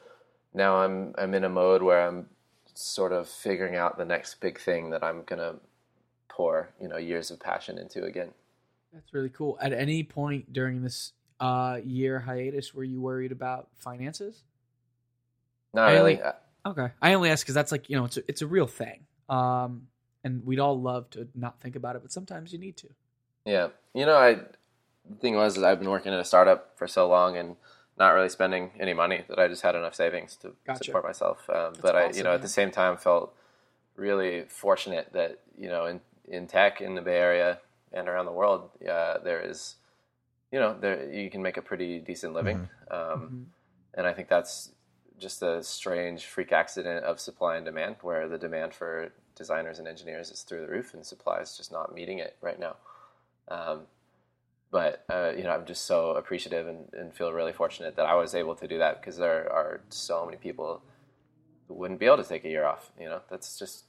now 0.55 0.76
I'm 0.76 1.14
I'm 1.18 1.34
in 1.34 1.44
a 1.44 1.48
mode 1.50 1.82
where 1.82 2.07
I'm 2.07 2.26
sort 2.74 3.12
of 3.12 3.28
figuring 3.28 3.76
out 3.76 3.98
the 3.98 4.05
next 4.07 4.40
big 4.40 4.59
thing 4.59 4.90
that 4.90 5.05
I'm 5.05 5.22
gonna 5.24 5.57
pour 6.28 6.70
you 6.80 6.88
know 6.88 6.96
years 6.96 7.30
of 7.30 7.40
passion 7.40 7.76
into 7.76 8.05
again. 8.05 8.30
That's 8.92 9.12
really 9.12 9.30
cool. 9.30 9.59
At 9.61 9.72
any 9.72 10.03
point 10.03 10.53
during 10.53 10.82
this 10.82 11.12
uh, 11.43 11.80
year 11.84 12.20
hiatus, 12.20 12.72
were 12.72 12.84
you 12.84 13.01
worried 13.01 13.32
about 13.32 13.68
finances? 13.78 14.45
Not 15.74 15.88
I 15.88 15.93
really. 15.95 16.20
Only, 16.20 16.32
okay, 16.66 16.95
I 17.01 17.14
only 17.14 17.30
ask 17.30 17.45
because 17.45 17.55
that's 17.55 17.72
like 17.72 17.90
you 17.90 17.97
know 17.97 18.05
it's 18.05 18.16
a, 18.16 18.22
it's 18.28 18.43
a 18.43 18.47
real 18.47 18.66
thing, 18.66 19.01
um, 19.28 19.88
and 20.22 20.45
we'd 20.45 20.61
all 20.61 20.80
love 20.80 21.11
to 21.11 21.28
not 21.34 21.61
think 21.61 21.76
about 21.76 21.97
it, 21.97 22.03
but 22.03 22.12
sometimes 22.12 22.53
you 22.53 22.59
need 22.59 22.76
to. 22.78 22.88
Yeah, 23.45 23.68
you 23.95 24.07
know, 24.07 24.16
I 24.16 24.34
the 24.34 25.16
thing 25.20 25.34
was 25.34 25.57
is 25.57 25.62
I've 25.62 25.80
been 25.80 25.90
working 25.90 26.12
at 26.12 26.20
a 26.20 26.24
startup 26.24 26.78
for 26.78 26.86
so 26.86 27.09
long 27.09 27.36
and 27.36 27.57
not 27.99 28.11
really 28.11 28.28
spending 28.28 28.70
any 28.78 28.95
money 28.95 29.24
that 29.28 29.38
I 29.38 29.49
just 29.49 29.62
had 29.62 29.74
enough 29.74 29.95
savings 29.95 30.36
to 30.36 30.53
gotcha. 30.66 30.84
support 30.84 31.05
myself. 31.05 31.49
Um, 31.51 31.74
but 31.80 31.95
awesome, 31.95 32.14
I, 32.14 32.16
you 32.16 32.22
know, 32.22 32.30
man. 32.30 32.36
at 32.36 32.43
the 32.43 32.49
same 32.49 32.70
time, 32.70 32.97
felt 32.97 33.34
really 33.97 34.45
fortunate 34.49 35.12
that 35.12 35.40
you 35.59 35.68
know 35.68 35.86
in 35.86 36.01
in 36.28 36.47
tech 36.47 36.80
in 36.80 36.95
the 36.95 37.03
Bay 37.03 37.16
Area 37.16 37.59
and 37.93 38.09
around 38.09 38.26
the 38.26 38.32
world, 38.32 38.70
uh, 38.88 39.18
there 39.18 39.40
is, 39.40 39.76
you 40.53 40.61
know, 40.61 40.76
there 40.78 41.11
you 41.11 41.30
can 41.30 41.42
make 41.42 41.57
a 41.57 41.62
pretty 41.62 41.98
decent 41.98 42.34
living, 42.34 42.68
mm-hmm. 42.90 42.94
Um, 42.94 43.20
mm-hmm. 43.20 43.42
and 43.94 44.07
I 44.07 44.12
think 44.12 44.28
that's 44.28 44.70
just 45.18 45.42
a 45.42 45.62
strange 45.62 46.26
freak 46.26 46.53
accident 46.53 47.05
of 47.05 47.18
supply 47.18 47.57
and 47.57 47.64
demand, 47.64 47.96
where 48.03 48.28
the 48.28 48.38
demand 48.38 48.74
for 48.74 49.12
designers 49.34 49.78
and 49.78 49.88
engineers 49.88 50.30
is 50.30 50.42
through 50.42 50.61
the 50.61 50.68
roof, 50.68 50.94
and 50.94 51.05
supply 51.05 51.40
is 51.40 51.57
just 51.57 51.72
not 51.72 51.94
meeting 51.94 52.18
it 52.18 52.36
right 52.42 52.61
now. 52.61 52.76
Um, 53.48 53.82
but 54.70 55.05
uh, 55.11 55.32
you 55.36 55.44
know, 55.44 55.50
I'm 55.50 55.66
just 55.66 55.84
so 55.84 56.12
appreciative 56.12 56.66
and, 56.66 56.88
and, 56.94 57.12
feel 57.12 57.32
really 57.32 57.53
fortunate 57.53 57.96
that 57.96 58.07
I 58.07 58.14
was 58.14 58.34
able 58.34 58.55
to 58.57 58.66
do 58.66 58.78
that 58.78 59.00
because 59.00 59.18
there 59.18 59.53
are 59.53 59.82
so 59.90 60.24
many 60.24 60.38
people 60.38 60.82
who 61.68 61.74
wouldn't 61.74 62.00
be 62.00 62.07
able 62.07 62.16
to 62.16 62.24
take 62.24 62.44
a 62.44 62.48
year 62.48 62.64
off. 62.64 62.90
You 62.98 63.09
know, 63.09 63.20
that's 63.30 63.59
just 63.59 63.84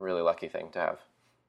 a 0.00 0.04
really 0.04 0.20
lucky 0.20 0.48
thing 0.48 0.68
to 0.72 0.80
have. 0.80 0.98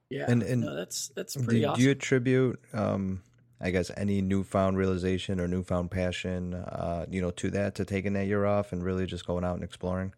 Yeah, 0.10 0.26
and, 0.28 0.41
and 0.41 0.62
no, 0.62 0.76
that's 0.76 1.10
that's 1.10 1.36
pretty. 1.36 1.62
Do, 1.62 1.68
awesome. 1.68 1.80
do 1.80 1.86
you 1.86 1.91
attribute, 1.91 2.60
um, 2.74 3.22
I 3.62 3.72
guess, 3.72 3.91
any 3.97 4.22
newfound 4.22 4.78
realization 4.78 5.39
or 5.39 5.47
newfound 5.47 5.91
passion, 5.91 6.53
uh, 6.53 7.05
you 7.10 7.22
know, 7.22 7.32
to 7.32 7.49
that 7.51 7.76
to 7.76 7.86
taking 7.86 8.14
that 8.14 8.28
year 8.28 8.45
off 8.45 8.72
and 8.72 8.84
really 8.84 9.05
just 9.05 9.26
going 9.26 9.43
out 9.43 9.55
and 9.55 9.64
exploring? 9.64 10.14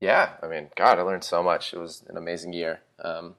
Yeah, 0.00 0.32
I 0.42 0.48
mean, 0.48 0.68
God, 0.76 0.98
I 0.98 1.02
learned 1.02 1.24
so 1.24 1.42
much. 1.42 1.72
It 1.72 1.78
was 1.78 2.04
an 2.08 2.16
amazing 2.16 2.52
year. 2.52 2.80
Um, 3.02 3.36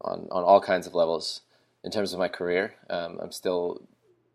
on 0.00 0.28
on 0.30 0.44
all 0.44 0.60
kinds 0.60 0.86
of 0.86 0.94
levels. 0.94 1.42
In 1.84 1.90
terms 1.92 2.12
of 2.12 2.18
my 2.18 2.28
career, 2.28 2.74
um, 2.90 3.18
I'm 3.22 3.30
still 3.30 3.82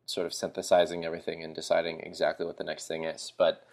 sort 0.05 0.25
of 0.25 0.33
synthesizing 0.33 1.03
everything 1.03 1.43
and 1.43 1.53
deciding 1.53 1.99
exactly 1.99 2.45
what 2.45 2.57
the 2.57 2.63
next 2.63 2.87
thing 2.87 3.03
is. 3.03 3.33
But 3.37 3.65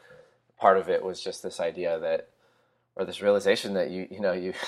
part 0.58 0.78
of 0.78 0.88
it 0.88 1.04
was 1.04 1.22
just 1.22 1.42
this 1.42 1.60
idea 1.60 1.98
that, 2.00 2.28
or 2.96 3.04
this 3.04 3.22
realization 3.22 3.74
that 3.74 3.90
you 3.90 4.08
you 4.10 4.20
know 4.20 4.32
you. 4.32 4.54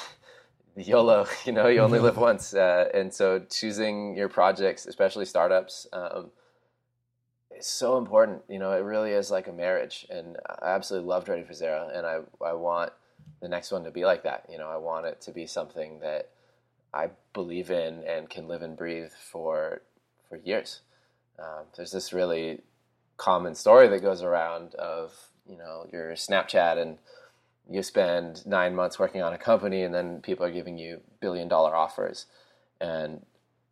YOLO, 0.76 1.26
you 1.44 1.52
know, 1.52 1.68
you 1.68 1.80
only 1.80 1.98
live 1.98 2.16
once, 2.30 2.54
uh, 2.54 2.88
and 2.94 3.12
so 3.12 3.40
choosing 3.50 4.16
your 4.16 4.28
projects, 4.28 4.86
especially 4.86 5.24
startups, 5.24 5.86
um, 5.92 6.30
is 7.56 7.66
so 7.66 7.98
important. 7.98 8.42
You 8.48 8.58
know, 8.58 8.72
it 8.72 8.80
really 8.80 9.12
is 9.12 9.30
like 9.30 9.48
a 9.48 9.52
marriage, 9.52 10.06
and 10.10 10.36
I 10.46 10.70
absolutely 10.70 11.08
loved 11.08 11.28
Ready 11.28 11.44
for 11.44 11.54
Zero, 11.54 11.90
and 11.92 12.06
I 12.06 12.20
I 12.44 12.52
want 12.54 12.92
the 13.40 13.48
next 13.48 13.72
one 13.72 13.84
to 13.84 13.90
be 13.90 14.04
like 14.04 14.22
that. 14.24 14.46
You 14.50 14.58
know, 14.58 14.68
I 14.68 14.76
want 14.76 15.06
it 15.06 15.20
to 15.22 15.32
be 15.32 15.46
something 15.46 16.00
that 16.00 16.30
I 16.92 17.10
believe 17.32 17.70
in 17.70 18.02
and 18.04 18.28
can 18.28 18.48
live 18.48 18.62
and 18.62 18.76
breathe 18.76 19.10
for 19.12 19.82
for 20.28 20.36
years. 20.36 20.80
Um, 21.38 21.64
there's 21.76 21.92
this 21.92 22.12
really 22.12 22.60
common 23.16 23.54
story 23.54 23.88
that 23.88 24.00
goes 24.00 24.22
around 24.22 24.74
of 24.76 25.14
you 25.46 25.56
know 25.56 25.86
your 25.92 26.12
Snapchat 26.12 26.80
and 26.80 26.98
you 27.70 27.82
spend 27.82 28.44
nine 28.46 28.74
months 28.74 28.98
working 28.98 29.22
on 29.22 29.32
a 29.32 29.38
company 29.38 29.82
and 29.82 29.94
then 29.94 30.20
people 30.20 30.44
are 30.44 30.50
giving 30.50 30.76
you 30.76 31.00
billion 31.20 31.48
dollar 31.48 31.74
offers 31.74 32.26
and 32.80 33.24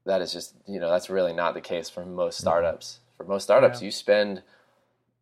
that 0.07 0.21
is 0.21 0.33
just 0.33 0.55
you 0.67 0.79
know 0.81 0.91
that's 0.91 1.11
really 1.11 1.33
not 1.33 1.55
the 1.55 1.61
case 1.61 1.91
for 1.91 2.05
most 2.05 2.39
startups 2.39 3.01
for 3.17 3.25
most 3.25 3.43
startups 3.43 3.81
yeah. 3.81 3.87
you 3.87 3.91
spend 3.91 4.43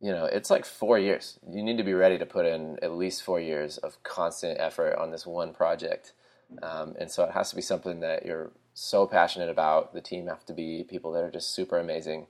you 0.01 0.13
know 0.13 0.27
it's 0.27 0.51
like 0.51 0.65
four 0.65 0.99
years 0.99 1.39
you 1.49 1.63
need 1.63 1.79
to 1.79 1.85
be 1.85 1.95
ready 1.95 2.19
to 2.19 2.27
put 2.27 2.45
in 2.45 2.79
at 2.83 2.93
least 2.93 3.23
four 3.23 3.41
years 3.41 3.79
of 3.79 4.03
constant 4.03 4.61
effort 4.61 4.95
on 4.97 5.11
this 5.11 5.27
one 5.27 5.53
project 5.53 6.13
um, 6.63 6.95
and 6.99 7.11
so 7.11 7.25
it 7.25 7.33
has 7.33 7.51
to 7.51 7.57
be 7.57 7.63
something 7.63 8.01
that 8.01 8.25
you're 8.25 8.53
so 8.75 9.07
passionate 9.07 9.49
about. 9.49 9.95
The 9.95 10.01
team 10.01 10.27
have 10.27 10.45
to 10.47 10.53
be 10.53 10.85
people 10.85 11.13
that 11.13 11.25
are 11.25 11.31
just 11.31 11.55
super 11.55 11.79
amazing. 11.79 12.27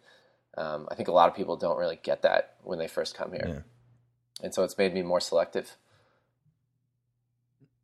Um, 0.56 0.88
I 0.90 0.94
think 0.94 1.08
a 1.08 1.12
lot 1.12 1.28
of 1.28 1.34
people 1.34 1.56
don't 1.56 1.78
really 1.78 1.98
get 2.02 2.22
that 2.22 2.54
when 2.62 2.78
they 2.78 2.88
first 2.88 3.16
come 3.16 3.32
here. 3.32 3.46
Yeah. 3.46 4.44
And 4.44 4.54
so 4.54 4.64
it's 4.64 4.78
made 4.78 4.94
me 4.94 5.02
more 5.02 5.20
selective. 5.20 5.76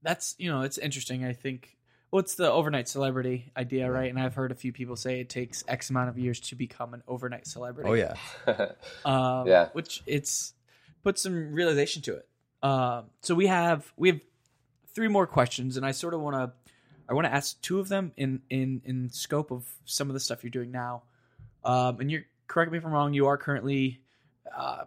That's, 0.02 0.34
you 0.38 0.50
know, 0.50 0.62
it's 0.62 0.78
interesting. 0.78 1.24
I 1.24 1.32
think, 1.32 1.76
well, 2.10 2.24
the 2.36 2.50
overnight 2.50 2.88
celebrity 2.88 3.52
idea, 3.56 3.90
right? 3.90 4.10
And 4.10 4.20
I've 4.20 4.34
heard 4.34 4.52
a 4.52 4.54
few 4.54 4.72
people 4.72 4.96
say 4.96 5.20
it 5.20 5.28
takes 5.28 5.64
X 5.66 5.90
amount 5.90 6.08
of 6.08 6.18
years 6.18 6.40
to 6.40 6.56
become 6.56 6.94
an 6.94 7.02
overnight 7.08 7.46
celebrity. 7.46 7.90
Oh, 7.90 7.94
yeah. 7.94 8.72
um, 9.04 9.46
yeah. 9.46 9.68
Which 9.72 10.02
it's 10.06 10.54
put 11.02 11.18
some 11.18 11.52
realization 11.52 12.02
to 12.02 12.16
it. 12.16 12.28
Uh, 12.62 13.02
so 13.20 13.34
we 13.34 13.46
have, 13.46 13.92
we 13.96 14.10
have 14.10 14.20
three 14.94 15.08
more 15.08 15.26
questions, 15.26 15.76
and 15.76 15.86
I 15.86 15.92
sort 15.92 16.14
of 16.14 16.20
want 16.20 16.36
to 16.36 16.52
I 17.08 17.14
want 17.14 17.26
to 17.26 17.34
ask 17.34 17.60
two 17.60 17.78
of 17.78 17.88
them 17.88 18.12
in 18.16 18.40
in 18.48 18.80
in 18.84 19.10
scope 19.10 19.50
of 19.50 19.66
some 19.84 20.08
of 20.08 20.14
the 20.14 20.20
stuff 20.20 20.42
you're 20.42 20.50
doing 20.50 20.70
now. 20.70 21.02
Um, 21.64 22.00
and 22.00 22.10
you're 22.10 22.22
correct 22.46 22.72
me 22.72 22.78
if 22.78 22.86
I'm 22.86 22.92
wrong. 22.92 23.12
You 23.12 23.26
are 23.26 23.36
currently, 23.36 24.00
uh, 24.56 24.84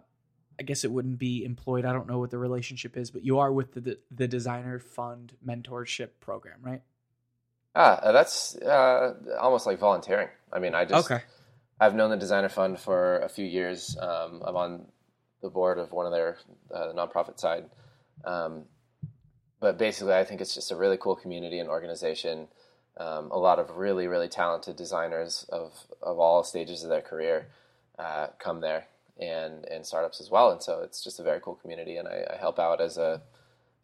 I 0.58 0.62
guess 0.62 0.84
it 0.84 0.90
wouldn't 0.90 1.18
be 1.18 1.44
employed. 1.44 1.84
I 1.84 1.92
don't 1.92 2.08
know 2.08 2.18
what 2.18 2.30
the 2.30 2.38
relationship 2.38 2.96
is, 2.96 3.10
but 3.10 3.24
you 3.24 3.38
are 3.38 3.52
with 3.52 3.74
the 3.74 3.98
the, 4.10 4.26
designer 4.26 4.78
fund 4.78 5.34
mentorship 5.46 6.10
program, 6.20 6.58
right? 6.62 6.82
Ah, 7.74 7.98
uh, 7.98 8.12
that's 8.12 8.56
uh, 8.56 9.14
almost 9.38 9.66
like 9.66 9.78
volunteering. 9.78 10.28
I 10.52 10.58
mean, 10.58 10.74
I 10.74 10.84
just 10.86 11.10
okay. 11.10 11.22
I've 11.78 11.94
known 11.94 12.10
the 12.10 12.16
designer 12.16 12.48
fund 12.48 12.78
for 12.78 13.18
a 13.18 13.28
few 13.28 13.44
years. 13.44 13.96
Um, 14.00 14.42
I'm 14.44 14.56
on 14.56 14.86
the 15.42 15.50
board 15.50 15.78
of 15.78 15.92
one 15.92 16.06
of 16.06 16.12
their 16.12 16.38
uh, 16.74 16.92
nonprofit 16.94 17.38
side. 17.38 17.66
Um, 18.24 18.64
but 19.60 19.78
basically, 19.78 20.14
I 20.14 20.24
think 20.24 20.40
it's 20.40 20.54
just 20.54 20.70
a 20.70 20.76
really 20.76 20.96
cool 20.96 21.16
community 21.16 21.58
and 21.58 21.68
organization. 21.68 22.48
Um, 22.96 23.30
a 23.30 23.38
lot 23.38 23.58
of 23.58 23.76
really, 23.76 24.06
really 24.06 24.28
talented 24.28 24.76
designers 24.76 25.44
of, 25.50 25.74
of 26.00 26.18
all 26.18 26.42
stages 26.42 26.82
of 26.82 26.88
their 26.88 27.02
career 27.02 27.48
uh, 27.98 28.28
come 28.38 28.60
there 28.60 28.86
and, 29.20 29.64
and 29.66 29.84
startups 29.84 30.20
as 30.20 30.30
well. 30.30 30.50
And 30.50 30.62
so 30.62 30.80
it's 30.82 31.02
just 31.02 31.20
a 31.20 31.22
very 31.22 31.40
cool 31.40 31.54
community. 31.54 31.96
And 31.96 32.08
I, 32.08 32.24
I, 32.34 32.36
help 32.36 32.58
out 32.58 32.80
as 32.80 32.98
a, 32.98 33.22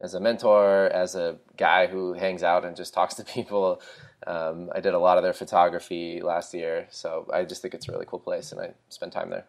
as 0.00 0.14
a 0.14 0.20
mentor, 0.20 0.86
as 0.92 1.14
a 1.14 1.38
guy 1.56 1.86
who 1.86 2.12
hangs 2.12 2.42
out 2.42 2.64
and 2.64 2.76
just 2.76 2.92
talks 2.98 3.14
to 3.14 3.24
people. 3.24 3.80
Um, 4.26 4.70
I 4.74 4.80
did 4.80 4.94
a 4.94 4.98
lot 4.98 5.16
of 5.16 5.24
their 5.24 5.32
photography 5.32 6.20
last 6.22 6.54
year. 6.54 6.86
So 6.90 7.28
I 7.32 7.44
just 7.44 7.62
think 7.62 7.74
it's 7.74 7.88
a 7.88 7.92
really 7.92 8.06
cool 8.06 8.20
place 8.20 8.52
and 8.52 8.60
I 8.60 8.72
spend 8.88 9.12
time 9.12 9.30
there. 9.30 9.46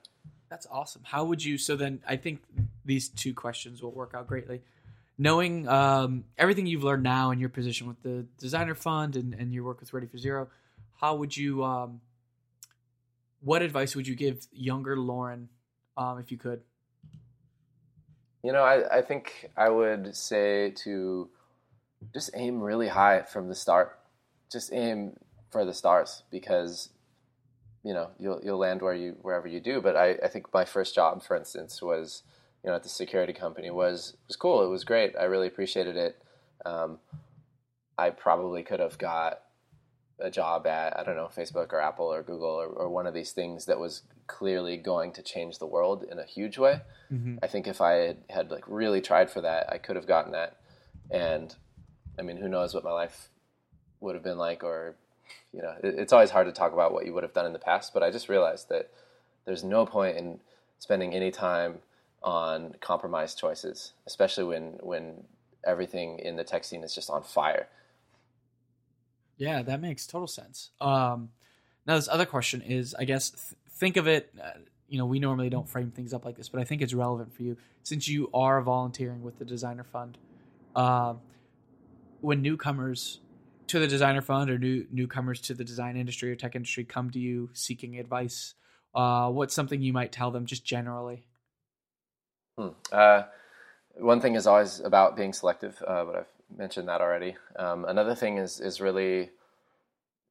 That's 0.49 0.67
awesome. 0.71 1.01
How 1.05 1.25
would 1.25 1.43
you? 1.43 1.57
So 1.57 1.75
then 1.75 2.01
I 2.07 2.15
think 2.15 2.41
these 2.85 3.09
two 3.09 3.33
questions 3.33 3.81
will 3.81 3.91
work 3.91 4.13
out 4.15 4.27
greatly 4.27 4.61
knowing 5.17 5.67
um, 5.67 6.23
everything 6.37 6.65
you've 6.65 6.83
learned 6.83 7.03
now 7.03 7.31
in 7.31 7.39
your 7.39 7.49
position 7.49 7.87
with 7.87 8.01
the 8.03 8.25
designer 8.39 8.75
fund 8.75 9.15
and, 9.15 9.33
and 9.33 9.53
your 9.53 9.63
work 9.63 9.79
with 9.79 9.93
Ready 9.93 10.07
for 10.07 10.17
Zero, 10.17 10.47
how 10.99 11.15
would 11.15 11.35
you, 11.35 11.63
um, 11.63 12.01
what 13.41 13.61
advice 13.61 13.95
would 13.95 14.07
you 14.07 14.15
give 14.15 14.47
younger 14.51 14.97
Loren 14.97 15.49
um, 15.97 16.19
if 16.19 16.31
you 16.31 16.37
could? 16.37 16.61
You 18.43 18.51
know, 18.51 18.63
I, 18.63 18.97
I 18.97 19.01
think 19.01 19.49
I 19.55 19.69
would 19.69 20.15
say 20.15 20.71
to 20.83 21.29
just 22.13 22.31
aim 22.33 22.61
really 22.61 22.89
high 22.89 23.21
from 23.21 23.47
the 23.47 23.55
start. 23.55 23.99
Just 24.51 24.73
aim 24.73 25.17
for 25.49 25.63
the 25.63 25.73
stars 25.73 26.23
because 26.29 26.89
you 27.83 27.93
know 27.93 28.09
you'll 28.19 28.41
you'll 28.43 28.57
land 28.57 28.81
where 28.81 28.93
you 28.93 29.15
wherever 29.21 29.47
you 29.47 29.59
do. 29.59 29.81
But 29.81 29.95
I, 29.95 30.17
I 30.23 30.27
think 30.27 30.53
my 30.53 30.65
first 30.65 30.93
job, 30.93 31.23
for 31.23 31.37
instance, 31.37 31.81
was 31.81 32.23
you 32.63 32.69
know 32.69 32.75
at 32.75 32.83
the 32.83 32.89
security 32.89 33.33
company 33.33 33.71
was 33.71 34.17
was 34.27 34.35
cool. 34.35 34.63
It 34.63 34.69
was 34.69 34.83
great. 34.83 35.15
I 35.17 35.23
really 35.23 35.47
appreciated 35.47 35.95
it. 35.95 36.21
Um, 36.65 36.99
I 37.97 38.09
probably 38.09 38.63
could 38.63 38.79
have 38.79 38.97
got 38.97 39.42
a 40.23 40.31
job 40.31 40.65
at 40.65 40.97
I 40.97 41.03
don't 41.03 41.15
know 41.15 41.29
Facebook 41.35 41.71
or 41.73 41.81
Apple 41.81 42.11
or 42.11 42.23
Google 42.23 42.49
or, 42.49 42.67
or 42.67 42.89
one 42.89 43.05
of 43.05 43.13
these 43.13 43.33
things 43.33 43.65
that 43.65 43.79
was 43.79 44.03
clearly 44.25 44.77
going 44.77 45.11
to 45.13 45.21
change 45.21 45.59
the 45.59 45.67
world 45.67 46.05
in 46.09 46.17
a 46.17 46.23
huge 46.23 46.57
way. 46.57 46.81
Mm-hmm. 47.11 47.37
I 47.43 47.47
think 47.47 47.67
if 47.67 47.81
I 47.81 47.91
had, 47.93 48.17
had 48.29 48.51
like 48.51 48.63
really 48.67 49.01
tried 49.01 49.29
for 49.29 49.41
that, 49.41 49.71
I 49.71 49.77
could 49.77 49.97
have 49.97 50.07
gotten 50.07 50.31
that. 50.31 50.57
And 51.11 51.53
I 52.17 52.21
mean, 52.21 52.37
who 52.37 52.47
knows 52.47 52.73
what 52.73 52.85
my 52.85 52.91
life 52.91 53.29
would 53.99 54.15
have 54.15 54.23
been 54.23 54.37
like, 54.37 54.63
or 54.63 54.95
you 55.51 55.61
know, 55.61 55.75
it, 55.83 55.95
it's 55.99 56.13
always 56.13 56.29
hard 56.29 56.47
to 56.47 56.53
talk 56.53 56.71
about 56.71 56.93
what 56.93 57.05
you 57.05 57.13
would 57.13 57.23
have 57.23 57.33
done 57.33 57.45
in 57.45 57.53
the 57.53 57.59
past. 57.59 57.93
But 57.93 58.01
I 58.01 58.09
just 58.09 58.29
realized 58.29 58.69
that 58.69 58.89
there's 59.45 59.63
no 59.63 59.85
point 59.85 60.17
in 60.17 60.39
spending 60.79 61.13
any 61.13 61.31
time 61.31 61.79
on 62.23 62.75
compromised 62.79 63.37
choices, 63.37 63.91
especially 64.07 64.45
when 64.45 64.77
when 64.81 65.25
everything 65.65 66.19
in 66.19 66.37
the 66.37 66.43
tech 66.43 66.63
scene 66.63 66.83
is 66.83 66.95
just 66.95 67.09
on 67.09 67.23
fire. 67.23 67.67
Yeah, 69.37 69.61
that 69.63 69.81
makes 69.81 70.05
total 70.07 70.27
sense. 70.27 70.71
Um, 70.79 71.29
now, 71.85 71.95
this 71.95 72.07
other 72.07 72.25
question 72.25 72.61
is, 72.61 72.95
I 72.97 73.03
guess, 73.05 73.31
th- 73.31 73.59
think 73.71 73.97
of 73.97 74.07
it. 74.07 74.33
Uh, 74.41 74.51
you 74.87 74.97
know, 74.97 75.05
we 75.05 75.19
normally 75.19 75.49
don't 75.49 75.67
frame 75.67 75.91
things 75.91 76.13
up 76.13 76.23
like 76.23 76.35
this, 76.35 76.49
but 76.49 76.61
I 76.61 76.63
think 76.63 76.81
it's 76.81 76.93
relevant 76.93 77.33
for 77.33 77.43
you 77.43 77.57
since 77.81 78.07
you 78.07 78.29
are 78.33 78.61
volunteering 78.61 79.23
with 79.23 79.39
the 79.39 79.45
Designer 79.45 79.83
Fund. 79.83 80.17
Uh, 80.75 81.15
when 82.21 82.41
newcomers 82.41 83.19
to 83.67 83.79
the 83.79 83.87
Designer 83.87 84.21
Fund 84.21 84.49
or 84.49 84.57
new 84.57 84.85
newcomers 84.91 85.41
to 85.41 85.53
the 85.53 85.63
design 85.63 85.97
industry 85.97 86.31
or 86.31 86.35
tech 86.35 86.55
industry 86.55 86.83
come 86.83 87.09
to 87.11 87.19
you 87.19 87.49
seeking 87.53 87.97
advice, 87.99 88.53
uh, 88.93 89.29
what's 89.29 89.53
something 89.53 89.81
you 89.81 89.93
might 89.93 90.11
tell 90.11 90.31
them 90.31 90.45
just 90.45 90.63
generally? 90.63 91.25
Hmm. 92.57 92.69
Uh, 92.91 93.23
one 93.95 94.21
thing 94.21 94.35
is 94.35 94.47
always 94.47 94.79
about 94.79 95.15
being 95.15 95.33
selective, 95.33 95.81
uh, 95.87 96.05
but 96.05 96.15
I've 96.15 96.32
mentioned 96.57 96.87
that 96.87 97.01
already. 97.01 97.35
Um, 97.57 97.85
another 97.85 98.15
thing 98.15 98.37
is 98.37 98.59
is 98.59 98.81
really, 98.81 99.31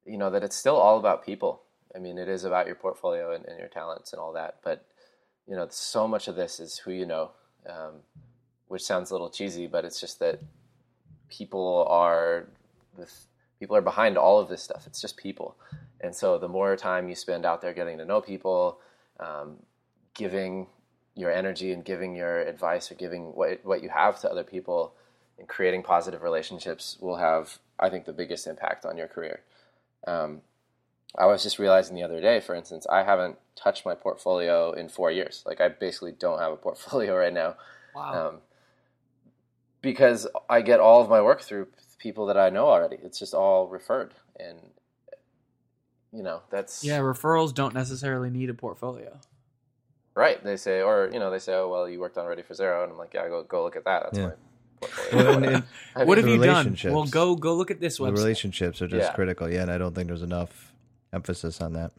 you 0.05 0.17
know, 0.17 0.29
that 0.29 0.43
it's 0.43 0.55
still 0.55 0.75
all 0.75 0.97
about 0.97 1.25
people. 1.25 1.61
I 1.95 1.99
mean, 1.99 2.17
it 2.17 2.27
is 2.27 2.43
about 2.43 2.65
your 2.65 2.75
portfolio 2.75 3.33
and, 3.33 3.45
and 3.45 3.59
your 3.59 3.67
talents 3.67 4.13
and 4.13 4.19
all 4.19 4.33
that, 4.33 4.57
but 4.63 4.85
you 5.47 5.55
know, 5.55 5.67
so 5.69 6.07
much 6.07 6.27
of 6.27 6.35
this 6.35 6.59
is 6.59 6.77
who 6.77 6.91
you 6.91 7.05
know, 7.05 7.31
um, 7.67 7.95
which 8.67 8.83
sounds 8.83 9.11
a 9.11 9.13
little 9.13 9.29
cheesy, 9.29 9.67
but 9.67 9.85
it's 9.85 9.99
just 9.99 10.19
that 10.19 10.39
people 11.29 11.85
are 11.89 12.47
the 12.97 13.07
people 13.59 13.75
are 13.75 13.81
behind 13.81 14.17
all 14.17 14.39
of 14.39 14.49
this 14.49 14.63
stuff. 14.63 14.87
It's 14.87 15.01
just 15.01 15.17
people, 15.17 15.55
and 16.01 16.15
so 16.15 16.37
the 16.37 16.47
more 16.47 16.75
time 16.75 17.09
you 17.09 17.15
spend 17.15 17.45
out 17.45 17.61
there 17.61 17.73
getting 17.73 17.97
to 17.97 18.05
know 18.05 18.21
people, 18.21 18.79
um, 19.19 19.57
giving 20.13 20.67
your 21.15 21.31
energy 21.31 21.71
and 21.71 21.85
giving 21.85 22.15
your 22.15 22.41
advice 22.41 22.91
or 22.91 22.95
giving 22.95 23.35
what 23.35 23.59
what 23.63 23.83
you 23.83 23.89
have 23.89 24.19
to 24.21 24.29
other 24.29 24.43
people 24.43 24.93
and 25.43 25.49
creating 25.49 25.83
positive 25.83 26.21
relationships 26.23 26.97
will 27.01 27.17
have, 27.17 27.59
I 27.77 27.89
think, 27.89 28.05
the 28.05 28.13
biggest 28.13 28.47
impact 28.47 28.85
on 28.85 28.97
your 28.97 29.07
career. 29.07 29.41
Um, 30.07 30.41
I 31.15 31.25
was 31.25 31.43
just 31.43 31.59
realizing 31.59 31.95
the 31.95 32.03
other 32.03 32.21
day, 32.21 32.39
for 32.39 32.55
instance, 32.55 32.87
I 32.89 33.03
haven't 33.03 33.37
touched 33.55 33.85
my 33.85 33.93
portfolio 33.93 34.71
in 34.71 34.89
four 34.89 35.11
years. 35.11 35.43
Like 35.45 35.61
I 35.61 35.67
basically 35.69 36.11
don't 36.13 36.39
have 36.39 36.51
a 36.53 36.55
portfolio 36.57 37.15
right 37.23 37.33
now. 37.33 37.55
Wow. 37.95 38.27
Um, 38.29 38.37
because 39.81 40.27
I 40.49 40.61
get 40.61 40.79
all 40.79 41.01
of 41.01 41.09
my 41.09 41.21
work 41.21 41.41
through 41.41 41.67
people 41.99 42.25
that 42.27 42.37
I 42.37 42.49
know 42.49 42.67
already. 42.67 42.97
It's 43.03 43.19
just 43.19 43.33
all 43.33 43.67
referred, 43.67 44.13
and 44.39 44.57
you 46.11 46.23
know 46.23 46.41
that's 46.49 46.83
yeah, 46.83 46.99
referrals 46.99 47.53
don't 47.53 47.73
necessarily 47.73 48.29
need 48.29 48.49
a 48.49 48.53
portfolio. 48.53 49.19
right. 50.15 50.41
They 50.43 50.55
say, 50.57 50.81
or 50.81 51.09
you 51.13 51.19
know, 51.19 51.29
they 51.29 51.39
say, 51.39 51.53
"Oh, 51.53 51.67
well, 51.69 51.87
you 51.89 51.99
worked 51.99 52.17
on 52.17 52.25
Ready 52.25 52.41
for 52.43 52.53
Zero, 52.53 52.81
and 52.83 52.91
I'm 52.93 52.97
like, 52.97 53.13
"Yeah, 53.13 53.27
go 53.27 53.43
go 53.43 53.63
look 53.63 53.75
at 53.75 53.83
that. 53.85 54.03
That's 54.03 54.17
Yeah. 54.17 54.23
my 54.27 54.29
portfolio." 54.31 54.52
Well, 55.13 55.35
and- 55.37 55.45
and 55.45 55.63
I 55.95 55.99
mean, 55.99 56.07
What 56.07 56.17
have 56.17 56.27
you 56.27 56.37
done? 56.37 56.47
relationships. 56.47 56.93
Well, 56.93 57.05
go 57.05 57.35
go 57.35 57.53
look 57.55 57.71
at 57.71 57.79
this 57.79 57.99
one. 57.99 58.13
the 58.13 58.19
website. 58.19 58.23
relationships 58.23 58.81
are 58.81 58.87
just 58.87 59.09
Yeah. 59.09 59.13
critical. 59.13 59.49
Yeah, 59.51 59.61
and 59.63 59.71
I 59.71 59.77
don't 59.77 59.93
think 59.93 60.07
there's 60.07 60.21
enough 60.23 60.73
emphasis 61.11 61.61
on 61.61 61.73
that. 61.73 61.91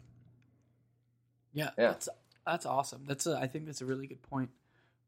Yeah, 1.53 1.71
Yeah. 1.79 1.89
that's 1.93 2.09
that's 2.47 2.67
awesome. 2.67 3.05
That's 3.07 3.27
a, 3.27 3.37
I 3.39 3.47
think 3.47 3.67
that's 3.67 3.81
a 3.81 3.87
really 3.87 4.07
good 4.07 4.23
point. 4.23 4.51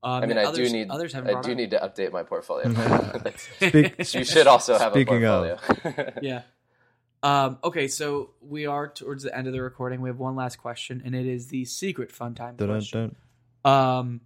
Um, 0.02 0.12
I 0.12 0.20
mean, 0.20 0.30
and 0.32 0.40
I 0.40 0.44
others, 0.44 0.68
do 0.70 0.76
need 0.76 0.90
others 0.90 1.12
haven't 1.12 1.30
I 1.30 1.32
brought 1.32 1.44
do 1.44 1.52
up. 1.52 1.56
need 1.56 1.70
to 1.72 1.78
update 1.78 2.12
my 2.12 2.22
portfolio. 2.22 2.72
Speak- 3.36 4.14
you 4.14 4.24
should 4.24 4.46
also 4.46 4.78
have 4.78 4.92
Speaking 4.92 5.24
a 5.24 5.32
of. 5.32 5.60
portfolio. 5.60 6.12
yeah. 6.22 6.42
Um, 7.22 7.58
okay, 7.64 7.88
so 7.88 8.30
we 8.40 8.66
are 8.66 8.86
towards 8.88 9.24
the 9.24 9.36
end 9.36 9.48
of 9.48 9.52
the 9.52 9.60
recording. 9.62 10.00
We 10.00 10.08
have 10.10 10.18
one 10.18 10.36
last 10.36 10.56
question, 10.56 11.02
and 11.04 11.14
it 11.14 11.26
is 11.26 11.48
the 11.48 11.64
secret 11.64 12.12
fun 12.12 12.34
time 12.34 12.54
Dun, 12.56 12.68
dun, 12.68 12.76
question. 12.76 13.16
dun. 13.64 13.72
Um, 13.98 14.20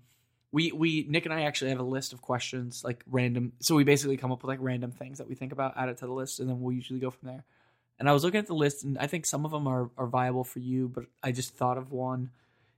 we 0.53 0.73
we 0.73 1.07
Nick 1.09 1.27
and 1.27 1.35
I 1.35 1.43
actually 1.43 1.71
have 1.71 1.81
a 1.81 1.85
list 1.85 2.13
of 2.13 2.21
questions, 2.21 2.83
like 2.85 3.05
random. 3.09 3.53
So 3.61 3.75
we 3.75 3.85
basically 3.85 4.17
come 4.17 4.33
up 4.33 4.43
with 4.43 4.49
like 4.49 4.59
random 4.61 4.91
things 4.91 5.19
that 5.19 5.29
we 5.29 5.35
think 5.35 5.53
about, 5.53 5.77
add 5.77 5.89
it 5.89 5.99
to 5.99 6.07
the 6.07 6.13
list, 6.13 6.41
and 6.41 6.49
then 6.49 6.61
we'll 6.61 6.75
usually 6.75 7.01
go 7.01 7.11
from 7.11 7.29
there. 7.29 7.45
And 7.99 8.09
I 8.09 8.13
was 8.13 8.25
looking 8.25 8.41
at 8.41 8.47
the 8.47 8.55
list, 8.55 8.83
and 8.83 8.99
I 8.99 9.07
think 9.07 9.27
some 9.27 9.45
of 9.45 9.53
them 9.53 9.67
are 9.67 9.91
are 9.97 10.07
viable 10.07 10.45
for 10.45 10.59
you, 10.59 10.89
but 10.89 11.05
I 11.23 11.33
just 11.33 11.55
thought 11.55 11.79
of 11.79 11.93
one. 11.93 12.31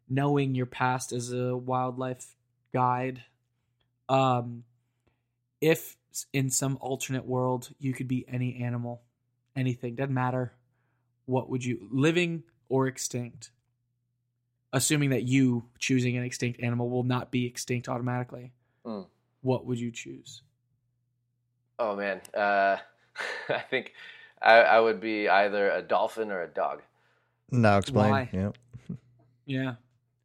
Knowing 0.08 0.54
your 0.54 0.66
past 0.66 1.12
as 1.12 1.32
a 1.32 1.56
wildlife 1.56 2.36
guide, 2.72 3.22
um, 4.08 4.64
if 5.60 5.96
in 6.32 6.50
some 6.50 6.76
alternate 6.80 7.24
world 7.24 7.70
you 7.78 7.94
could 7.94 8.08
be 8.08 8.26
any 8.28 8.62
animal, 8.62 9.00
anything 9.56 9.94
doesn't 9.94 10.12
matter, 10.12 10.52
what 11.24 11.48
would 11.48 11.64
you 11.64 11.88
living 11.90 12.42
or 12.68 12.86
extinct? 12.86 13.50
Assuming 14.72 15.10
that 15.10 15.22
you 15.24 15.64
choosing 15.78 16.16
an 16.16 16.24
extinct 16.24 16.60
animal 16.62 16.88
will 16.90 17.02
not 17.04 17.30
be 17.30 17.46
extinct 17.46 17.88
automatically, 17.88 18.52
Hmm. 18.84 19.02
what 19.42 19.66
would 19.66 19.78
you 19.78 19.90
choose? 19.90 20.42
oh 21.78 21.96
man, 21.96 22.20
uh, 22.34 22.76
I 23.48 23.58
think 23.70 23.92
I, 24.40 24.58
I 24.60 24.80
would 24.80 25.00
be 25.00 25.28
either 25.28 25.70
a 25.70 25.82
dolphin 25.82 26.30
or 26.30 26.42
a 26.42 26.48
dog. 26.48 26.82
Now 27.50 27.78
explain. 27.78 28.10
Why? 28.10 28.28
Yeah. 28.32 28.50
Yeah. 29.44 29.74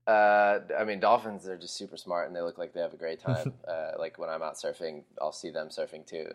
Uh, 0.06 0.60
I 0.80 0.84
mean, 0.86 1.00
dolphins 1.00 1.48
are 1.48 1.58
just 1.58 1.76
super 1.76 1.98
smart 1.98 2.28
and 2.28 2.36
they 2.36 2.42
look 2.42 2.58
like 2.58 2.74
they 2.74 2.80
have 2.80 2.94
a 2.94 2.98
great 2.98 3.20
time. 3.26 3.54
uh, 3.68 3.92
like 4.00 4.18
when 4.18 4.30
I'm 4.30 4.42
out 4.42 4.56
surfing, 4.56 5.04
I'll 5.22 5.32
see 5.34 5.50
them 5.50 5.70
surfing 5.70 6.06
too. 6.06 6.32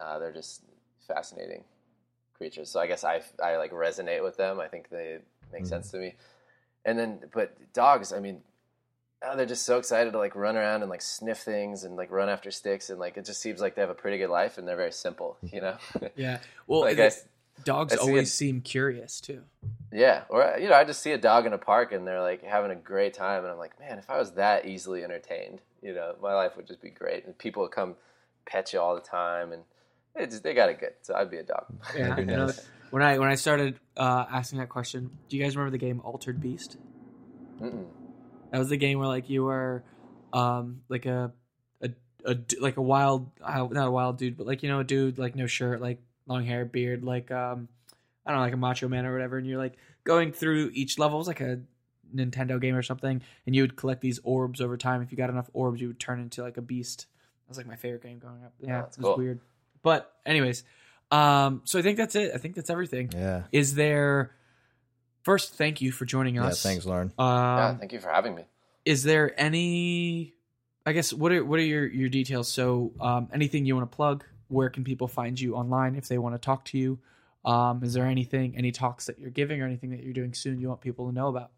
Uh, 0.00 0.18
they're 0.18 0.32
just 0.32 0.62
fascinating 1.06 1.64
creatures. 2.34 2.70
So 2.70 2.80
I 2.80 2.86
guess 2.86 3.04
I, 3.04 3.20
I 3.42 3.56
like 3.58 3.72
resonate 3.72 4.22
with 4.22 4.36
them. 4.36 4.60
I 4.60 4.68
think 4.68 4.88
they 4.88 5.18
make 5.52 5.66
sense 5.66 5.90
to 5.90 5.98
me. 5.98 6.14
And 6.84 6.98
then, 6.98 7.20
but 7.32 7.72
dogs, 7.72 8.12
I 8.12 8.20
mean, 8.20 8.40
oh, 9.22 9.36
they're 9.36 9.46
just 9.46 9.66
so 9.66 9.78
excited 9.78 10.12
to 10.12 10.18
like 10.18 10.34
run 10.34 10.56
around 10.56 10.82
and 10.82 10.90
like 10.90 11.02
sniff 11.02 11.38
things 11.38 11.84
and 11.84 11.96
like 11.96 12.10
run 12.10 12.28
after 12.28 12.50
sticks. 12.50 12.88
And 12.90 12.98
like, 12.98 13.16
it 13.16 13.24
just 13.26 13.40
seems 13.42 13.60
like 13.60 13.74
they 13.74 13.80
have 13.82 13.90
a 13.90 13.94
pretty 13.94 14.18
good 14.18 14.30
life 14.30 14.56
and 14.58 14.66
they're 14.66 14.76
very 14.76 14.92
simple, 14.92 15.36
you 15.42 15.60
know? 15.60 15.76
Yeah. 16.16 16.38
Well, 16.66 16.80
like 16.80 16.96
the- 16.96 17.02
I 17.04 17.06
s- 17.06 17.24
dogs 17.64 17.92
I 17.92 17.96
see 17.96 18.02
always 18.02 18.28
it- 18.28 18.32
seem 18.32 18.60
curious 18.62 19.20
too. 19.20 19.42
Yeah, 19.92 20.22
or 20.28 20.56
you 20.60 20.68
know, 20.68 20.74
I 20.76 20.84
just 20.84 21.02
see 21.02 21.10
a 21.10 21.18
dog 21.18 21.46
in 21.46 21.52
a 21.52 21.58
park 21.58 21.90
and 21.92 22.06
they're 22.06 22.20
like 22.22 22.42
having 22.44 22.70
a 22.70 22.76
great 22.76 23.12
time, 23.12 23.42
and 23.42 23.52
I'm 23.52 23.58
like, 23.58 23.78
man, 23.80 23.98
if 23.98 24.08
I 24.08 24.18
was 24.18 24.32
that 24.34 24.64
easily 24.64 25.02
entertained, 25.02 25.60
you 25.82 25.92
know, 25.92 26.14
my 26.22 26.32
life 26.32 26.56
would 26.56 26.66
just 26.68 26.80
be 26.80 26.90
great, 26.90 27.26
and 27.26 27.36
people 27.36 27.62
would 27.64 27.72
come 27.72 27.96
pet 28.46 28.72
you 28.72 28.78
all 28.80 28.94
the 28.94 29.00
time, 29.00 29.50
and 29.52 29.62
they 30.14 30.26
they 30.26 30.54
got 30.54 30.68
it 30.70 30.80
good. 30.80 30.92
So 31.02 31.14
I'd 31.14 31.30
be 31.30 31.38
a 31.38 31.42
dog. 31.42 31.66
Yeah. 31.96 32.18
You 32.18 32.24
know, 32.26 32.50
when 32.90 33.02
I 33.02 33.18
when 33.18 33.28
I 33.28 33.34
started 33.36 33.78
uh, 33.96 34.26
asking 34.30 34.58
that 34.58 34.68
question, 34.68 35.10
do 35.28 35.36
you 35.36 35.42
guys 35.42 35.56
remember 35.56 35.70
the 35.72 35.78
game 35.84 36.00
Altered 36.04 36.40
Beast? 36.40 36.76
Mm-mm. 37.60 37.86
That 38.52 38.58
was 38.58 38.68
the 38.68 38.76
game 38.76 38.98
where 38.98 39.08
like 39.08 39.28
you 39.30 39.44
were, 39.44 39.84
um, 40.32 40.80
like 40.88 41.06
a, 41.06 41.32
a, 41.82 41.90
a 42.24 42.34
d- 42.34 42.58
like 42.60 42.76
a 42.78 42.82
wild, 42.82 43.30
uh, 43.42 43.66
not 43.70 43.86
a 43.86 43.90
wild 43.90 44.18
dude, 44.18 44.36
but 44.36 44.46
like 44.46 44.62
you 44.62 44.68
know 44.68 44.80
a 44.80 44.84
dude 44.84 45.18
like 45.18 45.36
no 45.36 45.46
shirt, 45.46 45.80
like 45.80 46.00
long 46.26 46.44
hair, 46.44 46.64
beard, 46.64 47.04
like 47.04 47.30
um, 47.30 47.68
I 48.26 48.30
don't 48.30 48.38
know, 48.40 48.44
like 48.44 48.54
a 48.54 48.58
macho 48.58 48.88
man 48.88 49.06
or 49.06 49.12
whatever, 49.12 49.38
and 49.38 49.46
you're 49.46 49.58
like 49.58 49.74
going 50.04 50.32
through 50.32 50.70
each 50.74 50.98
level. 50.98 51.18
It 51.18 51.20
was 51.20 51.26
like 51.28 51.40
a 51.40 51.60
Nintendo 52.14 52.60
game 52.60 52.74
or 52.74 52.82
something, 52.82 53.22
and 53.46 53.54
you 53.54 53.62
would 53.62 53.76
collect 53.76 54.00
these 54.00 54.18
orbs 54.24 54.60
over 54.60 54.76
time. 54.76 55.00
If 55.02 55.12
you 55.12 55.16
got 55.18 55.30
enough 55.30 55.48
orbs, 55.52 55.80
you 55.80 55.86
would 55.88 56.00
turn 56.00 56.18
into 56.20 56.42
like 56.42 56.56
a 56.56 56.62
beast. 56.62 57.06
That 57.46 57.50
was 57.50 57.58
like 57.58 57.66
my 57.68 57.76
favorite 57.76 58.02
game 58.02 58.18
growing 58.18 58.42
up. 58.42 58.52
Yeah, 58.60 58.78
Oh, 58.78 58.82
that's 58.82 58.96
it 58.98 59.00
was 59.02 59.08
cool. 59.10 59.16
weird. 59.18 59.40
But 59.82 60.12
anyways, 60.26 60.64
um, 61.10 61.62
so 61.64 61.78
I 61.78 61.82
think 61.82 61.96
that's 61.96 62.14
it. 62.14 62.32
I 62.34 62.38
think 62.38 62.54
that's 62.54 62.70
everything. 62.70 63.10
Yeah. 63.14 63.42
Is 63.52 63.74
there? 63.74 64.32
First, 65.22 65.54
thank 65.54 65.80
you 65.80 65.92
for 65.92 66.04
joining 66.04 66.36
Yeah. 66.36 66.46
us. 66.46 66.62
Thanks, 66.62 66.86
Loren. 66.86 67.12
Um, 67.18 67.26
yeah, 67.26 67.76
thank 67.76 67.92
you 67.92 68.00
for 68.00 68.08
having 68.10 68.34
me. 68.34 68.44
is 68.86 69.02
there 69.02 69.38
any 69.38 70.32
i 70.86 70.92
guess 70.92 71.12
what 71.12 71.30
are 71.32 71.44
what 71.44 71.58
are 71.58 71.62
your 71.74 71.86
your 71.86 72.08
details 72.08 72.48
so 72.48 72.90
um 72.98 73.28
anything 73.34 73.66
you 73.66 73.76
want 73.76 73.88
to 73.88 73.94
plug 73.94 74.24
where 74.48 74.70
can 74.70 74.82
people 74.82 75.06
find 75.06 75.38
you 75.38 75.54
online 75.54 75.94
if 75.94 76.08
they 76.08 76.16
want 76.16 76.34
to 76.34 76.38
talk 76.38 76.64
to 76.64 76.78
you 76.78 76.98
um 77.44 77.84
is 77.84 77.92
there 77.92 78.06
anything 78.06 78.56
any 78.56 78.72
talks 78.72 79.04
that 79.04 79.18
you're 79.18 79.28
giving 79.30 79.60
or 79.60 79.66
anything 79.66 79.90
that 79.90 80.02
you're 80.02 80.14
doing 80.14 80.32
soon 80.32 80.58
you 80.58 80.66
want 80.68 80.80
people 80.80 81.06
to 81.06 81.12
know 81.14 81.28
about 81.28 81.50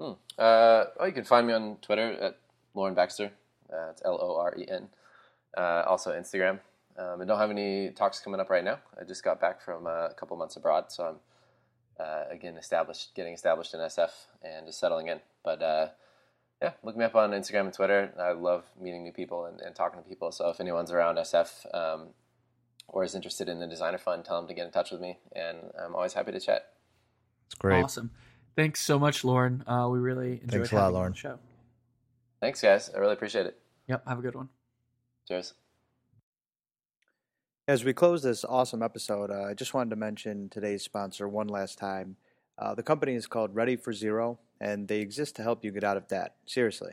Hmm. 0.00 0.12
Uh, 0.38 0.84
oh, 0.98 1.04
you 1.04 1.12
can 1.12 1.24
find 1.24 1.46
me 1.46 1.52
on 1.52 1.76
Twitter 1.82 2.12
at 2.12 2.38
Loren 2.72 2.94
Baxter. 2.94 3.30
Uh, 3.70 3.90
it's 3.90 4.00
L 4.04 4.16
O 4.22 4.36
R 4.38 4.54
E 4.56 4.64
N. 4.66 4.88
Uh, 5.56 5.82
also 5.86 6.12
Instagram. 6.18 6.60
Um, 6.98 7.20
I 7.20 7.24
don't 7.24 7.38
have 7.38 7.50
any 7.50 7.90
talks 7.90 8.18
coming 8.18 8.40
up 8.40 8.50
right 8.50 8.64
now. 8.64 8.78
I 9.00 9.04
just 9.04 9.22
got 9.22 9.40
back 9.40 9.60
from 9.60 9.86
uh, 9.86 10.08
a 10.08 10.14
couple 10.14 10.36
months 10.36 10.56
abroad, 10.56 10.90
so 10.90 11.04
I'm 11.04 11.16
uh, 12.04 12.24
again 12.30 12.56
established, 12.56 13.14
getting 13.14 13.34
established 13.34 13.72
in 13.72 13.80
SF 13.80 14.10
and 14.42 14.66
just 14.66 14.80
settling 14.80 15.06
in. 15.08 15.20
But 15.44 15.62
uh, 15.62 15.88
yeah, 16.60 16.72
look 16.82 16.96
me 16.96 17.04
up 17.04 17.14
on 17.14 17.30
Instagram 17.30 17.66
and 17.66 17.72
Twitter. 17.72 18.12
I 18.18 18.32
love 18.32 18.64
meeting 18.80 19.04
new 19.04 19.12
people 19.12 19.44
and, 19.44 19.60
and 19.60 19.74
talking 19.76 20.02
to 20.02 20.08
people. 20.08 20.32
So 20.32 20.48
if 20.48 20.60
anyone's 20.60 20.90
around 20.90 21.16
SF, 21.16 21.72
um, 21.72 22.08
or 22.88 23.04
is 23.04 23.14
interested 23.14 23.48
in 23.48 23.60
the 23.60 23.66
designer 23.66 23.98
fund, 23.98 24.24
tell 24.24 24.40
them 24.40 24.48
to 24.48 24.54
get 24.54 24.66
in 24.66 24.72
touch 24.72 24.90
with 24.90 25.00
me, 25.00 25.18
and 25.36 25.58
I'm 25.80 25.94
always 25.94 26.14
happy 26.14 26.32
to 26.32 26.40
chat. 26.40 26.72
It's 27.46 27.54
great. 27.54 27.84
Awesome. 27.84 28.10
Thanks 28.56 28.80
so 28.80 28.98
much, 28.98 29.24
Loren. 29.24 29.62
Uh, 29.68 29.88
we 29.88 30.00
really 30.00 30.40
enjoyed 30.42 30.50
Thanks 30.50 30.72
a 30.72 30.74
lot, 30.74 30.80
having 30.80 30.94
you 30.94 30.96
on 30.96 31.02
Loren. 31.02 31.12
the 31.12 31.18
show. 31.18 31.38
Thanks, 32.40 32.60
guys. 32.60 32.90
I 32.94 32.98
really 32.98 33.12
appreciate 33.12 33.46
it. 33.46 33.58
Yep. 33.86 34.08
Have 34.08 34.18
a 34.18 34.22
good 34.22 34.34
one. 34.34 34.48
Cheers. 35.28 35.54
As 37.68 37.84
we 37.84 37.92
close 37.92 38.22
this 38.22 38.46
awesome 38.46 38.82
episode, 38.82 39.30
uh, 39.30 39.42
I 39.42 39.52
just 39.52 39.74
wanted 39.74 39.90
to 39.90 39.96
mention 39.96 40.48
today's 40.48 40.82
sponsor 40.82 41.28
one 41.28 41.48
last 41.48 41.76
time. 41.76 42.16
Uh, 42.56 42.74
the 42.74 42.82
company 42.82 43.12
is 43.12 43.26
called 43.26 43.54
Ready 43.54 43.76
for 43.76 43.92
Zero, 43.92 44.38
and 44.58 44.88
they 44.88 45.00
exist 45.00 45.36
to 45.36 45.42
help 45.42 45.62
you 45.62 45.70
get 45.70 45.84
out 45.84 45.98
of 45.98 46.08
debt. 46.08 46.36
Seriously. 46.46 46.92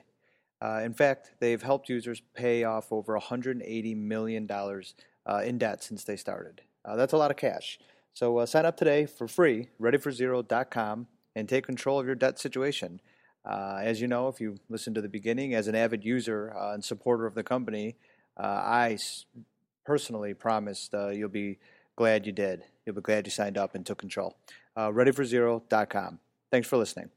Uh, 0.62 0.82
in 0.84 0.94
fact, 0.94 1.32
they've 1.40 1.62
helped 1.62 1.88
users 1.88 2.22
pay 2.36 2.66
off 2.66 2.92
over 2.92 3.18
$180 3.18 3.96
million 3.96 4.52
uh, 4.52 5.42
in 5.46 5.58
debt 5.58 5.82
since 5.82 6.04
they 6.04 6.18
started. 6.18 6.60
Uh, 6.84 6.98
that's 6.98 7.14
a 7.14 7.18
lot 7.18 7.32
of 7.32 7.38
cash. 7.38 7.80
So 8.14 8.40
uh, 8.40 8.46
sign 8.46 8.66
up 8.66 8.76
today 8.76 9.06
for 9.06 9.30
free, 9.30 9.70
readyforzero.com, 9.80 11.08
and 11.38 11.48
take 11.48 11.66
control 11.66 12.02
of 12.02 12.06
your 12.06 12.16
debt 12.16 12.38
situation. 12.38 13.00
As 13.46 14.02
you 14.02 14.10
know, 14.10 14.28
if 14.28 14.42
you 14.42 14.58
listened 14.68 14.96
to 14.96 15.02
the 15.02 15.08
beginning, 15.08 15.54
as 15.54 15.70
an 15.70 15.76
avid 15.76 16.04
user 16.04 16.54
and 16.54 16.84
supporter 16.84 17.26
of 17.26 17.34
the 17.34 17.44
company, 17.44 17.96
I 18.36 18.94
s- 18.94 19.26
personally 19.86 20.34
promised 20.34 20.94
uh, 20.94 21.10
you'll 21.10 21.30
be 21.30 21.60
glad 21.96 22.26
you 22.26 22.32
did. 22.32 22.64
You'll 22.86 22.96
be 22.96 23.02
glad 23.02 23.26
you 23.26 23.32
signed 23.32 23.58
up 23.58 23.76
and 23.76 23.86
took 23.86 23.98
control. 23.98 24.36
Uh, 24.76 24.90
readyforzero.com. 24.90 26.20
Thanks 26.52 26.68
for 26.68 26.78
listening. 26.78 27.10